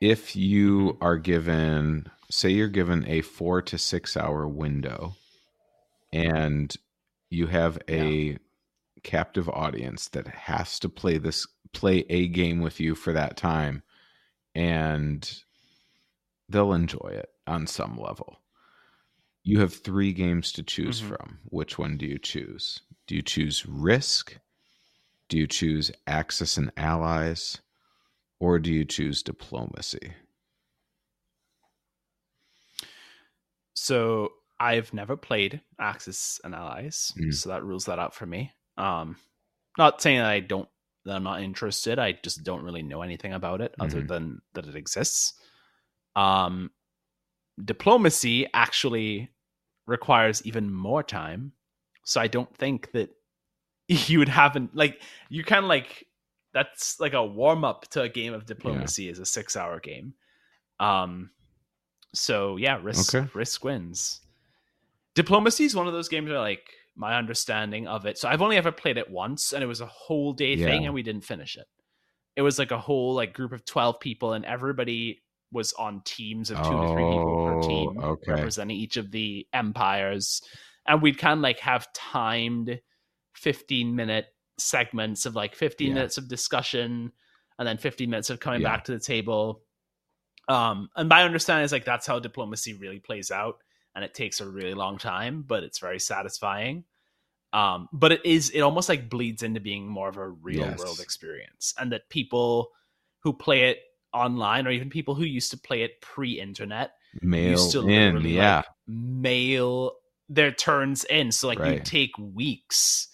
if 0.00 0.34
you 0.36 0.96
Mm-hmm. 0.96 1.00
are 1.00 1.16
given 1.18 2.10
say 2.30 2.50
you're 2.50 2.68
given 2.68 3.04
a 3.08 3.20
four 3.22 3.60
to 3.62 3.76
six 3.78 4.16
hour 4.16 4.46
window 4.48 5.14
and 6.12 6.76
you 7.30 7.46
have 7.46 7.78
a 7.88 8.38
captive 9.02 9.48
audience 9.48 10.08
that 10.08 10.26
has 10.28 10.78
to 10.80 10.88
play 10.88 11.18
this 11.18 11.46
play 11.72 12.04
a 12.10 12.28
game 12.28 12.60
with 12.60 12.80
you 12.80 12.94
for 12.94 13.12
that 13.12 13.36
time 13.36 13.82
and 14.54 15.42
they'll 16.48 16.72
enjoy 16.72 17.10
it 17.12 17.30
on 17.46 17.66
some 17.66 17.96
level. 17.98 18.38
You 19.42 19.60
have 19.60 19.72
3 19.74 20.12
games 20.12 20.52
to 20.52 20.62
choose 20.62 21.00
Mhm. 21.00 21.08
from. 21.08 21.38
Which 21.44 21.78
one 21.78 21.96
do 21.96 22.06
you 22.06 22.18
choose? 22.18 22.80
Do 23.06 23.14
you 23.14 23.22
choose 23.22 23.64
Risk? 23.66 24.38
Do 25.28 25.38
you 25.38 25.46
choose 25.46 25.90
Axis 26.06 26.56
and 26.58 26.72
Allies? 26.76 27.60
Or 28.40 28.58
do 28.58 28.72
you 28.72 28.84
choose 28.84 29.22
Diplomacy? 29.22 30.14
So 33.74 34.32
I've 34.58 34.92
never 34.92 35.16
played 35.16 35.60
Axis 35.78 36.40
and 36.44 36.54
Allies, 36.54 37.12
Mm. 37.18 37.34
so 37.34 37.48
that 37.48 37.64
rules 37.64 37.86
that 37.86 37.98
out 37.98 38.14
for 38.14 38.26
me. 38.26 38.52
Um, 38.76 39.16
not 39.78 40.02
saying 40.02 40.18
that 40.18 40.26
I 40.30 40.40
don't 40.40 40.68
that 41.06 41.16
I'm 41.16 41.22
not 41.22 41.40
interested. 41.42 41.98
I 41.98 42.12
just 42.12 42.44
don't 42.44 42.62
really 42.62 42.82
know 42.82 43.00
anything 43.00 43.32
about 43.32 43.62
it 43.62 43.74
other 43.80 44.02
Mhm. 44.02 44.08
than 44.08 44.42
that 44.52 44.66
it 44.66 44.76
exists. 44.76 45.32
Um, 46.14 46.70
diplomacy 47.64 48.46
actually 48.52 49.30
requires 49.86 50.44
even 50.44 50.70
more 50.70 51.02
time, 51.02 51.54
so 52.04 52.20
I 52.20 52.26
don't 52.26 52.54
think 52.54 52.92
that 52.92 53.10
you 53.88 54.18
would 54.18 54.28
have 54.28 54.56
an, 54.56 54.68
like 54.74 55.02
you 55.30 55.42
kind 55.42 55.64
of 55.64 55.68
like 55.70 56.06
that's 56.52 56.98
like 57.00 57.12
a 57.12 57.24
warm 57.24 57.64
up 57.64 57.88
to 57.90 58.02
a 58.02 58.08
game 58.08 58.34
of 58.34 58.46
diplomacy 58.46 59.08
is 59.08 59.18
a 59.18 59.26
six 59.26 59.56
hour 59.56 59.80
game. 59.80 60.14
Um, 60.78 61.30
so 62.14 62.56
yeah, 62.56 62.78
risk 62.82 63.14
Okay. 63.14 63.28
risk 63.34 63.64
wins. 63.64 64.20
Diplomacy 65.14 65.64
is 65.64 65.74
one 65.74 65.86
of 65.86 65.92
those 65.92 66.08
games 66.08 66.28
where 66.28 66.38
like 66.40 66.62
my 66.96 67.16
understanding 67.16 67.86
of 67.86 68.06
it. 68.06 68.18
So 68.18 68.28
I've 68.28 68.42
only 68.42 68.56
ever 68.56 68.72
played 68.72 68.98
it 68.98 69.10
once, 69.10 69.52
and 69.52 69.62
it 69.62 69.66
was 69.66 69.80
a 69.80 69.86
whole 69.86 70.32
day 70.32 70.56
thing, 70.56 70.84
and 70.84 70.94
we 70.94 71.02
didn't 71.02 71.24
finish 71.24 71.56
it. 71.56 71.66
It 72.36 72.42
was 72.42 72.58
like 72.58 72.70
a 72.70 72.78
whole 72.78 73.14
like 73.14 73.32
group 73.32 73.52
of 73.52 73.64
twelve 73.64 74.00
people, 74.00 74.32
and 74.32 74.44
everybody 74.44 75.22
was 75.52 75.72
on 75.74 76.00
teams 76.04 76.50
of 76.50 76.58
two 76.58 76.78
to 76.80 76.86
three 76.86 77.04
people 77.04 77.36
per 77.44 77.54
Oh, 77.54 77.68
team, 77.68 78.00
okay. 78.02 78.32
representing 78.32 78.76
each 78.76 78.96
of 78.96 79.10
the 79.10 79.46
empires, 79.52 80.42
and 80.86 81.02
we'd 81.02 81.18
kind 81.18 81.38
of 81.38 81.42
like 81.42 81.58
have 81.60 81.92
timed 81.92 82.80
fifteen 83.34 83.94
minute 83.96 84.26
segments 84.60 85.26
of 85.26 85.34
like 85.34 85.54
fifteen 85.54 85.88
Yeah. 85.88 85.94
minutes 85.94 86.18
of 86.18 86.28
discussion, 86.28 87.12
and 87.58 87.68
then 87.68 87.78
fifteen 87.78 88.10
minutes 88.10 88.30
of 88.30 88.40
coming 88.40 88.60
Yeah. 88.60 88.68
back 88.68 88.84
to 88.84 88.92
the 88.92 89.00
table. 89.00 89.62
Um, 90.48 90.88
and 90.96 91.08
my 91.08 91.22
understanding 91.22 91.64
is 91.64 91.72
like 91.72 91.84
that's 91.84 92.06
how 92.06 92.18
diplomacy 92.18 92.74
really 92.74 92.98
plays 92.98 93.30
out, 93.30 93.58
and 93.94 94.04
it 94.04 94.14
takes 94.14 94.40
a 94.40 94.48
really 94.48 94.74
long 94.74 94.98
time, 94.98 95.42
but 95.42 95.62
it's 95.62 95.78
very 95.78 96.00
satisfying. 96.00 96.84
Um, 97.52 97.88
but 97.92 98.12
it 98.12 98.24
is 98.24 98.50
it 98.50 98.60
almost 98.60 98.88
like 98.88 99.10
bleeds 99.10 99.42
into 99.42 99.60
being 99.60 99.88
more 99.88 100.08
of 100.08 100.16
a 100.16 100.28
real 100.28 100.62
Yes. 100.62 100.78
world 100.78 101.00
experience, 101.00 101.74
and 101.78 101.92
that 101.92 102.08
people 102.08 102.70
who 103.20 103.32
play 103.32 103.70
it 103.70 103.78
online, 104.12 104.66
or 104.66 104.70
even 104.70 104.90
people 104.90 105.14
who 105.14 105.24
used 105.24 105.50
to 105.52 105.58
play 105.58 105.82
it 105.82 106.00
pre-internet, 106.00 106.92
Mail 107.22 107.50
used 107.50 107.72
to 107.72 107.80
in, 107.80 108.14
literally 108.14 108.36
yeah. 108.36 108.56
like 108.56 108.66
mail 108.86 109.92
their 110.28 110.52
turns 110.52 111.04
in. 111.04 111.30
So 111.32 111.48
like 111.48 111.58
you 111.58 111.80
take 111.84 112.12
weeks 112.18 113.08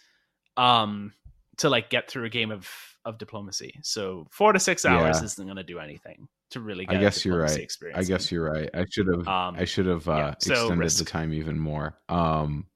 um 0.59 1.13
to 1.59 1.71
like 1.71 1.91
get 1.91 2.11
through 2.11 2.25
a 2.25 2.31
game 2.31 2.51
of 2.51 2.69
of 3.05 3.19
diplomacy. 3.19 3.79
So 3.83 4.27
four 4.31 4.53
to 4.53 4.59
six 4.59 4.85
hours 4.85 5.19
Yeah. 5.19 5.25
isn't 5.25 5.47
gonna 5.47 5.63
do 5.63 5.79
anything 5.79 6.29
to 6.51 6.61
really 6.61 6.87
I 6.89 6.97
guess 6.97 7.25
you're 7.25 7.39
right. 7.41 7.59
experience. 7.59 7.99
I 7.99 8.05
guess 8.05 8.31
you're 8.33 8.51
right. 8.51 8.71
I 8.75 8.85
should 8.91 9.07
have 9.09 9.27
Um, 9.29 9.57
I 9.57 9.65
should 9.65 9.87
have 9.87 10.09
uh, 10.09 10.17
yeah, 10.17 10.35
so 10.39 10.51
extended 10.51 10.91
the 10.93 11.05
time 11.05 11.33
even 11.33 11.59
more 11.59 11.99
um, 12.09 12.67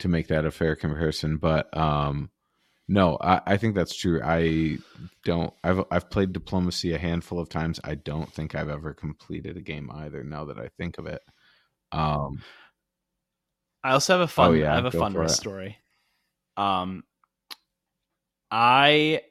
to 0.00 0.08
make 0.08 0.28
that 0.28 0.44
a 0.44 0.50
fair 0.50 0.76
comparison. 0.76 1.36
But 1.36 1.74
um, 1.76 2.30
no, 2.88 3.18
I, 3.20 3.40
I 3.46 3.56
think 3.56 3.74
that's 3.74 3.96
true. 3.96 4.20
I 4.24 4.78
don't. 5.24 5.52
I've 5.64 5.84
I've 5.90 6.10
played 6.10 6.32
diplomacy 6.32 6.94
a 6.94 6.98
handful 6.98 7.38
of 7.40 7.48
times. 7.48 7.80
I 7.84 7.94
don't 7.96 8.32
think 8.32 8.54
I've 8.54 8.68
ever 8.68 8.94
completed 8.94 9.56
a 9.56 9.62
game 9.62 9.90
either. 9.92 10.24
Now 10.24 10.44
that 10.46 10.58
I 10.58 10.68
think 10.78 10.98
of 10.98 11.06
it, 11.06 11.22
um, 11.92 12.42
I 13.84 13.92
also 13.92 14.14
have 14.14 14.20
a 14.22 14.28
fun 14.28 14.50
Oh, 14.50 14.52
yeah, 14.52 14.72
I 14.72 14.76
have 14.76 14.84
a 14.84 14.90
fun 14.90 15.14
risk 15.14 15.40
story. 15.40 15.78
Um 16.56 17.04
I 18.52 19.22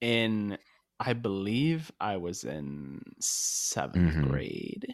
in 0.00 0.58
I 0.98 1.12
believe 1.12 1.92
I 2.00 2.16
was 2.16 2.44
in 2.44 3.00
7th 3.20 3.96
Mhm. 4.16 4.28
grade. 4.30 4.86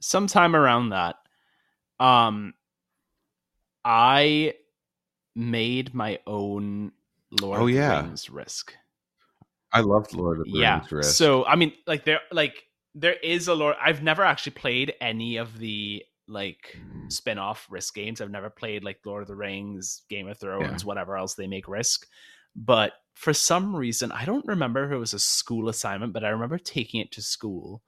Sometime 0.00 0.56
around 0.56 0.90
that. 0.90 1.16
Um 2.00 2.54
I 3.84 4.54
made 5.34 5.94
my 5.94 6.18
own 6.26 6.92
Lord 7.40 7.60
Oh, 7.60 7.62
of 7.62 7.68
the 7.68 7.74
yeah. 7.74 8.02
Rings 8.02 8.30
risk. 8.30 8.74
I 9.72 9.80
loved 9.80 10.14
Lord 10.14 10.38
of 10.40 10.44
the 10.44 10.58
yeah. 10.58 10.78
Rings. 10.78 10.92
Risk. 10.92 11.16
So 11.16 11.44
I 11.44 11.56
mean, 11.56 11.72
like 11.86 12.04
there, 12.04 12.20
like 12.32 12.64
there 12.94 13.14
is 13.14 13.48
a 13.48 13.54
Lord. 13.54 13.76
I've 13.80 14.02
never 14.02 14.22
actually 14.24 14.52
played 14.52 14.94
any 15.00 15.36
of 15.36 15.58
the 15.58 16.04
like 16.28 16.78
spin-off 17.08 17.66
risk 17.70 17.94
games. 17.94 18.20
I've 18.20 18.30
never 18.30 18.50
played 18.50 18.82
like 18.82 19.00
Lord 19.04 19.22
of 19.22 19.28
the 19.28 19.36
Rings, 19.36 20.02
Game 20.08 20.26
of 20.28 20.38
Thrones, 20.38 20.84
whatever 20.84 21.16
else 21.16 21.34
they 21.34 21.46
make 21.46 21.68
risk. 21.68 22.08
But 22.56 22.94
for 23.14 23.34
some 23.34 23.76
reason, 23.76 24.10
I 24.10 24.24
don't 24.24 24.46
remember 24.46 24.84
if 24.84 24.92
it 24.92 24.96
was 24.96 25.14
a 25.14 25.18
school 25.18 25.68
assignment, 25.68 26.12
but 26.12 26.24
I 26.24 26.30
remember 26.30 26.58
taking 26.58 27.00
it 27.00 27.12
to 27.12 27.22
school. 27.22 27.82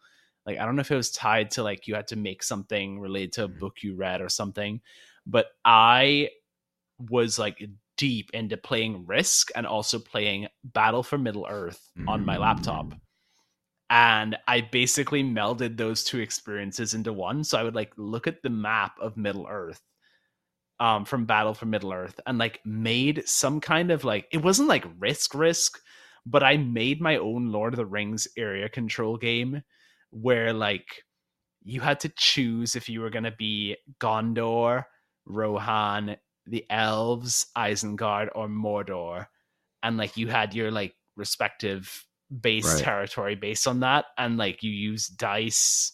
Like 0.46 0.58
I 0.58 0.64
don't 0.64 0.76
know 0.76 0.80
if 0.80 0.90
it 0.90 0.96
was 0.96 1.10
tied 1.10 1.50
to 1.52 1.62
like 1.62 1.86
you 1.86 1.94
had 1.94 2.08
to 2.08 2.16
make 2.16 2.42
something 2.42 3.00
related 3.00 3.32
to 3.32 3.44
a 3.44 3.48
mm-hmm. 3.48 3.58
book 3.58 3.76
you 3.82 3.96
read 3.96 4.20
or 4.20 4.28
something. 4.28 4.80
But 5.26 5.46
I 5.64 6.30
was 6.98 7.38
like 7.38 7.62
deep 7.96 8.30
into 8.32 8.56
playing 8.56 9.06
Risk 9.06 9.50
and 9.54 9.66
also 9.66 9.98
playing 9.98 10.48
Battle 10.64 11.02
for 11.02 11.18
Middle 11.18 11.46
Earth 11.48 11.90
on 12.06 12.24
my 12.24 12.36
laptop. 12.38 12.86
Mm. 12.86 13.00
And 13.90 14.36
I 14.46 14.60
basically 14.60 15.22
melded 15.22 15.76
those 15.76 16.04
two 16.04 16.20
experiences 16.20 16.94
into 16.94 17.12
one. 17.12 17.44
So 17.44 17.58
I 17.58 17.64
would 17.64 17.74
like 17.74 17.92
look 17.96 18.26
at 18.26 18.42
the 18.42 18.50
map 18.50 18.92
of 19.00 19.16
Middle 19.16 19.46
Earth 19.48 19.80
um 20.80 21.04
from 21.04 21.24
Battle 21.26 21.54
for 21.54 21.66
Middle 21.66 21.92
Earth 21.92 22.20
and 22.26 22.38
like 22.38 22.60
made 22.64 23.22
some 23.26 23.60
kind 23.60 23.90
of 23.90 24.04
like 24.04 24.26
it 24.32 24.42
wasn't 24.42 24.68
like 24.68 24.84
risk 24.98 25.34
risk, 25.34 25.78
but 26.26 26.42
I 26.42 26.56
made 26.56 27.00
my 27.00 27.16
own 27.16 27.50
Lord 27.52 27.72
of 27.74 27.78
the 27.78 27.86
Rings 27.86 28.28
area 28.36 28.68
control 28.68 29.16
game 29.16 29.62
where 30.10 30.52
like 30.52 30.86
you 31.64 31.80
had 31.80 32.00
to 32.00 32.08
choose 32.16 32.76
if 32.76 32.88
you 32.88 33.00
were 33.00 33.10
gonna 33.10 33.34
be 33.36 33.76
Gondor, 34.00 34.84
Rohan, 35.26 36.16
the 36.46 36.64
elves, 36.70 37.46
Isengard, 37.56 38.28
or 38.34 38.48
Mordor. 38.48 39.26
And 39.82 39.96
like 39.96 40.16
you 40.16 40.28
had 40.28 40.54
your 40.54 40.70
like 40.70 40.94
respective 41.16 42.04
base 42.40 42.74
Right. 42.74 42.84
territory 42.84 43.34
based 43.34 43.66
on 43.66 43.80
that. 43.80 44.06
And 44.16 44.36
like 44.38 44.62
you 44.62 44.70
use 44.70 45.08
dice 45.08 45.92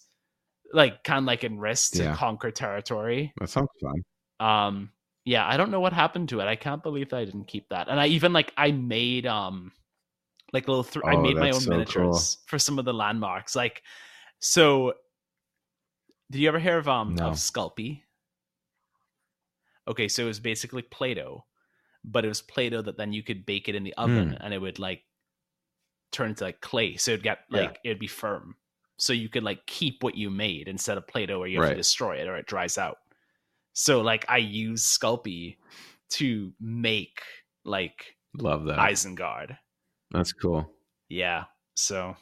like 0.72 1.04
kind 1.04 1.20
of 1.20 1.24
like 1.26 1.44
in 1.44 1.58
risk 1.58 1.92
to 1.92 2.04
Yeah. 2.04 2.14
conquer 2.16 2.50
territory. 2.50 3.32
that 3.40 3.48
sounds 3.48 3.68
fun. 3.80 4.02
Um 4.44 4.90
yeah, 5.24 5.46
I 5.48 5.56
don't 5.56 5.70
know 5.70 5.80
what 5.80 5.92
happened 5.94 6.28
to 6.30 6.40
it. 6.40 6.44
I 6.44 6.56
can't 6.56 6.82
believe 6.82 7.08
that 7.10 7.16
I 7.16 7.24
didn't 7.24 7.46
keep 7.46 7.68
that. 7.70 7.88
And 7.88 7.98
I 7.98 8.08
even 8.08 8.32
like 8.32 8.52
I 8.56 8.72
made 8.72 9.26
um 9.26 9.72
like 10.52 10.68
little 10.68 10.84
th- 10.84 11.04
I 11.04 11.14
Oh, 11.14 11.22
made 11.22 11.36
my 11.36 11.50
own 11.50 11.60
so 11.60 11.70
miniatures 11.70 12.38
for 12.46 12.58
some 12.58 12.78
of 12.78 12.84
the 12.84 12.92
landmarks. 12.92 13.56
Like 13.56 13.82
so 14.40 14.94
did 16.30 16.40
you 16.40 16.48
ever 16.48 16.58
hear 16.58 16.78
of 16.78 16.88
um 16.88 17.14
No. 17.14 17.28
of 17.28 17.34
Sculpey? 17.34 18.02
Okay, 19.88 20.08
so 20.08 20.24
it 20.24 20.26
was 20.26 20.40
basically 20.40 20.82
Play-Doh, 20.82 21.44
but 22.04 22.24
it 22.24 22.28
was 22.28 22.40
Play-Doh 22.40 22.82
that 22.82 22.96
then 22.96 23.12
you 23.12 23.22
could 23.22 23.44
bake 23.44 23.68
it 23.68 23.74
in 23.74 23.84
the 23.84 23.94
oven 23.94 24.30
Mm. 24.30 24.38
and 24.40 24.54
it 24.54 24.58
would 24.58 24.78
like 24.78 25.02
turn 26.10 26.30
into 26.30 26.44
like 26.44 26.60
clay. 26.60 26.96
So 26.96 27.10
it'd 27.12 27.22
get 27.24 27.40
Yeah. 27.50 27.60
like 27.62 27.78
it'd 27.84 27.98
be 27.98 28.06
firm. 28.06 28.56
So 28.96 29.12
you 29.12 29.28
could 29.28 29.42
like 29.42 29.64
keep 29.66 30.02
what 30.02 30.16
you 30.16 30.30
made 30.30 30.68
instead 30.68 30.96
of 30.98 31.06
Play-Doh 31.06 31.38
where 31.38 31.48
you 31.48 31.58
have 31.58 31.64
Right. 31.68 31.74
to 31.74 31.76
destroy 31.76 32.16
it 32.16 32.28
or 32.28 32.36
it 32.36 32.46
dries 32.46 32.78
out. 32.78 32.98
So 33.74 34.00
like 34.00 34.24
I 34.28 34.38
use 34.38 34.82
Sculpey 34.82 35.56
to 36.10 36.52
make 36.60 37.20
like 37.64 38.14
Love 38.38 38.64
that. 38.64 38.78
Isengard. 38.78 39.56
That's 40.10 40.32
cool. 40.32 40.70
Yeah. 41.08 41.44
So 41.74 42.16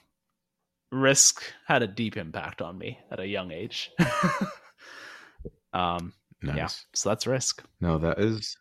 Risk 0.90 1.42
had 1.66 1.82
a 1.82 1.86
deep 1.86 2.16
impact 2.16 2.60
on 2.60 2.76
me 2.76 2.98
at 3.10 3.20
a 3.20 3.26
young 3.26 3.50
age. 3.52 3.90
um 5.72 6.12
Nice. 6.44 6.56
yeah. 6.56 6.68
So 6.94 7.08
that's 7.10 7.26
Risk. 7.26 7.62
No, 7.80 7.98
that 7.98 8.18
is 8.18 8.56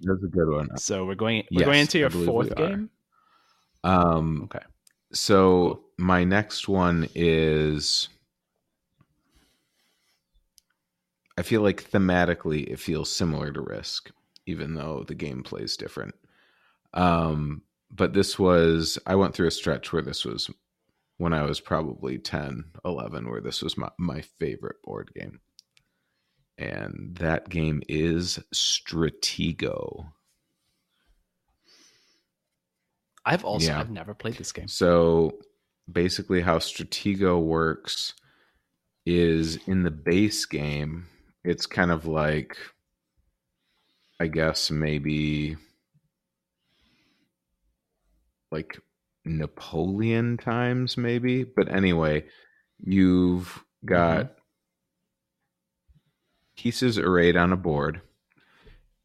that's 0.00 0.22
a 0.22 0.28
good 0.28 0.48
one. 0.48 0.76
So 0.76 1.04
we're 1.04 1.14
going 1.14 1.42
we're 1.50 1.64
going 1.64 1.80
into 1.80 1.98
your 1.98 2.10
fourth 2.10 2.54
game. 2.54 2.90
Um, 3.82 4.42
Okay. 4.44 4.64
So 5.12 5.84
my 5.96 6.24
next 6.24 6.68
one 6.68 7.08
is. 7.14 8.08
I 11.38 11.42
feel 11.42 11.60
like 11.60 11.90
thematically 11.90 12.66
it 12.66 12.78
feels 12.78 13.10
similar 13.10 13.52
to 13.52 13.60
Risk, 13.60 14.10
even 14.46 14.74
though 14.74 15.04
the 15.06 15.14
gameplay 15.14 15.62
is 15.62 15.76
different. 15.76 16.14
Um, 16.94 17.62
but 17.90 18.14
this 18.14 18.38
was 18.38 18.98
I 19.06 19.14
went 19.16 19.34
through 19.34 19.48
a 19.48 19.52
stretch 19.52 19.92
where 19.92 20.02
this 20.02 20.24
was 20.24 20.50
when 21.18 21.32
I 21.32 21.42
was 21.42 21.60
probably 21.60 22.18
10, 22.18 22.64
11, 22.84 23.28
where 23.30 23.40
this 23.40 23.62
was 23.62 23.76
my, 23.76 23.90
my 23.98 24.20
favorite 24.20 24.82
board 24.82 25.10
game. 25.14 25.40
And 26.58 27.16
that 27.18 27.48
game 27.48 27.82
is 27.88 28.38
Stratego. 28.54 30.12
I've 33.24 33.44
also 33.44 33.68
Yeah. 33.68 33.80
I've 33.80 33.90
never 33.90 34.14
played 34.14 34.34
this 34.36 34.52
game. 34.52 34.68
So 34.68 35.38
basically, 35.90 36.40
how 36.40 36.58
Stratego 36.58 37.42
works 37.42 38.14
is 39.04 39.56
in 39.66 39.82
the 39.82 39.90
base 39.90 40.44
game, 40.46 41.06
it's 41.46 41.66
kind 41.66 41.92
of 41.92 42.06
like, 42.06 42.58
I 44.18 44.26
guess, 44.26 44.70
maybe 44.70 45.56
like 48.50 48.80
Napoleon 49.24 50.38
times, 50.38 50.96
maybe. 50.96 51.44
But 51.44 51.70
anyway, 51.70 52.24
you've 52.78 53.62
got 53.84 54.24
mm-hmm. 54.24 54.32
pieces 56.56 56.98
arrayed 56.98 57.36
on 57.36 57.52
a 57.52 57.56
board, 57.56 58.00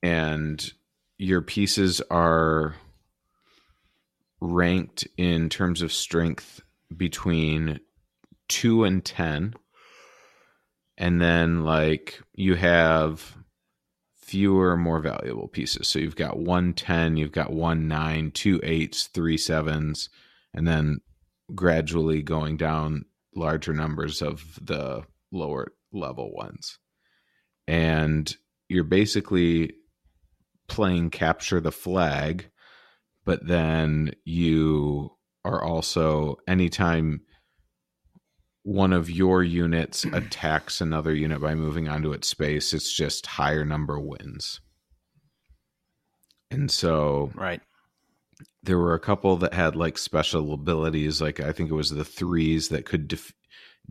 and 0.02 0.74
your 1.20 1.44
pieces 1.44 2.02
are 2.10 2.76
ranked 4.40 5.08
in 5.16 5.48
terms 5.50 5.84
of 5.84 5.94
strength 5.94 6.62
between 6.98 7.80
2 8.50 8.84
and 8.84 9.06
10 9.06 9.54
and 11.02 11.20
then 11.20 11.64
like 11.66 12.22
you 12.36 12.54
have 12.54 13.36
fewer 14.16 14.78
more 14.78 15.00
valuable 15.00 15.48
pieces. 15.48 15.88
So 15.88 15.98
you've 15.98 16.16
got 16.16 16.38
one 16.38 16.74
10 16.74 17.18
you've 17.18 17.32
got 17.32 17.52
one 17.52 17.88
9 17.88 18.32
two 18.32 18.60
8s 18.60 19.10
three 19.10 19.36
7s 19.36 20.08
and 20.54 20.68
then 20.68 21.00
gradually 21.54 22.22
going 22.22 22.56
down 22.56 23.06
larger 23.36 23.74
numbers 23.74 24.22
of 24.22 24.60
the 24.62 25.04
lower 25.32 25.74
level 25.92 26.32
ones. 26.32 26.78
And 27.68 28.34
you're 28.70 28.84
basically 28.84 29.74
playing 30.68 31.10
capture 31.10 31.60
the 31.60 31.72
flag 31.72 32.52
but 33.26 33.46
then 33.46 34.12
you 34.24 35.12
are 35.44 35.64
also 35.64 36.38
anytime 36.48 37.22
one 38.64 38.94
of 38.94 39.10
your 39.10 39.44
units 39.44 40.04
attacks 40.06 40.82
another 40.82 41.14
unit 41.14 41.42
by 41.42 41.56
moving 41.56 41.88
onto 41.88 42.12
its 42.12 42.28
space 42.28 42.74
it's 42.74 42.96
just 42.96 43.26
higher 43.26 43.66
number 43.66 44.00
wins 44.00 44.60
and 46.50 46.70
so 46.70 47.32
Right. 47.34 47.62
there 48.64 48.78
were 48.78 48.94
a 48.94 49.00
couple 49.00 49.36
that 49.38 49.54
had 49.54 49.76
like 49.76 49.98
special 49.98 50.54
abilities 50.54 51.22
like 51.22 51.40
i 51.40 51.52
think 51.52 51.70
it 51.72 51.76
was 51.76 51.90
the 51.90 52.06
threes 52.06 52.70
that 52.70 52.86
could 52.86 53.08
dif- 53.08 53.34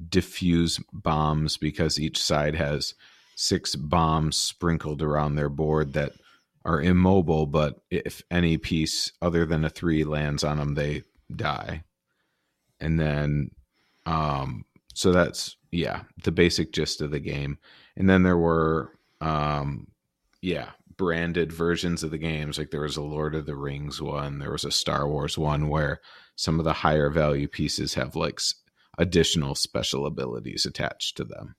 diffuse 0.09 0.79
bombs 0.93 1.57
because 1.57 1.99
each 1.99 2.23
side 2.23 2.55
has 2.55 2.95
six 3.37 3.75
bombs 3.75 4.37
sprinkled 4.37 5.03
around 5.03 5.35
their 5.35 5.49
board 5.49 5.95
that 5.95 6.13
are 6.65 6.81
immobile 6.81 7.47
but 7.47 7.81
if 7.91 8.23
any 8.31 8.57
piece 8.57 9.13
other 9.21 9.45
than 9.47 9.65
a 9.65 9.71
three 9.71 10.05
lands 10.05 10.45
on 10.45 10.59
them 10.59 10.75
they 10.75 11.03
die 11.35 11.83
and 12.79 13.01
then 13.01 13.51
um 14.07 14.65
so 14.95 15.13
that's 15.13 15.57
yeah 15.71 16.03
the 16.25 16.33
basic 16.33 16.73
gist 16.73 17.01
of 17.01 17.11
the 17.11 17.21
game 17.21 17.59
and 17.97 18.09
then 18.09 18.23
there 18.23 18.39
were 18.39 18.93
um 19.21 19.87
yeah 20.43 20.71
branded 20.97 21.53
versions 21.53 22.03
of 22.03 22.11
the 22.11 22.19
games 22.19 22.59
like 22.59 22.71
there 22.71 22.83
was 22.83 22.97
a 22.97 23.03
lord 23.03 23.35
of 23.35 23.47
the 23.47 23.57
rings 23.57 24.03
one 24.03 24.39
there 24.39 24.53
was 24.53 24.65
a 24.65 24.71
star 24.71 25.09
wars 25.09 25.39
one 25.39 25.69
where 25.69 26.01
some 26.37 26.59
of 26.59 26.65
the 26.65 26.73
higher 26.73 27.11
value 27.11 27.49
pieces 27.49 27.95
have 27.95 28.17
like 28.17 28.41
additional 28.99 29.55
special 29.55 30.07
abilities 30.07 30.67
attached 30.67 31.17
to 31.17 31.25
them 31.25 31.55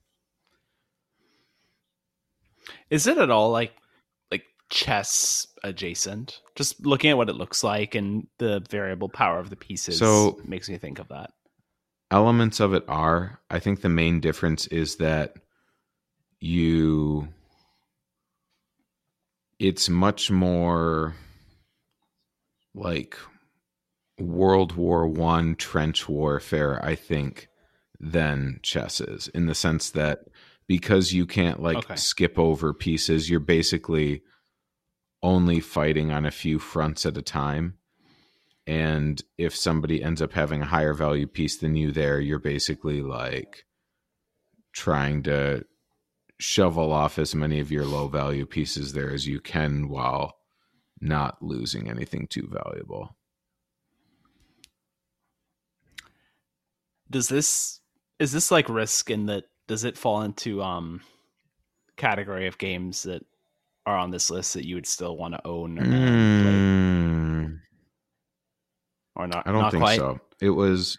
Is 2.90 3.06
it 3.06 3.18
at 3.18 3.30
all 3.30 3.50
like 3.50 3.72
like 4.30 4.44
chess 4.70 5.46
adjacent? 5.64 6.40
Just 6.54 6.84
looking 6.86 7.10
at 7.10 7.16
what 7.16 7.28
it 7.28 7.34
looks 7.36 7.64
like 7.64 7.94
and 7.94 8.26
the 8.38 8.64
variable 8.70 9.08
power 9.08 9.38
of 9.38 9.50
the 9.50 9.56
pieces 9.56 9.98
So- 9.98 10.38
makes 10.44 10.68
me 10.68 10.78
think 10.78 10.98
of 10.98 11.08
that. 11.08 11.30
Elements 12.12 12.60
of 12.60 12.74
it 12.74 12.84
are 12.88 13.40
i 13.50 13.58
think 13.58 13.80
the 13.80 13.88
main 13.88 14.20
difference 14.20 14.66
is 14.68 14.96
that 14.96 15.34
you 16.40 17.26
it's 19.58 19.88
much 19.88 20.30
more 20.30 21.14
like 22.74 23.16
world 24.18 24.76
war 24.76 25.08
one 25.08 25.54
trench 25.56 26.08
warfare 26.08 26.84
i 26.84 26.94
think 26.94 27.48
than 27.98 28.60
chess 28.62 29.00
is 29.00 29.28
in 29.28 29.46
the 29.46 29.54
sense 29.54 29.90
that 29.90 30.20
because 30.68 31.12
you 31.12 31.24
can't 31.26 31.62
like 31.62 31.78
Okay. 31.78 31.96
skip 31.96 32.38
over 32.38 32.74
pieces 32.74 33.30
you're 33.30 33.40
basically 33.40 34.22
only 35.22 35.60
fighting 35.60 36.10
on 36.10 36.26
a 36.26 36.30
few 36.30 36.58
fronts 36.58 37.06
at 37.06 37.16
a 37.16 37.22
time 37.22 37.78
and 38.66 39.22
if 39.38 39.54
somebody 39.56 40.02
ends 40.02 40.22
up 40.22 40.32
having 40.32 40.62
a 40.62 40.66
higher 40.66 40.94
value 40.94 41.26
piece 41.26 41.56
than 41.56 41.74
you 41.74 41.90
there 41.90 42.20
you're 42.20 42.38
basically 42.38 43.02
like 43.02 43.64
trying 44.72 45.22
to 45.22 45.64
shovel 46.42 46.92
off 46.92 47.18
as 47.18 47.34
many 47.34 47.60
of 47.60 47.70
your 47.70 47.84
low 47.84 48.08
value 48.08 48.44
pieces 48.44 48.92
there 48.92 49.10
as 49.10 49.26
you 49.26 49.40
can 49.40 49.88
while 49.88 50.34
not 51.00 51.40
losing 51.42 51.88
anything 51.88 52.26
too 52.26 52.48
valuable. 52.50 53.16
Does 57.10 57.28
this 57.28 57.80
is 58.18 58.32
this 58.32 58.50
like 58.50 58.68
risk 58.68 59.10
in 59.10 59.26
that 59.26 59.44
does 59.68 59.84
it 59.84 59.98
fall 59.98 60.22
into 60.22 60.62
um 60.62 61.00
category 61.96 62.46
of 62.46 62.58
games 62.58 63.04
that 63.04 63.24
are 63.84 63.96
on 63.96 64.10
this 64.10 64.30
list 64.30 64.54
that 64.54 64.66
you 64.66 64.76
would 64.76 64.86
still 64.86 65.16
want 65.16 65.34
to 65.34 65.46
own 65.46 65.78
or, 65.78 65.82
Mm, 65.82 67.31
or 69.16 69.26
not? 69.26 69.46
i 69.46 69.52
don't 69.52 69.62
not 69.62 69.70
think 69.72 69.82
quite? 69.82 69.96
so 69.98 70.20
it 70.40 70.50
was 70.50 70.98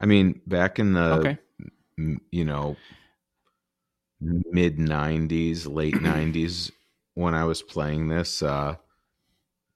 i 0.00 0.06
mean 0.06 0.40
back 0.46 0.78
in 0.78 0.92
the 0.94 1.12
Okay. 1.14 1.38
you 2.30 2.44
know 2.44 2.76
mid 4.20 4.78
90s 4.78 5.66
late 5.72 5.94
90s 5.94 6.70
when 7.14 7.34
i 7.34 7.44
was 7.44 7.62
playing 7.62 8.08
this 8.08 8.42
uh 8.42 8.74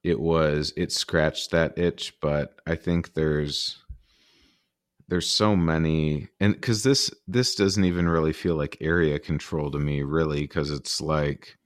it 0.03 0.19
was 0.19 0.73
it 0.77 0.91
scratched 0.93 1.51
that 1.51 1.77
itch 1.79 2.15
but 2.21 2.61
i 2.67 2.75
think 2.75 3.15
there's 3.15 3.79
there's 5.09 5.29
so 5.29 5.55
many 5.55 6.29
and 6.41 6.55
because 6.55 6.83
this 6.83 7.13
this 7.29 7.55
doesn't 7.55 7.85
even 7.85 8.09
really 8.09 8.33
feel 8.33 8.55
like 8.55 8.79
area 8.81 9.19
control 9.19 9.71
to 9.71 9.79
me 9.79 10.03
really 10.03 10.41
because 10.43 10.71
it's 10.71 11.01
like 11.01 11.57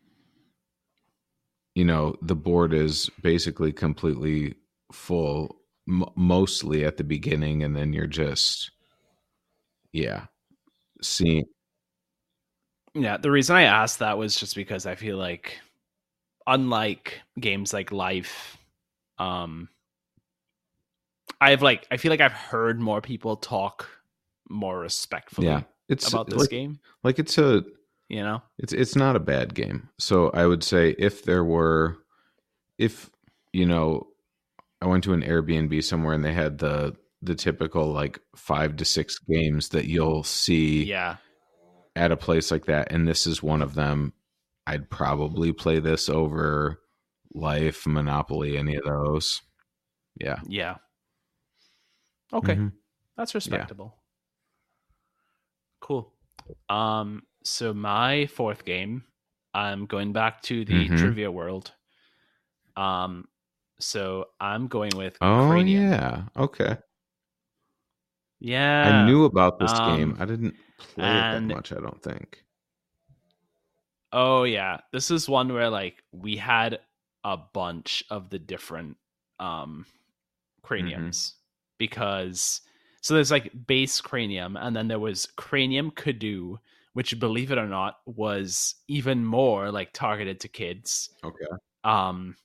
you 1.75 1.85
know 1.85 2.17
the 2.23 2.35
board 2.35 2.73
is 2.75 3.09
basically 3.23 3.73
completely 3.73 4.55
full 4.93 5.57
m- 5.89 6.11
mostly 6.15 6.85
at 6.85 6.97
the 6.97 7.05
beginning 7.05 7.63
and 7.63 7.77
then 7.77 7.93
you're 7.93 8.07
just 8.07 8.71
yeah 9.93 10.27
seeing 11.03 11.45
Yeah, 12.95 13.19
the 13.19 13.31
reason 13.31 13.57
I 13.57 13.63
asked 13.63 13.99
that 13.99 14.17
was 14.17 14.37
just 14.37 14.57
because 14.57 14.87
I 14.87 14.95
feel 14.95 15.19
like 15.19 15.61
unlike 16.47 17.21
games 17.39 17.73
like 17.73 17.93
Life, 17.93 18.57
um 19.19 19.69
I've 21.41 21.63
like 21.63 21.87
I 21.91 21.97
feel 21.97 22.11
like 22.11 22.21
I've 22.21 22.33
heard 22.33 22.81
more 22.81 23.01
people 23.01 23.37
talk 23.37 23.89
more 24.49 24.79
respectfully 24.79 25.49
yeah 25.49 25.63
it's 25.89 26.09
about 26.09 26.29
this 26.29 26.39
like, 26.39 26.51
game, 26.51 26.79
like 27.03 27.19
it's 27.19 27.37
a 27.39 27.65
you 28.09 28.23
know? 28.23 28.41
it's 28.59 28.73
it's 28.73 28.95
not 28.95 29.17
a 29.17 29.21
bad 29.21 29.55
game 29.55 29.89
so 29.99 30.31
i 30.31 30.47
would 30.47 30.63
say 30.63 30.95
if 30.99 31.25
there 31.25 31.45
were 31.45 31.99
if 32.79 33.11
you 33.53 33.67
know 33.67 34.07
i 34.87 34.89
went 34.89 35.05
to 35.05 35.13
an 35.13 35.23
airbnb 35.23 35.83
somewhere 35.85 36.15
and 36.15 36.25
they 36.25 36.33
had 36.33 36.59
the 36.59 36.95
the 37.23 37.35
typical 37.35 37.93
like 37.93 38.21
five 38.37 38.77
to 38.77 38.85
six 38.85 39.19
games 39.19 39.71
that 39.71 39.87
you'll 39.87 40.23
see 40.23 40.85
Yeah. 40.85 41.17
at 41.97 42.13
a 42.13 42.17
place 42.17 42.51
like 42.51 42.67
that 42.67 42.93
and 42.93 43.07
this 43.09 43.27
is 43.27 43.43
one 43.43 43.63
of 43.63 43.75
them 43.75 44.13
i'd 44.67 44.89
probably 44.89 45.53
play 45.53 45.81
this 45.81 46.09
over 46.09 46.81
life 47.35 47.87
monopoly 47.87 48.57
any 48.57 48.77
of 48.77 48.85
those 48.85 49.43
yeah 50.21 50.39
Yeah. 50.47 50.77
Okay. 52.33 52.57
Mhm. 52.57 52.73
That's 53.17 53.35
respectable. 53.35 53.97
Cool. 55.81 56.13
Um 56.69 57.23
so 57.45 57.73
my 57.73 58.27
fourth 58.27 58.65
game, 58.65 59.05
I'm 59.55 59.87
going 59.87 60.13
back 60.13 60.43
to 60.43 60.65
the 60.65 60.89
Mhm. 60.89 60.99
trivia 60.99 61.31
world. 61.31 61.73
Um 62.77 63.29
so 63.79 64.27
I'm 64.41 64.69
going 64.69 64.97
with 64.97 65.17
oh 65.21 65.49
Cranium. 65.49 65.91
yeah. 65.91 66.23
Okay. 66.37 66.77
Yeah. 68.39 69.03
i 69.03 69.07
knew 69.07 69.25
about 69.25 69.59
this 69.59 69.73
um, 69.73 69.97
game 69.97 70.17
i 70.21 70.27
didn't 70.27 70.55
play 70.79 71.07
it 71.07 71.21
that 71.21 71.43
much 71.43 71.73
i 71.73 71.77
don't 71.77 72.03
think. 72.03 72.45
Oh 74.13 74.45
yeah, 74.45 74.79
this 74.93 75.11
is 75.11 75.29
one 75.29 75.53
where 75.53 75.69
like 75.69 76.03
we 76.13 76.37
had 76.37 76.81
a 77.25 77.37
bunch 77.37 78.05
of 78.09 78.31
the 78.31 78.39
different 78.39 78.97
um 79.41 79.85
craniums 80.63 81.35
because 81.79 82.63
so 83.03 83.15
there's 83.15 83.31
like 83.31 83.53
base 83.67 84.01
cranium 84.01 84.57
and 84.57 84.75
then 84.75 84.89
there 84.89 84.99
was 84.99 85.27
cranium 85.37 85.91
Cadoo, 85.91 86.57
which 86.95 87.19
believe 87.21 87.51
it 87.51 87.59
or 87.59 87.67
not 87.67 87.97
was 88.07 88.77
even 88.89 89.25
more 89.25 89.71
like 89.71 89.93
targeted 89.93 90.41
to 90.41 90.49
kids. 90.49 91.11
okay. 91.23 91.45
Um 91.85 92.37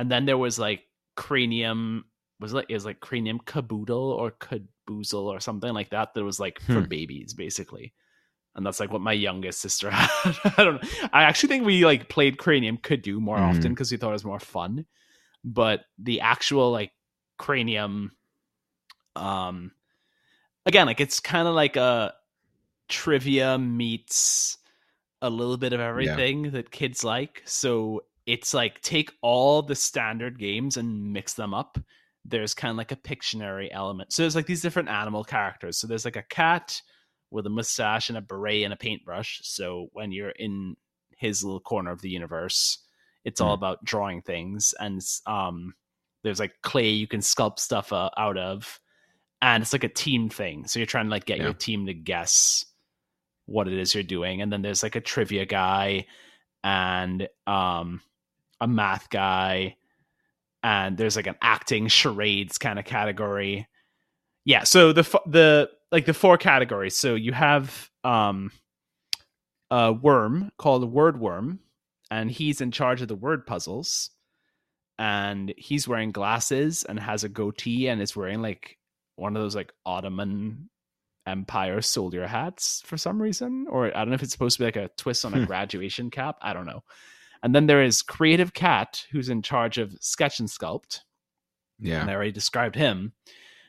and 0.00 0.10
then 0.10 0.24
there 0.24 0.38
was 0.38 0.58
like 0.58 0.82
cranium 1.14 2.06
was 2.40 2.54
like 2.54 2.66
it 2.70 2.74
was 2.74 2.86
like 2.86 3.00
cranium 3.00 3.38
caboodle 3.44 4.12
or 4.12 4.30
caboozle 4.30 5.28
or 5.28 5.40
something 5.40 5.74
like 5.74 5.90
that 5.90 6.14
that 6.14 6.24
was 6.24 6.40
like 6.40 6.58
for 6.60 6.80
Hmm. 6.80 6.88
babies 6.88 7.34
basically. 7.34 7.92
And 8.54 8.64
that's 8.64 8.80
like 8.80 8.90
what 8.90 9.02
my 9.02 9.12
youngest 9.12 9.60
sister 9.60 9.90
had. 9.92 10.36
I 10.56 10.64
don't 10.64 10.82
know. 10.82 10.88
I 11.12 11.24
actually 11.24 11.50
think 11.50 11.66
we 11.66 11.84
like 11.84 12.08
played 12.08 12.38
cranium 12.38 12.78
Cadoo 12.78 13.20
more 13.20 13.36
Mhm. 13.38 13.48
often 13.50 13.72
because 13.72 13.92
we 13.92 13.98
thought 13.98 14.08
it 14.10 14.12
was 14.20 14.24
more 14.24 14.40
fun. 14.40 14.86
But 15.44 15.82
the 15.98 16.22
actual 16.22 16.72
like 16.72 16.92
cranium 17.36 18.12
um 19.16 19.72
again 20.66 20.86
like 20.86 21.00
it's 21.00 21.20
kind 21.20 21.46
of 21.46 21.54
like 21.54 21.76
a 21.76 22.14
trivia 22.88 23.58
meets 23.58 24.56
a 25.22 25.28
little 25.30 25.56
bit 25.58 25.72
of 25.74 25.80
everything 25.80 26.50
that 26.52 26.70
kids 26.70 27.04
like. 27.04 27.42
So 27.44 28.04
it's 28.26 28.54
like 28.54 28.80
take 28.82 29.12
all 29.22 29.62
the 29.62 29.74
standard 29.74 30.38
games 30.38 30.76
and 30.76 31.12
mix 31.12 31.34
them 31.34 31.54
up 31.54 31.78
there's 32.26 32.52
kind 32.52 32.70
of 32.70 32.76
like 32.76 32.92
a 32.92 32.96
pictionary 32.96 33.68
element. 33.72 34.12
So 34.12 34.22
there's 34.22 34.36
like 34.36 34.44
these 34.46 34.60
different 34.60 34.90
animal 34.90 35.24
characters. 35.24 35.78
So 35.78 35.86
there's 35.86 36.04
like 36.04 36.16
a 36.16 36.22
cat 36.22 36.78
with 37.30 37.46
a 37.46 37.50
mustache 37.50 38.10
and 38.10 38.18
a 38.18 38.20
beret 38.20 38.62
and 38.62 38.74
a 38.74 38.76
paintbrush. 38.76 39.40
So 39.42 39.88
when 39.94 40.12
you're 40.12 40.28
in 40.30 40.76
his 41.16 41.42
little 41.42 41.60
corner 41.60 41.90
of 41.90 42.02
the 42.02 42.10
universe 42.10 42.78
it's 43.24 43.40
all 43.40 43.56
Hmm. 43.56 43.60
about 43.62 43.84
drawing 43.84 44.20
things 44.22 44.74
and 44.80 45.00
um 45.26 45.74
there's 46.22 46.40
like 46.40 46.52
clay 46.62 46.90
you 46.90 47.06
can 47.06 47.20
sculpt 47.20 47.58
stuff 47.58 47.90
uh, 47.92 48.10
out 48.18 48.36
of 48.36 48.78
and 49.40 49.62
it's 49.62 49.72
like 49.72 49.84
a 49.84 49.88
team 49.88 50.28
thing. 50.28 50.66
So 50.66 50.78
you're 50.78 50.86
trying 50.86 51.06
to 51.06 51.10
like 51.10 51.24
get 51.24 51.38
Yeah. 51.38 51.44
your 51.44 51.54
team 51.54 51.86
to 51.86 51.94
guess 51.94 52.66
what 53.46 53.66
it 53.66 53.74
is 53.74 53.94
you're 53.94 54.02
doing. 54.02 54.42
And 54.42 54.52
then 54.52 54.60
there's 54.62 54.82
like 54.82 54.96
a 54.96 55.00
trivia 55.00 55.46
guy 55.46 56.06
and 56.62 57.26
um 57.46 58.02
a 58.60 58.68
math 58.68 59.08
guy 59.10 59.76
and 60.62 60.96
there's 60.98 61.16
like 61.16 61.26
an 61.26 61.36
acting 61.40 61.88
charades 61.88 62.58
kind 62.58 62.78
of 62.78 62.84
category. 62.84 63.66
Yeah 64.44 64.64
so 64.64 64.92
the 64.92 65.02
the 65.26 65.70
like 65.92 66.06
the 66.06 66.14
four 66.14 66.38
categories. 66.38 66.96
So 66.96 67.14
you 67.14 67.32
have 67.32 67.90
um 68.04 68.50
a 69.70 69.92
worm 69.92 70.50
called 70.58 70.90
word 70.90 71.18
worm 71.20 71.60
and 72.10 72.30
he's 72.30 72.60
in 72.60 72.70
charge 72.72 73.02
of 73.02 73.08
the 73.08 73.14
word 73.14 73.46
puzzles 73.46 74.10
and 74.98 75.54
he's 75.56 75.86
wearing 75.88 76.10
glasses 76.10 76.84
and 76.84 76.98
has 76.98 77.24
a 77.24 77.28
goatee 77.28 77.88
and 77.88 78.02
is 78.02 78.16
wearing 78.16 78.42
like 78.42 78.76
one 79.16 79.36
of 79.36 79.42
those 79.42 79.54
like 79.54 79.72
ottoman 79.86 80.68
empire 81.26 81.80
soldier 81.80 82.26
hats 82.26 82.82
for 82.84 82.96
some 82.96 83.20
reason 83.22 83.66
or 83.70 83.86
i 83.86 84.00
don't 84.00 84.08
know 84.08 84.14
if 84.14 84.22
it's 84.22 84.32
supposed 84.32 84.56
to 84.56 84.62
be 84.62 84.66
like 84.66 84.76
a 84.76 84.90
twist 84.96 85.24
on 85.24 85.34
a 85.34 85.38
Hmm. 85.38 85.44
graduation 85.44 86.10
cap 86.10 86.36
i 86.42 86.52
don't 86.52 86.66
know 86.66 86.82
and 87.42 87.54
then 87.54 87.66
there 87.66 87.82
is 87.82 88.02
creative 88.02 88.52
cat 88.52 89.06
who's 89.10 89.28
in 89.28 89.42
charge 89.42 89.78
of 89.78 89.96
sketch 90.00 90.40
and 90.40 90.48
sculpt 90.48 91.00
Yeah. 91.78 92.00
and 92.02 92.10
I 92.10 92.14
already 92.14 92.32
described 92.32 92.74
him. 92.76 93.12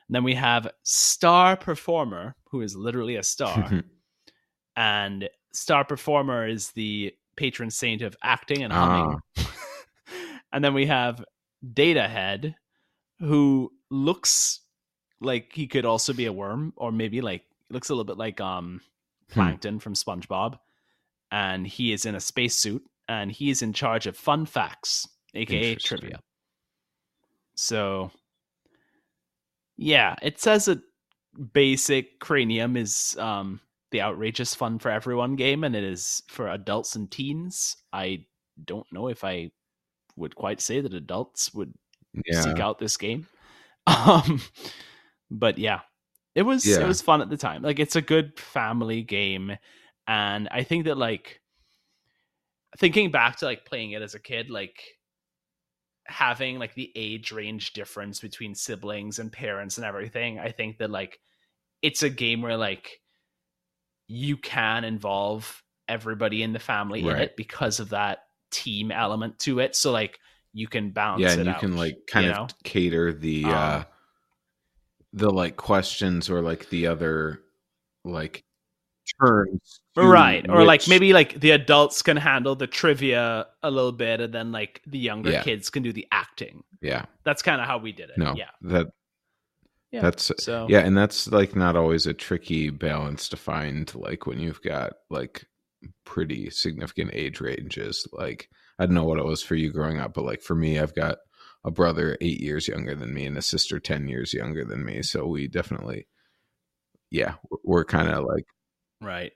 And 0.07 0.15
then 0.15 0.23
we 0.23 0.35
have 0.35 0.69
star 0.83 1.55
performer, 1.55 2.35
who 2.49 2.61
is 2.61 2.75
literally 2.75 3.15
a 3.15 3.23
star, 3.23 3.81
and 4.75 5.29
star 5.53 5.85
performer 5.85 6.47
is 6.47 6.71
the 6.71 7.13
patron 7.37 7.69
saint 7.71 8.01
of 8.01 8.15
acting 8.23 8.63
and 8.63 8.73
humming. 8.73 9.19
and 10.53 10.63
then 10.63 10.73
we 10.73 10.85
have 10.85 11.23
data 11.73 12.07
head, 12.07 12.55
who 13.19 13.71
looks 13.89 14.61
like 15.21 15.51
he 15.53 15.67
could 15.67 15.85
also 15.85 16.11
be 16.13 16.25
a 16.25 16.33
worm, 16.33 16.73
or 16.75 16.91
maybe 16.91 17.21
like 17.21 17.43
looks 17.69 17.89
a 17.89 17.93
little 17.93 18.03
bit 18.05 18.17
like 18.17 18.41
um 18.41 18.81
Hmm. 19.29 19.33
Plankton 19.39 19.79
from 19.79 19.93
SpongeBob, 19.93 20.59
and 21.31 21.65
he 21.65 21.93
is 21.93 22.05
in 22.05 22.15
a 22.15 22.19
spacesuit, 22.19 22.83
and 23.11 23.29
he 23.29 23.49
is 23.49 23.61
in 23.61 23.73
charge 23.73 24.07
of 24.07 24.15
fun 24.15 24.45
facts, 24.45 25.05
aka 25.35 25.75
trivia. 25.75 26.19
So, 27.55 28.09
yeah, 29.77 30.15
it 30.21 30.39
says 30.39 30.65
that 30.65 30.79
basic 31.53 32.19
Cranium 32.19 32.77
is 32.77 33.17
um, 33.19 33.59
the 33.91 34.01
outrageous 34.01 34.55
fun 34.55 34.79
for 34.79 34.89
everyone 34.89 35.35
game, 35.35 35.65
and 35.65 35.75
it 35.75 35.83
is 35.83 36.23
for 36.29 36.47
adults 36.47 36.95
and 36.95 37.11
teens. 37.11 37.75
I 37.91 38.25
don't 38.63 38.87
know 38.93 39.09
if 39.09 39.25
I 39.25 39.51
would 40.15 40.35
quite 40.35 40.61
say 40.61 40.79
that 40.79 40.93
adults 40.93 41.53
would 41.53 41.73
yeah. 42.25 42.41
seek 42.41 42.59
out 42.59 42.79
this 42.79 42.97
game. 42.97 43.27
Um, 43.87 44.39
but 45.31 45.57
yeah, 45.57 45.79
it 46.35 46.43
was 46.43 46.67
it 46.67 46.85
was 46.87 47.01
fun 47.01 47.23
at 47.23 47.31
the 47.31 47.35
time. 47.35 47.63
Like 47.63 47.79
it's 47.79 47.95
a 47.95 48.01
good 48.01 48.39
family 48.39 49.01
game, 49.01 49.57
and 50.07 50.47
I 50.51 50.61
think 50.61 50.85
that 50.85 50.99
like 50.99 51.40
thinking 52.77 53.11
back 53.11 53.37
to 53.37 53.45
like 53.45 53.65
playing 53.65 53.91
it 53.91 54.01
as 54.01 54.15
a 54.15 54.19
kid, 54.19 54.49
like 54.49 54.83
having 56.05 56.59
like 56.59 56.73
the 56.73 56.91
age 56.95 57.31
range 57.31 57.73
difference 57.73 58.19
between 58.19 58.55
siblings 58.55 59.19
and 59.19 59.31
parents 59.31 59.77
and 59.77 59.85
everything, 59.85 60.39
I 60.39 60.51
think 60.51 60.77
that 60.79 60.89
like 60.89 61.19
it's 61.81 62.03
a 62.03 62.09
game 62.09 62.41
where 62.41 62.57
like 62.57 63.01
you 64.07 64.37
can 64.37 64.83
involve 64.83 65.63
everybody 65.87 66.43
in 66.43 66.53
the 66.53 66.59
family 66.59 67.01
in 67.01 67.15
it 67.15 67.35
because 67.35 67.79
of 67.79 67.89
that 67.89 68.19
team 68.51 68.91
element 68.91 69.39
to 69.39 69.59
it. 69.59 69.75
So 69.75 69.91
like 69.91 70.19
you 70.53 70.67
can 70.67 70.91
bounce 70.91 71.21
yeah, 71.21 71.31
and 71.31 71.45
you 71.45 71.51
out, 71.51 71.59
can 71.59 71.77
like 71.77 71.97
kind 72.07 72.27
of 72.27 72.35
know? 72.35 72.47
cater 72.63 73.13
the 73.13 73.45
Um, 73.45 73.51
uh 73.51 73.83
the 75.13 75.29
like 75.29 75.57
questions 75.57 76.29
or 76.29 76.41
like 76.41 76.69
the 76.69 76.87
other 76.87 77.41
like 78.05 78.43
turns 79.19 79.81
right 79.95 80.49
or 80.49 80.63
like 80.63 80.87
maybe 80.87 81.13
like 81.13 81.39
the 81.39 81.51
adults 81.51 82.01
can 82.01 82.17
handle 82.17 82.55
the 82.55 82.67
trivia 82.67 83.47
a 83.63 83.71
little 83.71 83.91
bit 83.91 84.21
and 84.21 84.33
then 84.33 84.51
like 84.51 84.81
the 84.87 84.97
younger 84.99 85.31
Yeah. 85.31 85.43
kids 85.43 85.69
can 85.69 85.83
do 85.83 85.91
the 85.91 86.07
acting. 86.11 86.63
Yeah. 86.81 87.05
That's 87.23 87.41
kind 87.41 87.59
of 87.61 87.67
how 87.67 87.77
we 87.77 87.91
did 87.91 88.09
it 88.09 88.17
no 88.17 88.33
yeah. 88.35 88.49
that 88.61 88.87
yeah 89.91 90.01
that's 90.01 90.31
so 90.39 90.67
yeah 90.69 90.79
and 90.79 90.97
that's 90.97 91.27
like 91.27 91.55
not 91.55 91.75
always 91.75 92.07
a 92.07 92.13
tricky 92.13 92.69
balance 92.69 93.27
to 93.29 93.37
find 93.37 93.93
like 93.95 94.25
when 94.25 94.39
you've 94.39 94.61
got 94.61 94.93
like 95.09 95.45
pretty 96.05 96.49
significant 96.49 97.09
age 97.13 97.41
ranges 97.41 98.07
like 98.13 98.47
i 98.79 98.85
don't 98.85 98.95
know 98.95 99.03
what 99.03 99.17
it 99.19 99.25
was 99.25 99.41
for 99.43 99.55
you 99.55 99.71
growing 99.71 99.99
up 99.99 100.13
but 100.13 100.23
like 100.23 100.41
for 100.41 100.55
me 100.55 100.79
i've 100.79 100.95
got 100.95 101.17
a 101.65 101.71
brother 101.71 102.17
eight 102.21 102.39
years 102.39 102.67
younger 102.67 102.95
than 102.95 103.13
me 103.13 103.25
and 103.25 103.37
a 103.37 103.41
sister 103.41 103.79
10 103.79 104.07
years 104.07 104.33
younger 104.33 104.63
than 104.63 104.85
me 104.85 105.01
so 105.01 105.25
we 105.25 105.47
definitely 105.47 106.07
yeah 107.09 107.33
we're, 107.49 107.57
we're 107.63 107.83
kind 107.85 108.09
of 108.09 108.23
like 108.23 108.45
right. 109.01 109.31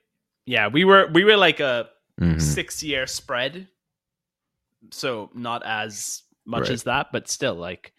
Yeah 0.46 0.68
we 0.68 0.84
were 0.84 1.08
we 1.12 1.24
were 1.24 1.36
like 1.36 1.60
a 1.60 1.88
mhm. 2.20 2.40
six 2.40 2.82
year 2.82 3.06
spread. 3.06 3.68
So 4.92 5.30
not 5.34 5.62
as 5.64 6.22
much 6.44 6.62
Right. 6.62 6.70
as 6.70 6.84
that 6.84 7.08
but 7.12 7.26
still 7.28 7.54
like 7.56 7.92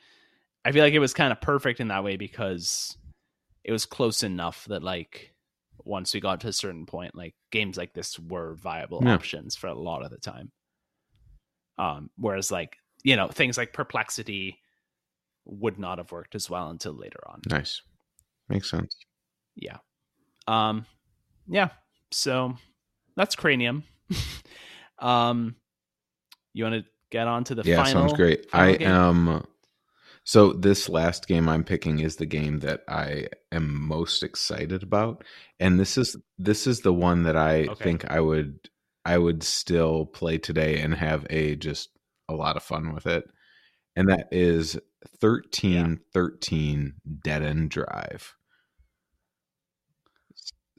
i 0.64 0.72
feel 0.72 0.82
like 0.84 0.94
it 0.94 1.00
was 1.00 1.14
kind 1.14 1.34
of 1.34 1.42
perfect 1.42 1.82
in 1.82 1.90
that 1.90 2.02
way 2.04 2.16
because 2.16 2.96
it 3.66 3.74
was 3.74 3.86
close 3.86 4.24
enough 4.24 4.64
that 4.70 4.82
like 4.82 5.34
once 5.84 6.14
we 6.14 6.22
got 6.22 6.40
to 6.42 6.48
a 6.48 6.54
certain 6.54 6.86
point 6.86 7.14
like 7.14 7.36
games 7.52 7.76
like 7.76 7.94
this 7.94 8.18
were 8.18 8.56
viable 8.56 9.02
Yeah. 9.04 9.16
options 9.16 9.56
for 9.58 9.68
a 9.68 9.74
lot 9.74 10.02
of 10.04 10.12
the 10.12 10.18
time. 10.18 10.52
Um 11.78 12.10
whereas 12.18 12.52
like 12.52 12.78
you 13.04 13.16
know 13.18 13.28
things 13.28 13.58
like 13.58 13.74
Perplex 13.74 14.14
City 14.16 14.60
would 15.46 15.78
not 15.78 15.98
have 15.98 16.12
worked 16.14 16.36
as 16.36 16.50
well 16.50 16.70
until 16.70 16.94
later 16.94 17.20
on. 17.28 17.42
Nice. 17.50 17.82
Makes 18.48 18.70
sense. 18.70 18.96
Yeah. 19.56 19.78
Um 20.48 20.86
yeah. 21.48 21.70
So 22.12 22.56
that's 23.16 23.36
cranium. 23.36 23.84
Um 25.00 25.56
you 26.54 26.64
want 26.64 26.74
to 26.84 26.86
get 27.12 27.28
on 27.28 27.44
to 27.44 27.54
the 27.56 27.64
yeah 27.64 27.84
final 27.84 28.02
sounds 28.08 28.14
great. 28.14 28.48
i 28.52 28.72
game? 28.76 28.88
am 28.88 29.46
so 30.24 30.54
this 30.54 30.90
last 30.90 31.28
game 31.28 31.48
i'm 31.48 31.64
picking 31.64 32.00
is 32.00 32.16
the 32.16 32.26
game 32.26 32.58
that 32.62 32.82
i 32.90 33.28
am 33.52 33.80
most 33.88 34.24
excited 34.24 34.82
about 34.82 35.24
and 35.60 35.80
this 35.80 36.00
is 36.00 36.16
this 36.40 36.66
is 36.66 36.80
the 36.80 36.92
one 36.94 37.22
that 37.24 37.38
i 37.38 37.68
Okay. 37.68 37.84
think 37.84 38.10
i 38.10 38.20
would 38.20 38.58
i 39.06 39.20
would 39.20 39.44
still 39.44 40.08
play 40.08 40.40
today 40.40 40.80
and 40.80 40.96
have 40.96 41.28
a 41.30 41.56
just 41.56 41.90
a 42.28 42.34
lot 42.34 42.58
of 42.58 42.64
fun 42.64 42.92
with 42.94 43.06
it 43.06 43.24
and 43.96 44.10
that 44.10 44.28
is 44.32 44.80
1313 45.20 46.94
dead 47.24 47.44
end 47.44 47.70
drive 47.70 48.36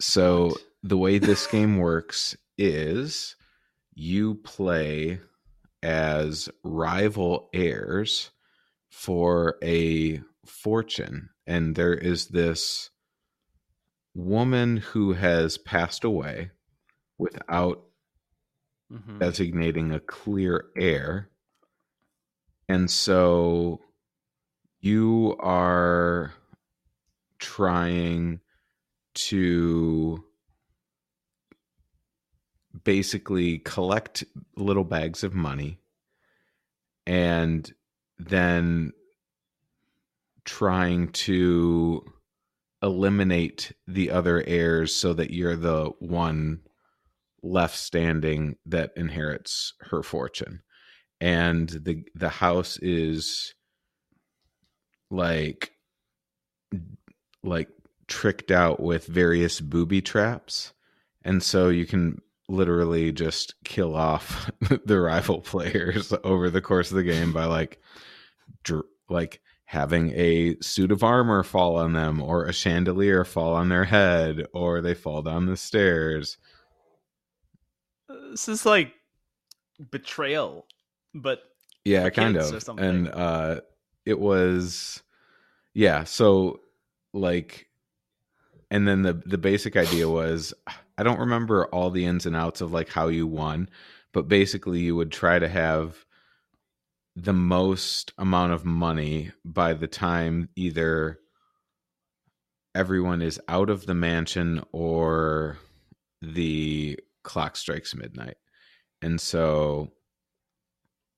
so 0.00 0.48
What? 0.48 0.62
the 0.82 0.96
way 0.98 1.18
this 1.18 1.46
game 1.50 1.78
works 1.78 2.36
is 2.56 3.36
you 3.94 4.36
play 4.36 5.20
as 5.82 6.48
rival 6.64 7.48
heirs 7.52 8.30
for 8.90 9.56
a 9.62 10.20
fortune 10.46 11.28
and 11.46 11.76
there 11.76 11.94
is 11.94 12.28
this 12.28 12.90
woman 14.14 14.78
who 14.78 15.12
has 15.12 15.58
passed 15.58 16.04
away 16.04 16.50
without 17.18 17.84
Mhm. 18.90 19.18
designating 19.20 19.92
a 19.92 20.00
clear 20.00 20.66
heir 20.76 21.28
and 22.68 22.90
so 22.90 23.80
you 24.80 25.36
are 25.40 26.32
trying 27.38 28.40
to 29.26 30.24
basically 32.84 33.58
collect 33.58 34.24
little 34.56 34.84
bags 34.84 35.24
of 35.24 35.34
money 35.34 35.78
and 37.06 37.72
then 38.18 38.92
trying 40.44 41.08
to 41.08 42.02
eliminate 42.82 43.72
the 43.86 44.10
other 44.10 44.44
heirs 44.46 44.94
so 44.94 45.12
that 45.12 45.30
you're 45.30 45.56
the 45.56 45.90
one 45.98 46.60
left 47.42 47.76
standing 47.76 48.56
that 48.66 48.92
inherits 48.96 49.74
her 49.80 50.02
fortune. 50.02 50.62
And 51.20 51.68
the 51.68 52.04
the 52.14 52.28
house 52.28 52.78
is 52.78 53.54
like 55.10 55.72
like 57.42 57.68
tricked 58.08 58.50
out 58.50 58.80
with 58.80 59.06
various 59.06 59.60
booby 59.60 60.02
traps. 60.02 60.72
And 61.22 61.42
so 61.42 61.68
you 61.68 61.86
can 61.86 62.20
literally 62.48 63.12
just 63.12 63.54
kill 63.64 63.94
off 63.94 64.50
the 64.84 64.98
rival 64.98 65.40
players 65.40 66.12
over 66.24 66.50
the 66.50 66.62
course 66.62 66.90
of 66.90 66.96
the 66.96 67.02
game 67.02 67.32
by 67.32 67.44
like 67.44 67.80
dr- 68.64 68.86
like 69.08 69.40
having 69.66 70.12
a 70.14 70.56
suit 70.60 70.90
of 70.90 71.04
armor 71.04 71.42
fall 71.42 71.76
on 71.76 71.92
them 71.92 72.22
or 72.22 72.44
a 72.46 72.52
chandelier 72.52 73.24
fall 73.24 73.52
on 73.54 73.68
their 73.68 73.84
head 73.84 74.46
or 74.54 74.80
they 74.80 74.94
fall 74.94 75.20
down 75.20 75.44
the 75.44 75.56
stairs. 75.56 76.38
This 78.30 78.48
is 78.48 78.64
like 78.64 78.92
betrayal 79.90 80.66
but 81.14 81.40
yeah 81.84 82.08
kind 82.10 82.36
of. 82.36 82.68
And 82.78 83.08
uh 83.08 83.60
it 84.04 84.18
was 84.18 85.02
yeah 85.74 86.04
so 86.04 86.60
like 87.12 87.67
and 88.70 88.86
then 88.86 89.02
the 89.02 89.14
the 89.26 89.38
basic 89.38 89.76
idea 89.76 90.08
was 90.08 90.54
i 90.96 91.02
don't 91.02 91.20
remember 91.20 91.66
all 91.66 91.90
the 91.90 92.04
ins 92.04 92.26
and 92.26 92.36
outs 92.36 92.60
of 92.60 92.72
like 92.72 92.88
how 92.88 93.08
you 93.08 93.26
won 93.26 93.68
but 94.12 94.28
basically 94.28 94.80
you 94.80 94.96
would 94.96 95.12
try 95.12 95.38
to 95.38 95.48
have 95.48 96.04
the 97.16 97.32
most 97.32 98.12
amount 98.16 98.52
of 98.52 98.64
money 98.64 99.32
by 99.44 99.74
the 99.74 99.88
time 99.88 100.48
either 100.54 101.18
everyone 102.74 103.22
is 103.22 103.40
out 103.48 103.70
of 103.70 103.86
the 103.86 103.94
mansion 103.94 104.62
or 104.70 105.58
the 106.22 106.98
clock 107.24 107.56
strikes 107.56 107.94
midnight. 107.94 108.36
And 109.02 109.20
so 109.20 109.90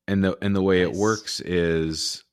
and 0.09 0.25
the 0.25 0.37
and 0.43 0.57
the 0.57 0.63
way 0.63 0.83
it 0.83 0.93
works 0.93 1.41
is 1.41 2.25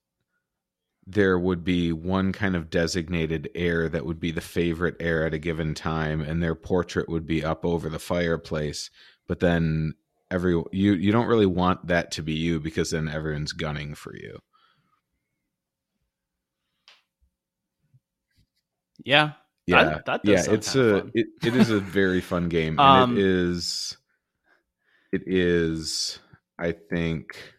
there 1.09 1.39
would 1.39 1.63
be 1.63 1.93
one 1.93 2.33
kind 2.33 2.53
of 2.55 2.69
designated 2.69 3.49
heir 3.55 3.87
that 3.87 4.05
would 4.05 4.19
be 4.19 4.31
the 4.31 4.41
favorite 4.41 4.97
heir 4.99 5.25
at 5.25 5.33
a 5.33 5.39
given 5.39 5.73
time 5.73 6.21
and 6.21 6.43
their 6.43 6.53
portrait 6.55 7.07
would 7.07 7.25
be 7.25 7.43
up 7.45 7.63
over 7.65 7.89
the 7.89 7.97
fireplace 7.97 8.89
but 9.25 9.39
then 9.39 9.93
every 10.29 10.51
you 10.73 10.93
you 10.93 11.11
don't 11.11 11.27
really 11.27 11.45
want 11.45 11.87
that 11.87 12.11
to 12.11 12.21
be 12.21 12.33
you 12.33 12.59
because 12.59 12.91
then 12.91 13.07
everyone's 13.07 13.53
gunning 13.53 13.95
for 13.95 14.13
you. 14.15 14.39
Yeah. 19.03 19.31
Yeah. 19.65 19.83
That- 19.83 20.05
that 20.05 20.23
does 20.23 20.47
yeah 20.47 20.53
it's 20.53 20.75
a 20.75 20.97
it, 21.13 21.27
it 21.43 21.55
is 21.55 21.69
a 21.69 21.79
very 21.79 22.21
fun 22.21 22.49
game 22.57 22.79
and 22.79 22.79
Um, 22.79 23.17
it 23.17 23.23
is 23.23 23.97
it 25.11 25.23
is 25.25 26.19
i 26.59 26.71
think 26.73 27.56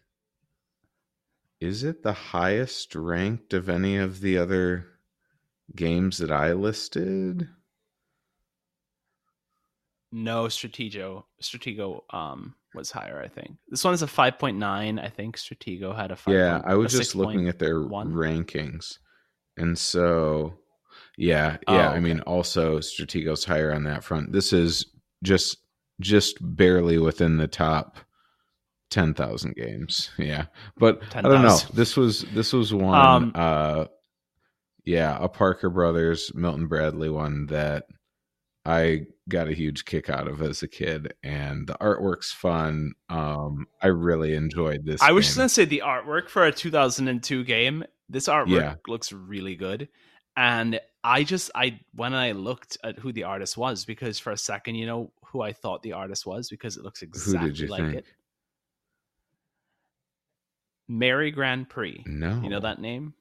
is 1.61 1.83
it 1.83 2.03
the 2.03 2.13
highest 2.13 2.95
ranked 2.95 3.53
of 3.53 3.69
any 3.69 3.97
of 3.97 4.21
the 4.21 4.37
other 4.37 4.85
games 5.75 6.17
that 6.17 6.31
i 6.31 6.53
listed 6.53 7.47
no 10.11 10.45
stratego 10.45 11.23
stratego 11.41 12.01
um 12.13 12.55
was 12.73 12.91
higher 12.91 13.21
i 13.21 13.27
think 13.27 13.55
this 13.69 13.83
one 13.83 13.93
is 13.93 14.01
a 14.01 14.07
5.9 14.07 15.03
i 15.03 15.09
think 15.09 15.37
stratego 15.37 15.95
had 15.95 16.11
a 16.11 16.15
5. 16.15 16.33
yeah 16.33 16.61
i 16.65 16.75
was 16.75 16.91
just 16.91 17.15
looking 17.15 17.47
at 17.47 17.59
their 17.59 17.75
6.1. 17.75 18.13
rankings 18.13 18.97
and 19.57 19.77
so 19.77 20.53
yeah 21.17 21.57
Oh, 21.67 21.75
yeah 21.75 21.89
i 21.89 21.99
mean 21.99 22.21
also 22.21 22.79
stratego's 22.79 23.43
higher 23.43 23.73
on 23.73 23.83
that 23.83 24.03
front 24.03 24.31
this 24.31 24.53
is 24.53 24.85
just 25.23 25.57
just 25.99 26.37
barely 26.41 26.97
within 26.97 27.37
the 27.37 27.47
top 27.47 27.97
10,000 28.89 29.55
games. 29.55 30.09
Yeah. 30.17 30.45
But 30.77 31.01
i 31.15 31.21
don't 31.21 31.43
know. 31.43 31.57
this 31.73 31.95
was 31.97 32.21
this 32.33 32.53
was 32.53 32.73
one 32.73 32.95
Um, 32.99 33.31
uh 33.35 33.85
yeah 34.85 35.17
a 35.21 35.27
parker 35.27 35.69
brothers 35.69 36.31
milton 36.33 36.67
bradley 36.67 37.09
one 37.09 37.45
that 37.47 37.85
i 38.65 39.01
got 39.27 39.47
a 39.47 39.53
huge 39.53 39.85
kick 39.85 40.09
out 40.09 40.27
of 40.27 40.41
as 40.41 40.63
a 40.63 40.67
kid 40.67 41.13
and 41.23 41.67
the 41.67 41.73
artwork's 41.75 42.31
fun. 42.31 42.93
Um 43.09 43.67
i 43.81 43.87
really 43.87 44.33
enjoyed 44.35 44.85
this 44.85 45.01
i 45.01 45.11
was 45.11 45.25
just 45.25 45.37
gonna 45.37 45.49
say 45.49 45.65
the 45.65 45.83
artwork 45.85 46.29
for 46.29 46.45
a 46.45 46.51
2002 46.51 47.43
game 47.43 47.83
this 48.09 48.27
artwork 48.27 48.49
Yeah. 48.61 48.75
looks 48.87 49.11
really 49.13 49.55
good. 49.55 49.87
And 50.35 50.79
i 51.03 51.23
just 51.23 51.51
i 51.55 51.79
when 51.93 52.13
i 52.13 52.31
looked 52.31 52.77
at 52.83 52.97
who 52.97 53.11
the 53.13 53.23
artist 53.23 53.55
was 53.57 53.85
because 53.85 54.17
for 54.19 54.31
a 54.31 54.37
second 54.37 54.75
you 54.75 54.85
know 54.87 55.11
who 55.25 55.41
i 55.41 55.53
thought 55.53 55.83
the 55.83 55.93
artist 55.93 56.25
was? 56.25 56.49
Because 56.49 56.75
it 56.77 56.83
looks 56.83 57.03
exactly 57.03 57.67
like 57.67 57.81
think? 57.83 57.95
it 57.97 58.05
mary 60.89 61.31
GrandPré 61.31 62.05
no 62.07 62.41
You 62.43 62.49
know 62.49 62.59
that 62.59 62.81
name? 62.81 63.13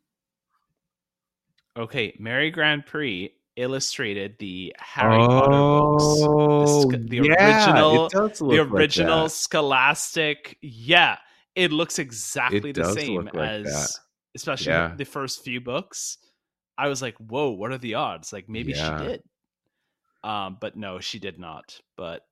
Okay, 1.77 2.17
Mary 2.19 2.51
GrandPré 2.51 3.31
illustrated 3.57 4.37
the 4.41 4.75
Harry 4.79 5.17
Potter 5.19 5.49
books. 5.51 6.05
The, 6.21 6.67
sc- 6.99 7.09
the 7.09 7.21
original, 7.21 7.91
Oh, 8.01 8.07
it 8.07 8.13
does 8.13 8.39
the 8.39 8.45
like 8.47 8.59
original 8.73 9.23
that. 9.25 9.31
Scholastic. 9.31 10.59
Yeah, 10.61 11.19
it 11.55 11.71
looks 11.71 11.99
exactly 12.01 12.71
It 12.71 12.77
the 12.77 12.93
same 12.95 13.27
like 13.33 13.35
as, 13.37 13.65
that. 13.65 13.91
especially 14.35 14.73
Yeah. 14.73 14.95
the 14.97 15.05
first 15.05 15.45
few 15.45 15.61
books. 15.61 16.19
I 16.77 16.89
was 16.89 17.01
like, 17.03 17.17
"Whoa, 17.19 17.51
what 17.51 17.71
are 17.73 17.79
the 17.79 17.95
odds?" 17.95 18.33
Like 18.33 18.49
maybe 18.49 18.73
Yeah. 18.73 18.99
she 19.01 19.07
did. 19.07 19.23
Um, 20.25 20.57
but 20.61 20.77
no, 20.77 20.99
she 20.99 21.21
did 21.21 21.39
not. 21.39 21.81
But 21.97 22.27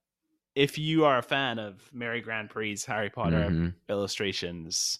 if 0.55 0.77
you 0.77 1.05
are 1.05 1.19
a 1.19 1.23
fan 1.23 1.57
of 1.59 1.89
Mary 1.93 2.21
GrandPré's 2.21 2.83
Harry 2.83 3.09
Potter 3.09 3.47
Mhm. 3.49 3.73
illustrations 3.89 4.99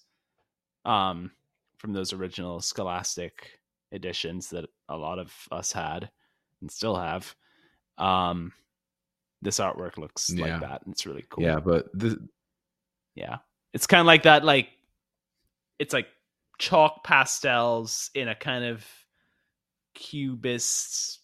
um 0.87 1.31
from 1.77 1.93
those 1.93 2.13
original 2.13 2.59
scholastic 2.61 3.59
editions 3.91 4.49
that 4.49 4.65
a 4.89 4.97
lot 4.97 5.19
of 5.19 5.33
us 5.51 5.71
had 5.71 6.09
and 6.61 6.71
still 6.71 6.95
have. 6.95 7.35
Um 7.97 8.53
this 9.41 9.59
artwork 9.59 9.97
looks 9.97 10.29
Yeah. 10.33 10.45
like 10.53 10.61
that 10.61 10.81
and 10.85 10.93
it's 10.93 11.05
really 11.05 11.25
cool. 11.29 11.43
Yeah, 11.43 11.59
but 11.59 11.87
the, 11.93 12.17
yeah. 13.15 13.37
It's 13.73 13.85
kind 13.87 14.01
of 14.01 14.07
like 14.07 14.23
that 14.23 14.43
like 14.43 14.69
it's 15.77 15.93
like 15.93 16.07
chalk 16.57 17.03
pastels 17.03 18.09
in 18.15 18.27
a 18.27 18.33
kind 18.35 18.65
of 18.65 18.83
cubist 19.93 21.19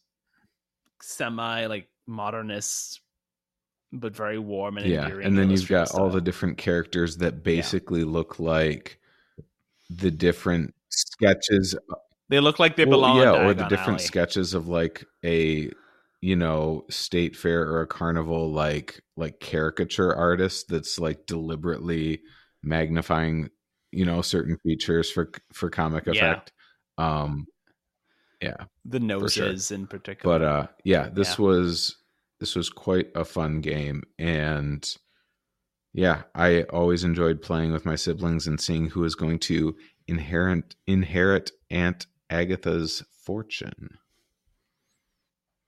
semi 1.01 1.65
like 1.65 1.87
modernist 2.07 3.01
but 3.91 4.15
very 4.15 4.39
warm 4.39 4.77
and 4.77 4.87
yeah, 4.87 5.07
and 5.07 5.37
then 5.37 5.49
you've 5.51 5.67
got 5.67 5.79
illustrative 5.89 5.99
all 6.01 6.09
the 6.09 6.21
different 6.21 6.57
characters 6.57 7.17
that 7.17 7.43
basically 7.43 8.03
look 8.03 8.39
like 8.39 8.99
the 9.95 10.11
different 10.11 10.73
sketches. 10.89 11.75
they 12.29 12.39
look 12.39 12.59
like 12.59 12.75
they 12.75 12.85
well, 12.85 12.99
belong 12.99 13.17
yeah, 13.17 13.31
or 13.45 13.53
the 13.53 13.65
different 13.67 13.99
Alley. 13.99 14.07
sketches 14.07 14.53
of 14.53 14.67
like 14.67 15.05
a 15.25 15.71
you 16.21 16.35
know 16.35 16.85
state 16.89 17.35
fair 17.35 17.63
or 17.63 17.81
a 17.81 17.87
carnival 17.87 18.51
like 18.51 19.01
like 19.17 19.39
caricature 19.39 20.15
artist 20.15 20.67
that's 20.69 20.97
like 20.99 21.25
deliberately 21.25 22.21
magnifying 22.63 23.49
you 23.91 24.05
know 24.05 24.21
certain 24.21 24.57
features 24.63 25.11
for 25.11 25.29
for 25.51 25.69
comic 25.69 26.05
Yeah. 26.05 26.11
effect. 26.13 26.51
Um, 26.97 27.45
yeah. 28.41 28.55
the 28.85 28.99
sure. 28.99 29.07
noses 29.07 29.71
in 29.71 29.87
particular 29.87 30.39
but 30.39 30.45
uh 30.45 30.67
yeah 30.83 31.09
this 31.09 31.37
Yeah. 31.39 31.45
was 31.45 31.97
this 32.39 32.55
was 32.55 32.69
quite 32.69 33.07
a 33.15 33.23
fun 33.25 33.61
game 33.61 34.03
and 34.19 34.95
yeah 35.93 36.23
i 36.35 36.63
always 36.63 37.03
enjoyed 37.03 37.41
playing 37.41 37.71
with 37.71 37.85
my 37.85 37.95
siblings 37.95 38.47
and 38.47 38.59
seeing 38.59 38.89
who 38.89 39.01
was 39.01 39.15
going 39.15 39.39
to 39.39 39.75
inherit 40.07 40.75
inherit 40.87 41.51
aunt 41.69 42.07
agatha's 42.29 43.03
fortune 43.25 43.97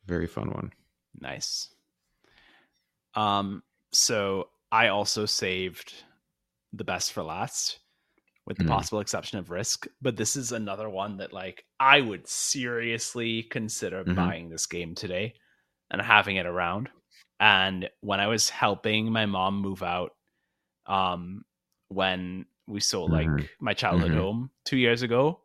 very 0.06 0.28
fun 0.28 0.50
one 0.52 0.72
Nice. 1.18 1.70
Um, 3.14 3.64
so 3.94 4.50
I 4.72 4.90
also 4.90 5.26
saved 5.26 5.94
the 6.74 6.84
best 6.84 7.14
for 7.14 7.24
last, 7.24 7.80
with 8.46 8.58
the 8.58 8.66
Mm. 8.66 8.68
possible 8.68 9.00
exception 9.00 9.40
of 9.40 9.50
Risk. 9.50 9.88
But 10.02 10.18
this 10.18 10.36
is 10.36 10.52
another 10.52 10.90
one 10.90 11.18
that 11.18 11.32
like 11.32 11.66
I 11.80 12.02
would 12.02 12.28
seriously 12.28 13.44
consider 13.44 14.04
Mhm. 14.04 14.16
buying 14.16 14.50
this 14.50 14.66
game 14.66 14.94
today 14.94 15.36
and 15.90 16.02
having 16.02 16.36
it 16.36 16.46
around. 16.46 16.90
And 17.46 17.90
when 18.02 18.20
I 18.20 18.26
was 18.26 18.50
helping 18.50 19.12
my 19.12 19.28
mom 19.28 19.62
move 19.62 19.84
out, 19.84 20.16
um, 20.88 21.46
when 21.90 22.48
we 22.66 22.80
sold 22.80 23.12
like 23.12 23.28
Mhm. 23.28 23.48
my 23.60 23.76
childhood 23.76 24.12
Mhm. 24.12 24.18
home 24.18 24.50
two 24.66 24.78
years 24.78 25.04
ago, 25.04 25.42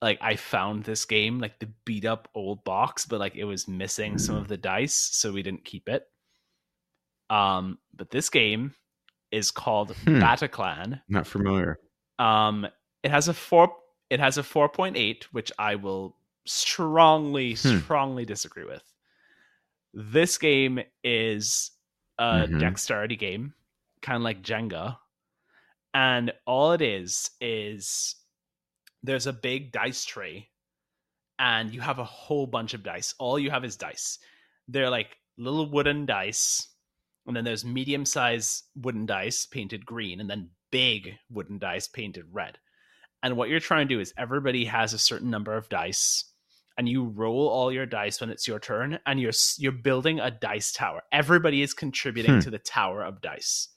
like 0.00 0.18
I 0.22 0.36
found 0.36 0.84
this 0.84 1.04
game, 1.04 1.40
like 1.40 1.58
the 1.58 1.72
beat 1.84 2.04
up 2.04 2.28
old 2.36 2.62
box, 2.62 3.04
but 3.04 3.18
like 3.18 3.34
it 3.34 3.44
was 3.46 3.66
missing 3.66 4.16
some 4.18 4.36
Mm-hmm. 4.36 4.42
of 4.44 4.48
the 4.48 4.56
dice, 4.58 4.94
so 4.94 5.32
we 5.32 5.42
didn't 5.42 5.64
keep 5.64 5.88
it. 5.88 6.04
Um, 7.30 7.78
but 7.92 8.10
this 8.10 8.30
game 8.30 8.74
is 9.32 9.50
called 9.50 9.96
Hmm. 10.04 10.20
Bataclan. 10.20 11.02
not 11.08 11.26
familiar 11.26 11.80
Um, 12.20 12.68
it 13.02 13.10
has 13.10 13.26
a 13.26 13.34
four. 13.34 13.74
it 14.10 14.20
has 14.20 14.38
a 14.38 14.42
4.8, 14.42 15.24
which 15.32 15.50
I 15.58 15.74
will 15.74 16.16
strongly, 16.46 17.56
Hmm. 17.56 17.78
strongly 17.78 18.24
disagree 18.24 18.64
with. 18.64 18.84
This 19.94 20.38
game 20.38 20.80
is 21.02 21.70
a 22.18 22.46
Mhm. 22.46 22.60
dexterity 22.60 23.16
game, 23.16 23.54
kind 24.02 24.16
of 24.16 24.22
like 24.22 24.42
Jenga. 24.42 24.98
And 25.94 26.32
all 26.46 26.72
it 26.72 26.82
is, 26.82 27.30
is 27.40 28.16
there's 29.02 29.26
a 29.26 29.32
big 29.32 29.72
dice 29.72 30.04
tray, 30.04 30.50
and 31.38 31.72
you 31.72 31.80
have 31.80 31.98
a 31.98 32.04
whole 32.04 32.46
bunch 32.46 32.74
of 32.74 32.82
dice. 32.82 33.14
All 33.18 33.38
you 33.38 33.50
have 33.50 33.64
is 33.64 33.76
dice. 33.76 34.18
They're 34.66 34.90
like 34.90 35.16
little 35.36 35.70
wooden 35.70 36.04
dice, 36.04 36.68
and 37.26 37.34
then 37.36 37.44
there's 37.44 37.64
medium 37.64 38.04
sized 38.04 38.64
wooden 38.74 39.06
dice 39.06 39.46
painted 39.46 39.86
green, 39.86 40.20
and 40.20 40.28
then 40.28 40.50
big 40.70 41.18
wooden 41.30 41.58
dice 41.58 41.88
painted 41.88 42.26
red. 42.32 42.58
And 43.22 43.36
what 43.36 43.48
you're 43.48 43.60
trying 43.60 43.88
to 43.88 43.94
do 43.94 44.00
is 44.00 44.12
everybody 44.16 44.64
has 44.66 44.92
a 44.92 44.98
certain 44.98 45.30
number 45.30 45.56
of 45.56 45.68
dice, 45.68 46.27
and 46.78 46.88
you 46.88 47.04
roll 47.04 47.48
all 47.48 47.70
your 47.72 47.84
dice 47.84 48.20
when 48.20 48.30
it's 48.30 48.48
your 48.48 48.58
turn, 48.60 48.98
and 49.04 49.20
you're 49.20 49.32
you're 49.58 49.72
building 49.72 50.20
a 50.20 50.30
dice 50.30 50.72
tower. 50.72 51.02
Everybody 51.12 51.60
is 51.60 51.74
contributing 51.74 52.34
Hmm. 52.36 52.40
to 52.40 52.50
the 52.50 52.58
tower 52.58 53.04
of 53.04 53.20
dice, 53.20 53.68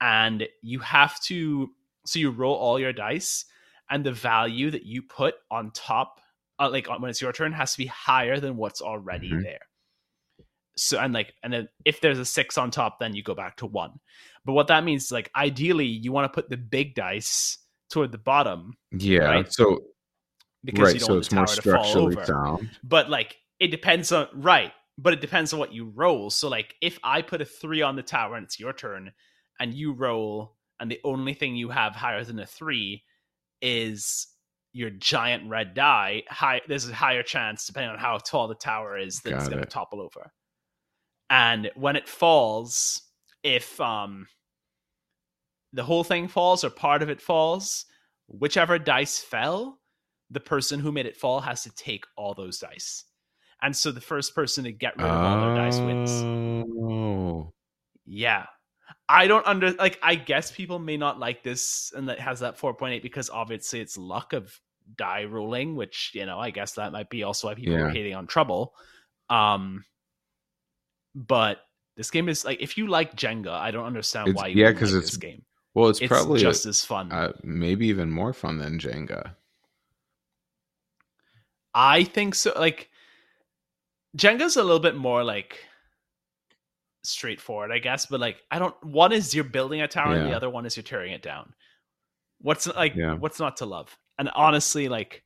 and 0.00 0.48
you 0.62 0.80
have 0.80 1.20
to. 1.24 1.70
So 2.06 2.18
you 2.18 2.30
roll 2.30 2.56
all 2.56 2.80
your 2.80 2.92
dice, 2.92 3.44
and 3.90 4.04
the 4.04 4.12
value 4.12 4.70
that 4.72 4.84
you 4.84 5.02
put 5.02 5.34
on 5.50 5.70
top, 5.70 6.20
uh, 6.58 6.68
like 6.70 6.88
on- 6.88 7.00
when 7.00 7.10
it's 7.10 7.20
your 7.22 7.32
turn, 7.32 7.52
has 7.52 7.72
to 7.72 7.78
be 7.78 7.86
higher 7.86 8.40
than 8.40 8.56
what's 8.56 8.80
already 8.80 9.30
Mhm. 9.30 9.42
there. 9.44 9.60
So 10.76 10.98
and 10.98 11.12
like 11.12 11.34
and 11.42 11.52
then 11.52 11.68
if 11.84 12.00
there's 12.00 12.18
a 12.18 12.24
six 12.24 12.56
on 12.56 12.70
top, 12.70 12.98
then 12.98 13.14
you 13.14 13.22
go 13.22 13.34
back 13.34 13.58
to 13.58 13.66
one. 13.66 14.00
But 14.44 14.54
what 14.54 14.68
that 14.68 14.84
means 14.84 15.04
is 15.04 15.12
like 15.12 15.30
ideally 15.36 15.86
you 15.86 16.12
want 16.12 16.24
to 16.32 16.34
put 16.34 16.48
the 16.48 16.56
big 16.56 16.94
dice 16.94 17.58
toward 17.90 18.10
the 18.10 18.18
bottom 18.18 18.72
Yeah. 18.90 19.24
Right? 19.24 19.52
So 19.52 19.80
because 20.64 20.86
right. 20.86 20.94
you 20.94 21.00
don't 21.00 21.06
So 21.06 21.14
want 21.14 21.18
it's 21.18 21.28
the 21.28 21.34
more 21.34 21.46
tower 21.46 21.56
to 21.56 21.62
fall 21.62 21.84
structurally 21.84 22.16
over. 22.16 22.26
sound. 22.26 22.70
But 22.82 23.10
like 23.10 23.36
it 23.60 23.68
depends 23.68 24.12
on 24.12 24.28
right, 24.34 24.72
but 24.98 25.12
it 25.12 25.20
depends 25.20 25.52
on 25.52 25.58
what 25.58 25.72
you 25.72 25.90
roll. 25.94 26.30
So 26.30 26.48
like 26.48 26.74
if 26.80 26.98
I 27.02 27.22
put 27.22 27.40
a 27.40 27.44
three 27.44 27.82
on 27.82 27.96
the 27.96 28.02
tower 28.02 28.36
and 28.36 28.44
it's 28.44 28.60
your 28.60 28.72
turn, 28.72 29.12
and 29.60 29.74
you 29.74 29.92
roll, 29.92 30.56
and 30.80 30.90
the 30.90 31.00
only 31.04 31.34
thing 31.34 31.56
you 31.56 31.68
have 31.70 31.94
higher 31.94 32.24
than 32.24 32.38
a 32.38 32.46
three 32.46 33.04
is 33.60 34.26
your 34.72 34.90
giant 34.90 35.48
red 35.48 35.74
die. 35.74 36.22
High, 36.28 36.62
there's 36.66 36.88
a 36.88 36.94
higher 36.94 37.22
chance, 37.22 37.66
depending 37.66 37.90
on 37.92 37.98
how 37.98 38.18
tall 38.18 38.48
the 38.48 38.54
tower 38.54 38.98
is, 38.98 39.20
that 39.20 39.34
it's 39.34 39.44
Got 39.44 39.50
going 39.50 39.62
to 39.62 39.68
topple 39.68 40.00
over. 40.00 40.32
And 41.30 41.70
when 41.76 41.96
it 41.96 42.08
falls, 42.08 43.02
if 43.42 43.80
um 43.80 44.26
the 45.72 45.84
whole 45.84 46.04
thing 46.04 46.28
falls 46.28 46.64
or 46.64 46.70
part 46.70 47.02
of 47.02 47.10
it 47.10 47.20
falls, 47.20 47.86
whichever 48.28 48.78
dice 48.78 49.18
fell, 49.18 49.78
the 50.32 50.40
person 50.40 50.80
who 50.80 50.90
made 50.90 51.06
it 51.06 51.16
fall 51.16 51.40
has 51.40 51.62
to 51.62 51.70
take 51.76 52.04
all 52.16 52.34
those 52.34 52.58
dice. 52.58 53.04
And 53.62 53.76
so 53.76 53.92
the 53.92 54.00
first 54.00 54.34
person 54.34 54.64
to 54.64 54.72
get 54.72 54.96
rid 54.96 55.06
of 55.06 55.22
all 55.24 55.40
their 55.40 55.54
dice 55.54 55.78
wins. 55.78 56.10
Oh. 56.82 57.52
Yeah. 58.06 58.46
I 59.08 59.26
don't 59.28 59.46
under 59.46 59.72
like 59.74 59.98
I 60.02 60.16
guess 60.16 60.50
people 60.50 60.78
may 60.80 60.96
not 60.96 61.20
like 61.20 61.42
this 61.44 61.92
and 61.94 62.08
that 62.08 62.18
has 62.18 62.40
that 62.40 62.58
4.8 62.58 63.02
because 63.02 63.30
obviously 63.30 63.80
it's 63.80 63.96
luck 63.96 64.32
of 64.32 64.52
die 64.96 65.24
rolling, 65.24 65.76
which, 65.76 66.10
you 66.14 66.26
know, 66.26 66.38
I 66.40 66.50
guess 66.50 66.72
that 66.72 66.90
might 66.92 67.08
be 67.08 67.22
also 67.22 67.46
why 67.48 67.54
people 67.54 67.74
are 67.76 67.88
hating 67.90 68.14
on 68.14 68.26
trouble. 68.26 68.74
Um 69.30 69.84
but 71.14 71.58
this 71.96 72.10
game 72.10 72.28
is 72.28 72.44
like 72.44 72.60
if 72.60 72.76
you 72.78 72.86
like 72.88 73.14
Jenga, 73.16 73.50
I 73.52 73.70
don't 73.70 73.84
understand 73.86 74.28
It's- 74.28 74.42
why 74.42 74.48
you 74.48 74.56
yeah, 74.56 74.66
wouldn't 74.68 74.80
'cause 74.80 74.92
like 74.94 75.02
it's 75.02 75.10
this 75.12 75.16
game. 75.18 75.44
Well, 75.74 75.88
it's, 75.88 76.00
It's 76.02 76.08
probably 76.08 76.40
just 76.40 76.66
as 76.66 76.84
fun. 76.84 77.10
uh, 77.12 77.32
maybe 77.42 77.86
even 77.86 78.10
more 78.10 78.34
fun 78.34 78.58
than 78.58 78.78
Jenga. 78.78 79.34
I 81.74 82.04
think 82.04 82.34
so. 82.34 82.52
Like 82.56 82.90
Jenga's 84.16 84.56
a 84.56 84.62
little 84.62 84.80
bit 84.80 84.96
more 84.96 85.24
like 85.24 85.58
straightforward, 87.02 87.72
I 87.72 87.78
guess. 87.78 88.06
But 88.06 88.20
like, 88.20 88.42
I 88.50 88.58
don't. 88.58 88.74
One 88.84 89.12
is 89.12 89.34
you're 89.34 89.44
building 89.44 89.82
a 89.82 89.88
tower, 89.88 90.14
and 90.14 90.30
the 90.30 90.36
other 90.36 90.50
one 90.50 90.66
is 90.66 90.76
you're 90.76 90.82
tearing 90.84 91.12
it 91.12 91.22
down. 91.22 91.54
What's 92.40 92.66
like? 92.66 92.94
Yeah. 92.94 93.14
What's 93.14 93.40
not 93.40 93.58
to 93.58 93.66
love? 93.66 93.96
And 94.18 94.28
honestly, 94.34 94.88
like, 94.88 95.22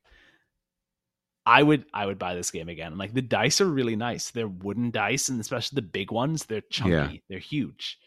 I 1.45 1.63
would 1.63 1.85
I 1.93 2.05
would 2.05 2.19
buy 2.19 2.35
this 2.35 2.51
game 2.51 2.69
again. 2.69 2.97
Like 2.97 3.13
the 3.13 3.21
dice 3.21 3.61
are 3.61 3.69
really 3.69 3.95
nice. 3.95 4.31
They're 4.31 4.47
wooden 4.47 4.91
dice, 4.91 5.29
and 5.29 5.39
especially 5.39 5.75
the 5.75 5.81
big 5.81 6.11
ones. 6.11 6.45
They're 6.45 6.61
chunky. 6.61 6.91
Yeah. 6.91 7.19
They're 7.29 7.39
huge. 7.39 7.97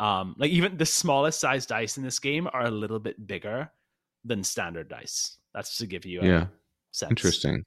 Um, 0.00 0.34
like 0.38 0.50
even 0.50 0.76
the 0.76 0.86
smallest 0.86 1.40
size 1.40 1.66
dice 1.66 1.96
in 1.96 2.02
this 2.02 2.18
game 2.18 2.48
are 2.52 2.64
a 2.64 2.70
little 2.70 2.98
bit 2.98 3.26
bigger 3.26 3.70
than 4.24 4.42
standard 4.42 4.88
dice. 4.88 5.36
That's 5.54 5.78
to 5.78 5.86
give 5.86 6.04
you 6.04 6.20
a 6.20 6.26
Yeah. 6.26 6.46
Sense. 6.94 7.10
Interesting. 7.10 7.64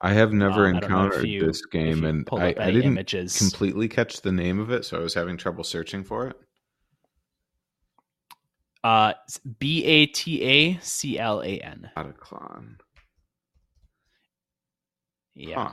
I 0.00 0.14
have 0.14 0.32
never 0.32 0.66
Um, 0.68 0.76
I 0.76 0.80
don't 0.80 0.90
know 0.90 1.04
if 1.06 1.12
encountered 1.12 1.28
you- 1.28 1.46
this 1.46 1.66
game, 1.66 2.04
and 2.04 2.26
I, 2.32 2.54
I 2.58 2.70
didn't 2.70 2.92
images. 2.92 3.36
completely 3.36 3.86
catch 3.88 4.22
the 4.22 4.32
name 4.32 4.58
of 4.58 4.70
it, 4.70 4.84
so 4.84 4.98
I 4.98 5.02
was 5.02 5.14
having 5.14 5.36
trouble 5.36 5.62
searching 5.62 6.04
for 6.04 6.26
it. 6.28 6.36
Uh, 8.82 9.12
B 9.58 9.84
A 9.84 10.06
T 10.06 10.42
A 10.42 10.78
C 10.78 11.18
L 11.18 11.42
A 11.42 11.58
N. 11.60 11.90
Bataclan. 11.94 12.76
Yeah, 15.34 15.68
Huh. 15.68 15.72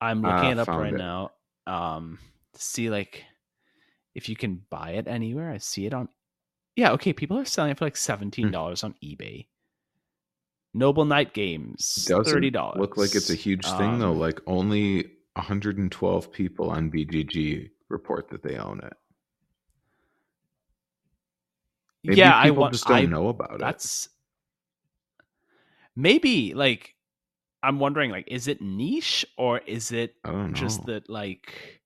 I'm 0.00 0.22
Ah, 0.24 0.36
looking 0.36 0.52
it 0.52 0.58
up 0.60 0.68
right 0.68 0.94
it. 0.94 0.96
now. 0.96 1.30
Um, 1.66 2.18
to 2.54 2.62
see 2.62 2.90
like 2.90 3.24
if 4.14 4.28
you 4.28 4.36
can 4.36 4.62
buy 4.70 4.92
it 4.92 5.08
anywhere. 5.08 5.50
I 5.50 5.58
see 5.58 5.84
it 5.86 5.92
on. 5.94 6.08
Yeah, 6.78 6.92
okay. 6.92 7.12
People 7.12 7.36
are 7.36 7.44
selling 7.44 7.72
it 7.72 7.78
for 7.78 7.86
like 7.86 7.96
seventeen 7.96 8.52
dollars 8.52 8.84
on 8.84 8.94
eBay. 9.02 9.46
Noble 10.72 11.04
Knight 11.04 11.34
Games, 11.34 12.04
Doesn't 12.06 12.32
thirty 12.32 12.50
dollars. 12.50 12.78
look 12.78 12.96
like 12.96 13.16
it's 13.16 13.30
a 13.30 13.34
huge 13.34 13.66
thing 13.66 13.98
though. 13.98 14.12
Um, 14.12 14.20
Like 14.20 14.40
only 14.46 15.10
112 15.32 16.30
people 16.30 16.70
on 16.70 16.88
BGG 16.88 17.70
report 17.88 18.28
that 18.28 18.44
they 18.44 18.58
own 18.58 18.78
it. 18.84 18.92
Maybe 22.04 22.18
yeah, 22.18 22.32
I 22.36 22.50
want. 22.50 22.74
just 22.74 22.86
don't 22.86 22.96
I, 22.96 23.04
know 23.06 23.26
about 23.26 23.54
it. 23.54 23.58
That's 23.58 24.08
maybe 25.96 26.54
like 26.54 26.94
I'm 27.60 27.80
wondering 27.80 28.12
like 28.12 28.28
is 28.28 28.46
it 28.46 28.62
niche 28.62 29.26
or 29.36 29.58
is 29.66 29.90
it 29.90 30.14
I 30.24 30.30
don't 30.30 30.48
know. 30.48 30.52
just 30.52 30.86
that 30.86 31.10
like 31.10 31.77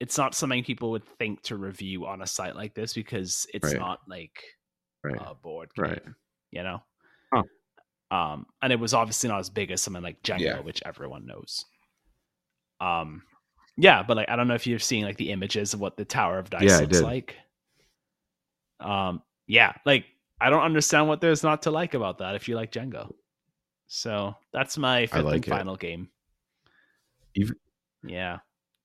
it's 0.00 0.16
not 0.18 0.34
something 0.34 0.64
people 0.64 0.90
would 0.92 1.04
think 1.18 1.42
to 1.42 1.56
review 1.56 2.06
on 2.06 2.22
a 2.22 2.26
site 2.26 2.56
like 2.56 2.74
this 2.74 2.94
because 2.94 3.46
it's 3.54 3.68
Right. 3.68 3.78
not 3.78 4.00
like 4.08 4.42
right, 5.04 5.20
a 5.20 5.34
board 5.34 5.70
game, 5.74 5.84
right. 5.84 6.02
you 6.50 6.62
know 6.62 6.82
Huh. 7.32 7.42
um 8.10 8.46
and 8.62 8.72
it 8.72 8.80
was 8.80 8.94
obviously 8.94 9.28
not 9.28 9.40
as 9.40 9.50
big 9.50 9.70
as 9.70 9.82
something 9.82 10.02
like 10.02 10.22
Jenga 10.22 10.40
Yeah. 10.40 10.60
which 10.60 10.82
everyone 10.86 11.26
knows 11.26 11.64
um 12.80 13.22
yeah 13.76 14.02
but 14.02 14.16
like 14.16 14.28
I 14.30 14.36
don't 14.36 14.48
know 14.48 14.54
if 14.54 14.66
you've 14.66 14.82
seen 14.82 15.04
like 15.04 15.16
the 15.18 15.30
images 15.30 15.74
of 15.74 15.80
what 15.80 15.96
the 15.96 16.04
Tower 16.04 16.38
of 16.38 16.50
Dice 16.50 16.62
Yeah, 16.62 16.78
looks 16.78 16.96
did. 16.98 17.04
like 17.04 17.36
um 18.80 19.22
yeah 19.46 19.72
like 19.84 20.06
I 20.40 20.48
don't 20.48 20.62
understand 20.62 21.06
what 21.08 21.20
there's 21.20 21.42
not 21.42 21.62
to 21.62 21.70
like 21.70 21.92
about 21.94 22.18
that 22.18 22.34
if 22.34 22.48
you 22.48 22.56
like 22.56 22.72
Jenga 22.72 23.10
so 23.86 24.34
that's 24.52 24.78
my 24.78 25.06
fifth 25.06 25.24
like 25.24 25.34
and 25.34 25.46
it. 25.46 25.50
final 25.50 25.76
game 25.76 26.08
Even- 27.34 27.56
yeah 28.02 28.38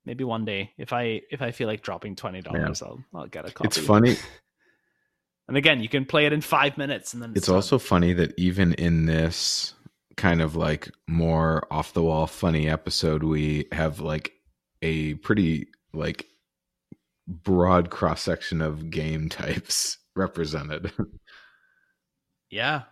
maybe 0.05 0.23
one 0.23 0.45
day 0.45 0.71
if 0.77 0.93
i 0.93 1.21
if 1.31 1.41
i 1.41 1.51
feel 1.51 1.67
like 1.67 1.81
dropping 1.81 2.15
$20 2.15 2.81
i'll 2.83 3.03
i'll 3.13 3.27
get 3.27 3.47
a 3.47 3.51
copy 3.51 3.67
It's 3.67 3.77
funny. 3.77 4.15
and 5.47 5.57
again 5.57 5.81
you 5.81 5.89
can 5.89 6.05
play 6.05 6.25
it 6.25 6.33
in 6.33 6.41
five 6.41 6.77
minutes 6.77 7.13
and 7.13 7.21
then 7.21 7.31
it's, 7.31 7.39
It's 7.39 7.49
also 7.49 7.77
funny 7.77 8.13
that 8.13 8.33
even 8.37 8.73
in 8.73 9.05
this 9.05 9.73
kind 10.17 10.41
of 10.41 10.55
like 10.55 10.89
more 11.07 11.67
off 11.71 11.91
the 11.93 12.01
wall 12.01 12.25
funny 12.25 12.69
episode, 12.69 13.21
we 13.23 13.67
have 13.73 13.99
like 13.99 14.31
a 14.81 15.15
pretty 15.15 15.67
like 15.93 16.25
broad 17.27 17.89
cross 17.89 18.21
section 18.21 18.61
of 18.61 18.89
game 18.89 19.27
types 19.41 19.97
represented. 20.15 20.91
yeah 22.49 22.83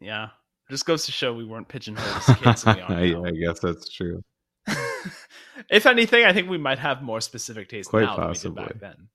yeah 0.00 0.28
just 0.70 0.86
goes 0.86 1.04
to 1.06 1.12
show 1.12 1.34
we 1.34 1.44
weren't 1.44 1.68
pigeonholed 1.68 2.16
as 2.16 2.36
kids 2.38 2.64
we 2.66 2.72
are 2.72 2.90
I. 2.90 3.28
I 3.28 3.30
guess 3.32 3.60
that's 3.60 3.88
true. 3.90 4.22
if 5.70 5.86
anything 5.86 6.24
i 6.24 6.32
think 6.32 6.48
we 6.48 6.58
might 6.58 6.78
have 6.78 7.02
more 7.02 7.20
specific 7.20 7.68
taste 7.68 7.90
Quite 7.90 8.02
now 8.04 8.16
than 8.16 8.28
we 8.28 8.32
did 8.34 8.34
possibly. 8.34 8.64
back 8.64 8.80
then 8.80 9.08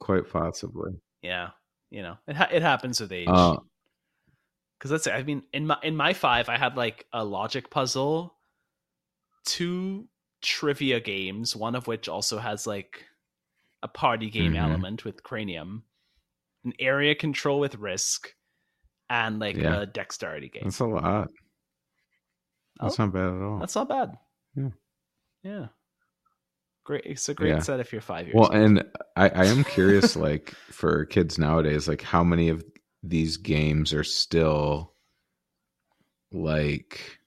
Quite 0.00 0.28
possibly. 0.30 0.92
yeah 1.22 1.50
you 1.90 2.02
know 2.02 2.16
it, 2.26 2.36
ha- 2.36 2.48
it 2.52 2.62
happens 2.62 3.00
with 3.00 3.12
age 3.12 3.28
Uh, 3.30 3.56
because 4.78 4.90
let's 4.90 5.04
say 5.04 5.12
i 5.12 5.22
mean 5.22 5.42
in 5.52 5.66
my 5.66 5.78
in 5.82 5.96
my 5.96 6.12
five 6.12 6.48
i 6.48 6.56
had 6.58 6.76
like 6.76 7.06
a 7.12 7.24
logic 7.24 7.70
puzzle 7.70 8.34
two 9.46 10.06
trivia 10.42 11.00
games 11.00 11.56
one 11.56 11.74
of 11.74 11.86
which 11.86 12.08
also 12.08 12.38
has 12.38 12.66
like 12.66 13.04
a 13.82 13.88
party 13.88 14.28
game 14.30 14.52
Mhm. 14.52 14.58
element 14.62 15.04
with 15.04 15.22
cranium 15.22 15.84
an 16.64 16.72
area 16.78 17.14
control 17.14 17.60
with 17.60 17.76
risk 17.76 18.34
and 19.08 19.38
like 19.38 19.56
Yeah. 19.56 19.82
a 19.82 19.86
dexterity 19.86 20.48
game 20.48 20.64
that's 20.64 20.80
a 20.80 20.84
lot. 20.86 21.28
That's 22.80 22.98
Oh, 23.00 23.04
not 23.04 23.12
bad 23.14 23.34
at 23.34 23.40
all. 23.42 23.58
that's 23.60 23.74
not 23.76 23.88
bad 23.88 24.18
Yeah. 24.56 24.68
yeah 25.42 25.66
great. 26.84 27.02
It's 27.04 27.28
a 27.28 27.34
great 27.34 27.48
Yeah. 27.50 27.58
set 27.58 27.80
if 27.80 27.90
you're 27.92 28.00
five 28.00 28.26
years. 28.26 28.36
Well, 28.36 28.46
old. 28.46 28.54
and 28.54 28.84
I, 29.16 29.28
I 29.28 29.44
am 29.46 29.64
curious, 29.64 30.14
like 30.16 30.50
for 30.70 31.04
kids 31.06 31.36
nowadays, 31.38 31.88
like 31.88 32.00
how 32.00 32.22
many 32.22 32.48
of 32.48 32.64
these 33.02 33.36
games 33.38 33.92
are 33.92 34.04
still 34.04 34.92
like 36.32 37.18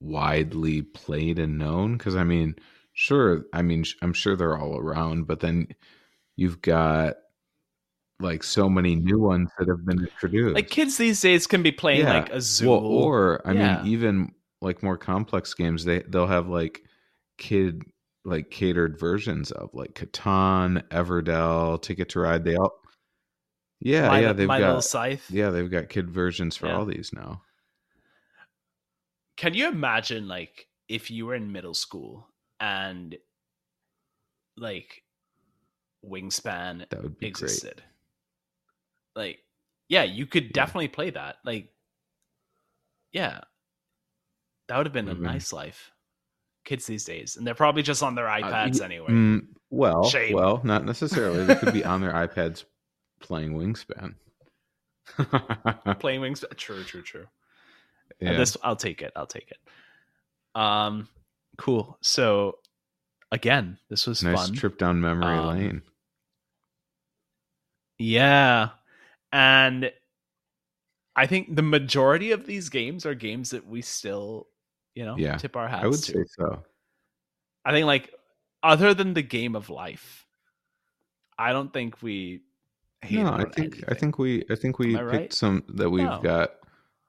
widely 0.00 0.82
played 0.82 1.38
and 1.38 1.58
known? 1.58 1.96
Because 1.96 2.16
I 2.16 2.24
mean, 2.24 2.56
sure, 2.92 3.44
I 3.52 3.62
mean, 3.62 3.84
I'm 4.02 4.12
sure 4.12 4.36
they're 4.36 4.58
all 4.58 4.76
around, 4.76 5.26
but 5.26 5.40
then 5.40 5.68
you've 6.36 6.60
got 6.60 7.14
like 8.18 8.42
so 8.42 8.68
many 8.68 8.96
new 8.96 9.18
ones 9.18 9.50
that 9.58 9.68
have 9.68 9.84
been 9.86 10.00
introduced. 10.00 10.54
like 10.54 10.68
kids 10.68 10.96
these 10.98 11.20
days 11.20 11.46
can 11.46 11.62
be 11.62 11.72
playing 11.72 12.00
Yeah. 12.00 12.14
like 12.14 12.30
Azul. 12.30 12.80
well, 12.82 12.90
or 13.04 13.46
I 13.46 13.52
Yeah. 13.52 13.82
mean, 13.82 13.92
even 13.92 14.32
like 14.60 14.82
more 14.82 14.96
complex 14.96 15.54
games, 15.54 15.84
they 15.84 16.00
they'll 16.00 16.26
have 16.26 16.48
like 16.48 16.82
kid 17.38 17.82
like 18.24 18.50
catered 18.50 18.98
versions 18.98 19.50
of 19.50 19.70
like 19.72 19.94
Catan, 19.94 20.82
Everdell, 20.88 21.80
Ticket 21.80 22.08
to 22.10 22.20
Ride. 22.20 22.44
They 22.44 22.56
all, 22.56 22.80
yeah, 23.80 24.08
my, 24.08 24.20
yeah, 24.20 24.32
they've 24.32 24.46
my 24.48 24.58
got 24.58 24.66
little 24.66 24.82
scythe. 24.82 25.30
yeah, 25.30 25.50
they've 25.50 25.70
got 25.70 25.88
kid 25.88 26.10
versions 26.10 26.56
for 26.56 26.66
Yeah. 26.66 26.76
all 26.78 26.84
these 26.84 27.12
now. 27.14 27.42
Can 29.36 29.54
you 29.54 29.68
imagine 29.68 30.28
like 30.28 30.66
if 30.88 31.10
you 31.10 31.26
were 31.26 31.34
in 31.34 31.50
middle 31.50 31.72
school 31.74 32.28
and 32.60 33.16
like 34.58 35.02
Wingspan 36.04 36.88
That 36.90 37.02
would 37.02 37.18
be 37.18 37.26
existed? 37.26 37.82
Like, 39.16 39.38
yeah, 39.88 40.02
you 40.04 40.26
could 40.26 40.52
definitely 40.52 40.88
play 40.88 41.10
that. 41.10 41.36
Like, 41.44 41.72
yeah, 43.12 43.40
that 44.70 44.76
would 44.76 44.86
have 44.86 44.92
been 44.92 45.08
a 45.08 45.14
Mhm. 45.16 45.20
nice 45.20 45.52
life. 45.52 45.90
Kids 46.64 46.86
these 46.86 47.04
days, 47.04 47.36
and 47.36 47.44
they're 47.46 47.54
probably 47.54 47.82
just 47.82 48.02
on 48.04 48.14
their 48.14 48.26
iPads 48.26 48.78
y- 48.78 48.84
anyway. 48.84 49.08
Mm, 49.10 49.48
well, 49.70 50.04
Shame. 50.08 50.34
well, 50.34 50.60
not 50.62 50.84
necessarily. 50.84 51.44
They 51.44 51.56
could 51.56 51.72
be 51.72 51.84
on 51.84 52.00
their 52.00 52.12
iPads 52.28 52.64
playing 53.20 53.54
Wingspan. 53.54 54.14
Playing 55.98 56.20
Wingspan. 56.20 56.56
True, 56.56 56.84
true, 56.84 57.02
true. 57.02 57.24
Uh, 57.24 58.14
yeah. 58.20 58.36
This 58.36 58.56
I'll 58.62 58.76
take 58.76 59.02
it. 59.02 59.12
I'll 59.16 59.26
take 59.26 59.50
it. 59.50 59.58
Um, 60.54 61.08
cool. 61.58 61.98
So, 62.02 62.58
again, 63.32 63.78
this 63.88 64.06
was 64.06 64.22
nice 64.22 64.46
fun. 64.48 64.54
trip 64.54 64.78
down 64.78 65.00
memory 65.00 65.36
Um, 65.38 65.48
lane. 65.48 65.82
Yeah. 67.98 68.70
And 69.32 69.92
I 71.16 71.26
think 71.26 71.56
the 71.56 71.62
majority 71.62 72.32
of 72.32 72.46
these 72.46 72.68
games 72.68 73.04
are 73.06 73.14
games 73.14 73.50
that 73.50 73.66
we 73.66 73.82
still, 73.82 74.48
you 74.94 75.04
know, 75.04 75.16
Yeah, 75.16 75.36
tip 75.36 75.56
our 75.56 75.68
hats 75.68 75.84
I 75.84 75.88
would 75.88 75.98
say 75.98 76.24
so. 76.38 76.62
I 77.64 77.72
think 77.72 77.86
like 77.86 78.12
other 78.62 78.94
than 78.94 79.14
the 79.14 79.22
game 79.22 79.54
of 79.56 79.70
life, 79.70 80.26
I 81.38 81.52
don't 81.52 81.72
think 81.72 82.02
we 82.02 82.42
no, 83.10 83.28
I 83.32 83.44
think 83.44 83.82
I 83.88 83.94
think 83.94 84.18
we 84.18 84.44
I 84.50 84.54
think 84.54 84.78
we 84.78 84.96
I 84.96 84.98
picked 84.98 85.12
right? 85.12 85.32
some 85.32 85.64
that 85.68 85.90
we've 85.90 86.04
No. 86.04 86.20
got 86.20 86.50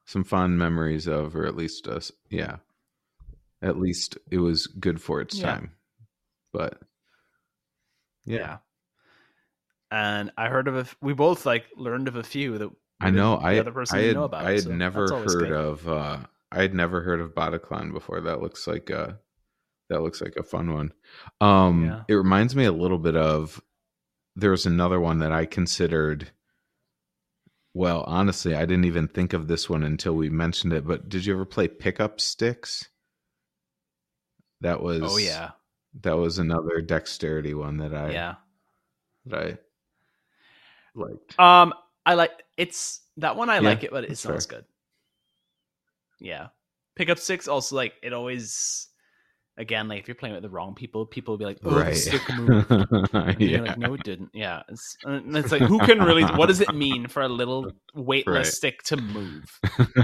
some 0.06 0.24
fond 0.24 0.58
memories 0.58 1.08
of, 1.08 1.36
or 1.36 1.46
at 1.46 1.56
least 1.56 1.88
us. 1.88 2.12
Yeah, 2.30 2.58
at 3.62 3.78
least 3.78 4.18
it 4.30 4.38
was 4.38 4.68
good 4.68 5.02
for 5.02 5.22
its 5.22 5.38
Yeah. 5.38 5.52
time. 5.56 5.72
But 6.54 6.82
yeah, 8.26 8.38
yeah. 8.38 8.58
And 9.92 10.32
I 10.38 10.48
heard 10.48 10.68
of 10.70 10.78
a 10.78 10.82
f- 10.82 10.96
we 11.02 11.14
both 11.14 11.46
like 11.46 11.66
learned 11.76 12.08
of 12.08 12.16
a 12.16 12.24
few 12.24 12.58
that 12.58 12.70
I 13.02 13.10
know. 13.10 13.38
I 13.38 13.56
the 13.56 13.60
other 13.60 13.72
person 13.72 13.98
I 13.98 14.02
had 14.04 14.16
know 14.16 14.24
about. 14.26 14.46
I 14.46 14.52
had 14.54 14.64
so 14.64 14.70
never 14.72 15.08
heard 15.08 15.26
good. 15.28 15.52
of 15.52 15.88
uh 15.88 16.18
I 16.52 16.62
had 16.62 16.74
never 16.74 17.02
heard 17.02 17.22
of 17.22 17.34
Bataclan 17.34 17.94
before. 17.94 18.22
That 18.22 18.42
looks 18.42 18.68
like 18.68 18.90
a 18.90 19.20
that 19.90 20.02
looks 20.02 20.22
like 20.22 20.36
a 20.38 20.44
fun 20.44 20.74
one. 20.74 20.94
Um 21.40 21.86
Yeah. 21.86 22.04
it 22.08 22.14
reminds 22.16 22.56
me 22.56 22.66
a 22.66 22.72
little 22.72 23.00
bit 23.00 23.16
of 23.16 23.62
there 24.36 24.52
was 24.52 24.66
another 24.66 25.00
one 25.00 25.20
that 25.20 25.32
I 25.32 25.46
considered 25.46 26.32
well, 27.74 28.04
honestly, 28.06 28.54
I 28.54 28.66
didn't 28.66 28.84
even 28.86 29.08
think 29.08 29.32
of 29.32 29.48
this 29.48 29.70
one 29.70 29.84
until 29.84 30.14
we 30.14 30.30
mentioned 30.30 30.74
it, 30.74 30.86
but 30.86 31.08
did 31.08 31.26
you 31.26 31.34
ever 31.34 31.46
play 31.46 31.70
pickup 31.70 32.20
sticks? 32.20 32.90
That 34.60 34.82
was 34.84 35.02
Oh 35.04 35.18
yeah, 35.18 35.52
that 36.02 36.18
was 36.18 36.38
another 36.38 36.82
dexterity 36.82 37.54
one 37.54 37.78
that 37.78 37.94
I 37.94 38.12
yeah. 38.12 38.36
that 39.28 39.40
I 39.40 39.58
liked. 40.96 41.40
Um, 41.40 41.74
I 42.06 42.16
like 42.16 42.32
it's 42.58 43.02
that 43.18 43.36
one. 43.36 43.50
I 43.50 43.60
Yeah, 43.60 43.70
like 43.70 43.84
it, 43.84 43.92
but 43.92 44.04
it 44.06 44.18
sounds 44.18 44.38
as 44.38 44.46
good. 44.46 44.66
Yeah, 46.22 46.48
pickup 46.96 47.20
six 47.20 47.48
also 47.48 47.76
like 47.76 47.94
it 48.02 48.14
always. 48.14 48.88
Again, 49.58 49.90
like 49.90 50.00
if 50.00 50.08
you're 50.08 50.16
playing 50.16 50.34
with 50.34 50.44
the 50.44 50.50
wrong 50.50 50.74
people, 50.76 51.06
people 51.06 51.34
will 51.34 51.38
be 51.38 51.46
like, 51.46 51.60
"Oh, 51.66 51.78
right. 51.78 51.94
stick 51.94 52.22
moved." 52.36 52.72
And 53.14 53.42
yeah. 53.42 53.48
you're 53.58 53.68
like, 53.68 53.78
no, 53.78 53.94
it 53.94 54.04
didn't. 54.04 54.30
Yeah, 54.34 54.64
it's, 54.70 54.96
and 55.04 55.36
it's 55.36 55.52
like, 55.52 55.62
who 55.64 55.80
can 55.80 56.00
really? 56.02 56.24
What 56.24 56.48
does 56.48 56.62
it 56.62 56.74
mean 56.74 57.08
for 57.08 57.22
a 57.22 57.28
little 57.28 57.72
weightless 57.94 58.36
Right. 58.36 58.46
stick 58.46 58.84
to 58.84 58.98
move? 58.98 59.44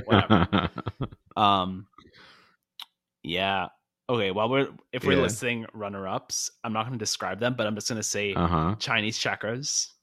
whatever. 0.06 0.70
Um, 1.38 1.88
yeah. 3.24 3.68
Okay. 4.10 4.32
Well, 4.32 4.50
we're 4.50 4.70
if 4.92 5.04
we're 5.06 5.14
Yeah. 5.14 5.22
listing 5.22 5.66
runner 5.74 6.08
ups, 6.08 6.50
I'm 6.64 6.74
not 6.74 6.86
going 6.88 6.98
to 6.98 7.04
describe 7.04 7.40
them, 7.40 7.56
but 7.56 7.68
I'm 7.68 7.76
just 7.76 7.88
going 7.88 8.00
to 8.00 8.04
say 8.04 8.34
uh 8.34 8.48
huh. 8.48 8.76
Chinese 8.80 9.18
checkers. 9.18 9.94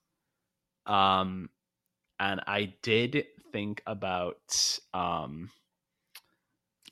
Um, 0.87 1.51
and 2.21 2.41
I 2.47 2.75
did 2.83 3.27
think 3.53 3.83
about 3.87 4.79
um 4.95 5.51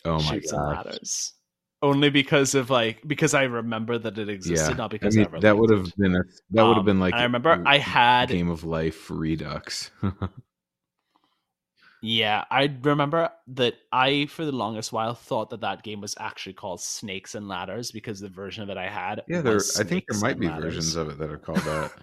Oh 0.05 0.23
my 0.23 0.39
Chutes 0.39 0.53
and 0.53 0.65
god. 0.65 0.67
ladders. 0.67 1.35
Only 1.83 2.11
because 2.11 2.55
of 2.55 2.71
like 2.71 3.07
because 3.07 3.35
I 3.35 3.43
remember 3.45 3.99
that 3.99 4.17
it 4.19 4.29
existed, 4.29 4.77
Yeah. 4.77 4.77
not 4.77 4.91
because 4.91 5.19
I, 5.19 5.27
mean, 5.27 5.41
that 5.41 5.57
would 5.59 5.71
have 5.71 5.95
been 5.97 6.15
a 6.15 6.21
that 6.51 6.63
would 6.67 6.77
have 6.77 6.85
Um, 6.85 6.87
been 6.87 7.01
like 7.01 7.15
I 7.15 7.25
remember 7.25 7.61
I 7.67 7.79
had 7.79 8.29
game 8.29 8.49
of 8.51 8.65
life 8.65 9.11
redux. 9.11 9.91
yeah 12.01 12.45
I 12.51 12.65
remember 12.83 13.31
that 13.49 13.75
I 13.93 14.27
for 14.27 14.45
the 14.45 14.53
longest 14.53 14.93
while 14.93 15.15
thought 15.15 15.51
that 15.51 15.61
that 15.61 15.83
game 15.85 16.01
was 16.01 16.15
actually 16.19 16.55
called 16.55 16.81
Snakes 16.81 17.35
and 17.35 17.49
Ladders 17.49 17.93
because 17.93 18.19
the 18.21 18.29
version 18.29 18.63
of 18.63 18.71
it 18.71 18.77
I 18.77 18.89
had 18.89 19.25
yeah, 19.27 19.41
there. 19.41 19.69
I 19.79 19.85
think 19.85 20.05
there 20.09 20.19
might 20.21 20.39
be 20.39 20.49
Ladders. 20.49 20.65
versions 20.65 20.97
of 20.97 21.09
it 21.09 21.19
that 21.19 21.31
are 21.31 21.39
called 21.39 21.65
that. 21.65 21.93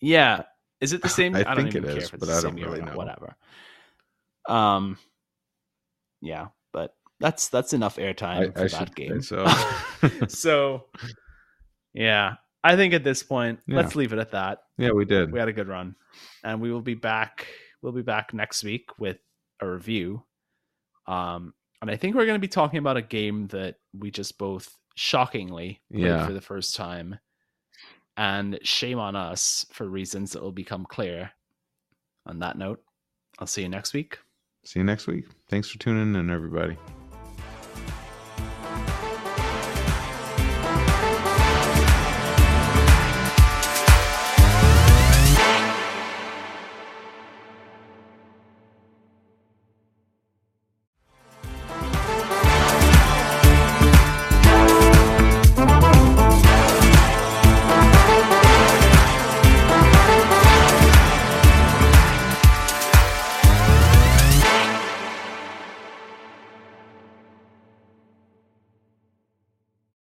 Yeah. 0.00 0.44
Is 0.80 0.92
it 0.92 1.02
the 1.02 1.08
same? 1.08 1.34
I 1.34 1.44
I, 1.46 1.54
don't 1.54 1.66
think 1.66 1.68
even 1.68 1.84
it 1.84 1.84
care 1.84 1.96
is, 2.02 2.12
it's 2.12 2.26
but 2.26 2.28
the 2.28 2.34
I 2.36 2.40
same 2.40 2.40
don't 2.40 2.60
really 2.60 2.82
know. 2.82 2.96
Whatever. 2.96 3.36
Um, 4.48 4.98
yeah, 6.26 6.48
but 6.72 6.94
that's 7.20 7.48
that's 7.48 7.72
enough 7.72 7.96
airtime 7.96 8.52
for 8.54 8.64
I 8.64 8.68
that 8.68 8.94
game. 8.94 9.22
so. 9.22 9.46
so, 10.28 10.84
yeah, 11.94 12.34
I 12.62 12.76
think 12.76 12.94
at 12.94 13.04
this 13.04 13.22
point, 13.22 13.60
Yeah. 13.66 13.76
let's 13.76 13.96
leave 13.96 14.12
it 14.12 14.18
at 14.18 14.32
that. 14.32 14.58
yeah, 14.78 14.90
we 14.90 15.04
did. 15.04 15.32
We 15.32 15.38
had 15.38 15.48
a 15.48 15.52
good 15.52 15.68
run, 15.68 15.94
and 16.44 16.60
we 16.60 16.72
will 16.72 16.82
be 16.82 16.94
back. 16.94 17.46
We'll 17.82 17.92
be 17.92 18.02
back 18.02 18.34
next 18.34 18.64
week 18.64 18.90
with 18.98 19.18
a 19.60 19.68
review. 19.68 20.22
Um, 21.06 21.54
and 21.80 21.90
I 21.90 21.96
think 21.96 22.16
we're 22.16 22.26
going 22.26 22.40
to 22.40 22.46
be 22.46 22.48
talking 22.48 22.78
about 22.78 22.96
a 22.96 23.02
game 23.02 23.46
that 23.48 23.76
we 23.96 24.10
just 24.10 24.38
both 24.38 24.74
shockingly 24.96 25.80
played 25.92 26.02
Yeah. 26.04 26.26
for 26.26 26.32
the 26.32 26.40
first 26.40 26.74
time. 26.74 27.18
And 28.16 28.58
shame 28.62 28.98
on 28.98 29.14
us 29.14 29.66
for 29.72 29.86
reasons 29.86 30.32
that 30.32 30.42
will 30.42 30.50
become 30.52 30.86
clear. 30.86 31.30
On 32.24 32.38
that 32.40 32.56
note, 32.58 32.82
I'll 33.38 33.46
see 33.46 33.62
you 33.62 33.68
next 33.68 33.92
week. 33.92 34.18
See 34.66 34.80
you 34.80 34.84
next 34.84 35.06
week. 35.06 35.26
Thanks 35.48 35.70
for 35.70 35.78
tuning 35.78 36.16
in, 36.16 36.28
everybody. 36.28 36.76